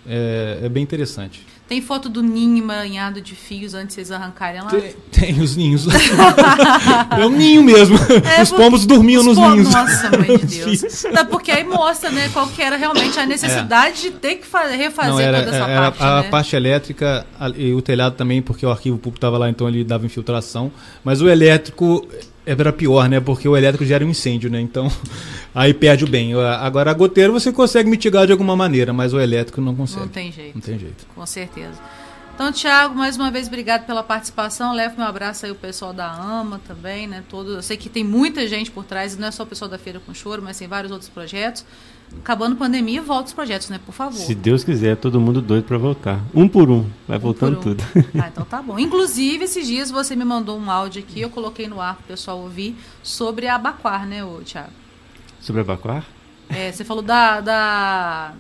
é, 0.06 0.60
é 0.64 0.70
bem 0.70 0.84
interessante. 0.84 1.46
Tem 1.70 1.82
foto 1.84 2.10
do 2.10 2.24
ninho 2.24 2.58
emaranhado 2.58 3.22
de 3.22 3.36
fios 3.36 3.76
antes 3.76 3.90
de 3.90 4.02
vocês 4.02 4.12
arrancarem 4.12 4.60
lá? 4.60 4.70
Tem, 4.70 4.96
tem 5.12 5.40
os 5.40 5.56
ninhos. 5.56 5.86
é 7.12 7.24
um 7.24 7.30
ninho 7.30 7.64
mesmo. 7.64 7.96
É, 8.36 8.42
os 8.42 8.52
pombos 8.52 8.88
dormiam 8.88 9.22
nos 9.22 9.38
pom... 9.38 9.52
ninhos. 9.52 9.72
Nossa, 9.72 10.10
mãe 10.10 10.36
de 10.36 10.46
Deus. 10.66 11.04
Não, 11.14 11.28
porque 11.28 11.52
aí 11.52 11.64
mostra, 11.64 12.10
né, 12.10 12.28
qual 12.34 12.48
que 12.48 12.60
era 12.60 12.76
realmente 12.76 13.20
a 13.20 13.26
necessidade 13.28 14.08
é. 14.08 14.10
de 14.10 14.18
ter 14.18 14.36
que 14.38 14.48
fazer, 14.48 14.78
refazer 14.78 15.14
Não, 15.14 15.20
era, 15.20 15.44
toda 15.44 15.56
essa 15.56 15.68
era 15.68 15.92
parte. 15.92 16.04
A 16.04 16.22
né? 16.24 16.30
parte 16.30 16.56
elétrica 16.56 17.28
e 17.56 17.72
o 17.72 17.84
telhado 17.84 18.16
também, 18.16 18.42
porque 18.42 18.66
o 18.66 18.72
arquivo 18.72 18.98
público 18.98 19.18
estava 19.18 19.38
lá, 19.38 19.48
então 19.48 19.68
ele 19.68 19.84
dava 19.84 20.08
infiltração. 20.08 20.72
Mas 21.04 21.22
o 21.22 21.30
elétrico 21.30 22.08
era 22.52 22.74
pior, 22.74 23.08
né? 23.08 23.20
Porque 23.20 23.48
o 23.48 23.56
elétrico 23.56 23.86
gera 23.86 24.06
um 24.06 24.10
incêndio, 24.10 24.50
né? 24.50 24.60
Então, 24.60 24.92
aí 25.54 25.74
perde 25.74 26.04
o 26.04 26.08
bem. 26.08 26.34
Agora, 26.34 26.92
a 26.92 26.94
goteira 26.94 27.32
você 27.32 27.52
consegue 27.52 27.90
mitigar 27.90 28.26
de 28.26 28.32
alguma 28.32 28.56
maneira, 28.56 28.92
mas 28.94 29.14
o 29.14 29.20
elétrico 29.20 29.62
não 29.62 29.76
consegue. 29.76 30.02
Não 30.02 30.08
tem 30.08 30.32
jeito. 30.32 30.56
Não 30.56 30.62
tem 30.62 30.80
jeito. 30.80 31.06
Com 31.14 31.26
certeza. 31.26 31.80
Então, 32.34 32.54
Tiago, 32.54 32.96
mais 32.96 33.18
uma 33.18 33.30
vez, 33.30 33.48
obrigado 33.48 33.86
pela 33.86 34.02
participação. 34.02 34.74
Leve 34.74 34.96
meu 34.96 35.06
abraço 35.06 35.46
aí 35.46 35.52
o 35.52 35.56
pessoal 35.56 35.92
da 35.92 36.10
AMA 36.10 36.62
também, 36.66 37.06
né? 37.06 37.22
Todo, 37.28 37.56
eu 37.56 37.62
sei 37.62 37.76
que 37.76 37.90
tem 37.90 38.02
muita 38.02 38.48
gente 38.48 38.72
por 38.72 38.86
trás, 38.86 39.18
não 39.18 39.28
é 39.28 39.32
só 39.32 39.44
o 39.44 39.46
pessoal 39.46 39.70
da 39.70 39.78
Feira 39.78 40.00
com 40.00 40.14
Choro, 40.14 40.42
mas 40.42 40.58
tem 40.58 40.66
vários 40.66 40.90
outros 40.90 41.10
projetos. 41.10 41.66
Acabando 42.18 42.56
a 42.56 42.58
pandemia, 42.58 43.02
volta 43.02 43.28
os 43.28 43.34
projetos, 43.34 43.70
né? 43.70 43.80
Por 43.86 43.94
favor. 43.94 44.18
Se 44.18 44.36
Deus 44.36 44.64
quiser, 44.64 44.98
todo 44.98 45.20
mundo 45.22 45.42
doido 45.42 45.64
para 45.64 45.78
voltar. 45.78 46.20
Um 46.34 46.48
por 46.48 46.70
um, 46.70 46.86
vai 47.08 47.18
um 47.18 47.22
voltando 47.22 47.58
um. 47.58 47.62
tudo. 47.62 47.84
Ah, 48.20 48.30
então 48.32 48.44
tá 48.46 48.62
bom. 48.62 48.78
Inclusive, 48.78 49.46
esses 49.46 49.66
dias 49.66 49.90
você 49.90 50.16
me 50.16 50.26
mandou 50.26 50.60
um 50.60 50.70
áudio 50.70 51.02
aqui, 51.02 51.22
eu 51.22 51.30
coloquei 51.30 51.68
no 51.68 51.80
ar 51.80 51.96
para 51.96 52.04
o 52.04 52.08
pessoal 52.08 52.40
ouvir, 52.40 52.76
sobre 53.02 53.48
a 53.48 53.56
Abaquar, 53.56 54.06
né, 54.08 54.24
ô, 54.24 54.40
Thiago? 54.40 54.72
Sobre 55.40 55.62
a 55.62 55.64
Abaquar? 55.64 56.04
É, 56.50 56.72
você 56.72 56.84
falou 56.84 57.04
da, 57.04 57.40
da 57.42 58.34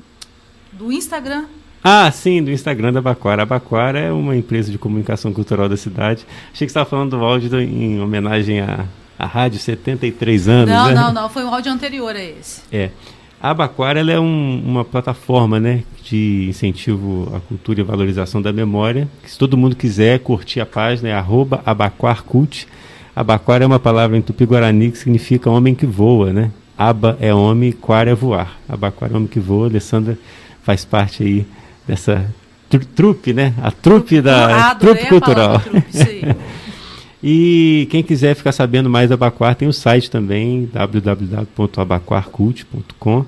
do 0.73 0.91
Instagram. 0.91 1.45
Ah, 1.83 2.11
sim, 2.11 2.43
do 2.43 2.51
Instagram 2.51 2.91
da 2.91 2.99
Abaquara. 2.99 3.41
A 3.41 3.43
Abaquara 3.43 3.99
é 3.99 4.11
uma 4.11 4.35
empresa 4.35 4.71
de 4.71 4.77
comunicação 4.77 5.31
cultural 5.31 5.69
da 5.69 5.77
cidade. 5.77 6.25
Achei 6.27 6.51
que 6.51 6.57
você 6.57 6.65
estava 6.65 6.89
falando 6.89 7.17
do 7.17 7.23
áudio 7.23 7.49
do, 7.49 7.61
em 7.61 8.01
homenagem 8.01 8.59
à, 8.59 8.85
à 9.17 9.25
rádio 9.25 9.59
73 9.59 10.47
anos. 10.47 10.69
Não, 10.69 10.87
né? 10.87 10.93
não, 10.93 11.13
não. 11.13 11.29
Foi 11.29 11.43
um 11.43 11.53
áudio 11.53 11.71
anterior 11.71 12.15
a 12.15 12.21
esse. 12.21 12.61
É. 12.71 12.91
A 13.41 13.51
Abaquara 13.51 14.01
ela 14.01 14.11
é 14.11 14.19
um, 14.19 14.61
uma 14.65 14.83
plataforma 14.83 15.59
né, 15.59 15.83
de 16.03 16.47
incentivo 16.49 17.31
à 17.33 17.39
cultura 17.39 17.79
e 17.79 17.83
valorização 17.83 18.41
da 18.41 18.51
memória. 18.51 19.07
Se 19.25 19.37
todo 19.37 19.57
mundo 19.57 19.77
quiser 19.77 20.19
curtir 20.19 20.59
a 20.59 20.65
página, 20.65 21.09
é 21.09 21.13
arroba 21.13 21.61
abaquarcult. 21.65 22.67
Abaquara 23.15 23.63
é 23.63 23.67
uma 23.67 23.79
palavra 23.79 24.17
em 24.17 24.21
tupi-guarani 24.21 24.91
que 24.91 24.97
significa 24.97 25.49
homem 25.49 25.73
que 25.73 25.85
voa, 25.85 26.33
né? 26.33 26.51
Aba 26.77 27.17
é 27.21 27.33
homem, 27.33 27.71
quara 27.71 28.11
é 28.11 28.15
voar. 28.15 28.57
Abaquara 28.67 29.13
é 29.13 29.15
homem 29.15 29.27
que 29.27 29.39
voa. 29.39 29.67
Alessandra 29.67 30.17
faz 30.61 30.83
parte 30.83 31.23
aí 31.23 31.45
dessa 31.87 32.25
tr 32.69 32.83
trupe, 32.95 33.33
né? 33.33 33.53
A 33.61 33.71
trupe 33.71 34.21
da 34.21 34.71
ah, 34.71 34.75
trupe 34.75 35.05
cultural. 35.07 35.59
Trupe, 35.59 35.87
e 37.21 37.85
quem 37.91 38.01
quiser 38.01 38.33
ficar 38.33 38.53
sabendo 38.53 38.89
mais 38.89 39.09
da 39.09 39.15
Abaquar, 39.15 39.53
tem 39.55 39.67
o 39.67 39.73
site 39.73 40.09
também, 40.09 40.69
www.abaquarcult.com 40.71 43.25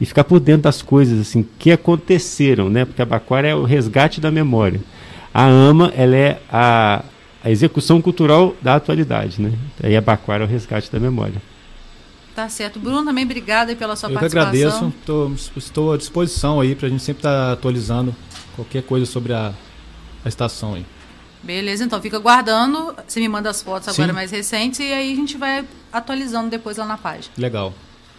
e 0.00 0.06
ficar 0.06 0.24
por 0.24 0.40
dentro 0.40 0.62
das 0.62 0.82
coisas 0.82 1.20
assim 1.20 1.46
que 1.58 1.70
aconteceram, 1.70 2.68
né? 2.68 2.84
Porque 2.84 3.00
a 3.00 3.04
Abaquar 3.04 3.44
é 3.44 3.54
o 3.54 3.62
resgate 3.64 4.20
da 4.20 4.28
memória. 4.30 4.80
A 5.32 5.44
AMA, 5.44 5.92
ela 5.96 6.16
é 6.16 6.40
a, 6.50 7.04
a 7.44 7.50
execução 7.50 8.02
cultural 8.02 8.56
da 8.60 8.74
atualidade, 8.74 9.40
né? 9.40 9.52
Aí 9.82 9.94
a 9.94 9.98
Abaquar 9.98 10.40
é 10.40 10.44
o 10.44 10.46
resgate 10.46 10.90
da 10.90 10.98
memória. 10.98 11.40
Tá 12.34 12.48
certo. 12.48 12.80
Bruno, 12.80 13.04
também 13.04 13.24
obrigada 13.24 13.74
pela 13.76 13.94
sua 13.94 14.10
Eu 14.10 14.14
participação. 14.14 14.52
Eu 14.52 14.68
agradeço. 14.68 14.92
Tô, 15.04 15.30
estou 15.56 15.92
à 15.92 15.96
disposição 15.96 16.60
aí 16.60 16.74
para 16.74 16.86
a 16.86 16.90
gente 16.90 17.02
sempre 17.02 17.20
estar 17.20 17.46
tá 17.46 17.52
atualizando 17.52 18.14
qualquer 18.56 18.82
coisa 18.82 19.06
sobre 19.06 19.32
a, 19.32 19.52
a 20.24 20.28
estação 20.28 20.74
aí. 20.74 20.84
Beleza, 21.42 21.84
então 21.84 22.00
fica 22.00 22.18
guardando. 22.18 22.94
Você 23.06 23.20
me 23.20 23.28
manda 23.28 23.50
as 23.50 23.62
fotos 23.62 23.88
agora 23.88 24.08
Sim. 24.08 24.14
mais 24.14 24.30
recentes 24.30 24.80
e 24.80 24.92
aí 24.92 25.12
a 25.12 25.16
gente 25.16 25.36
vai 25.36 25.64
atualizando 25.92 26.50
depois 26.50 26.76
lá 26.76 26.84
na 26.84 26.98
página. 26.98 27.32
Legal. 27.36 27.72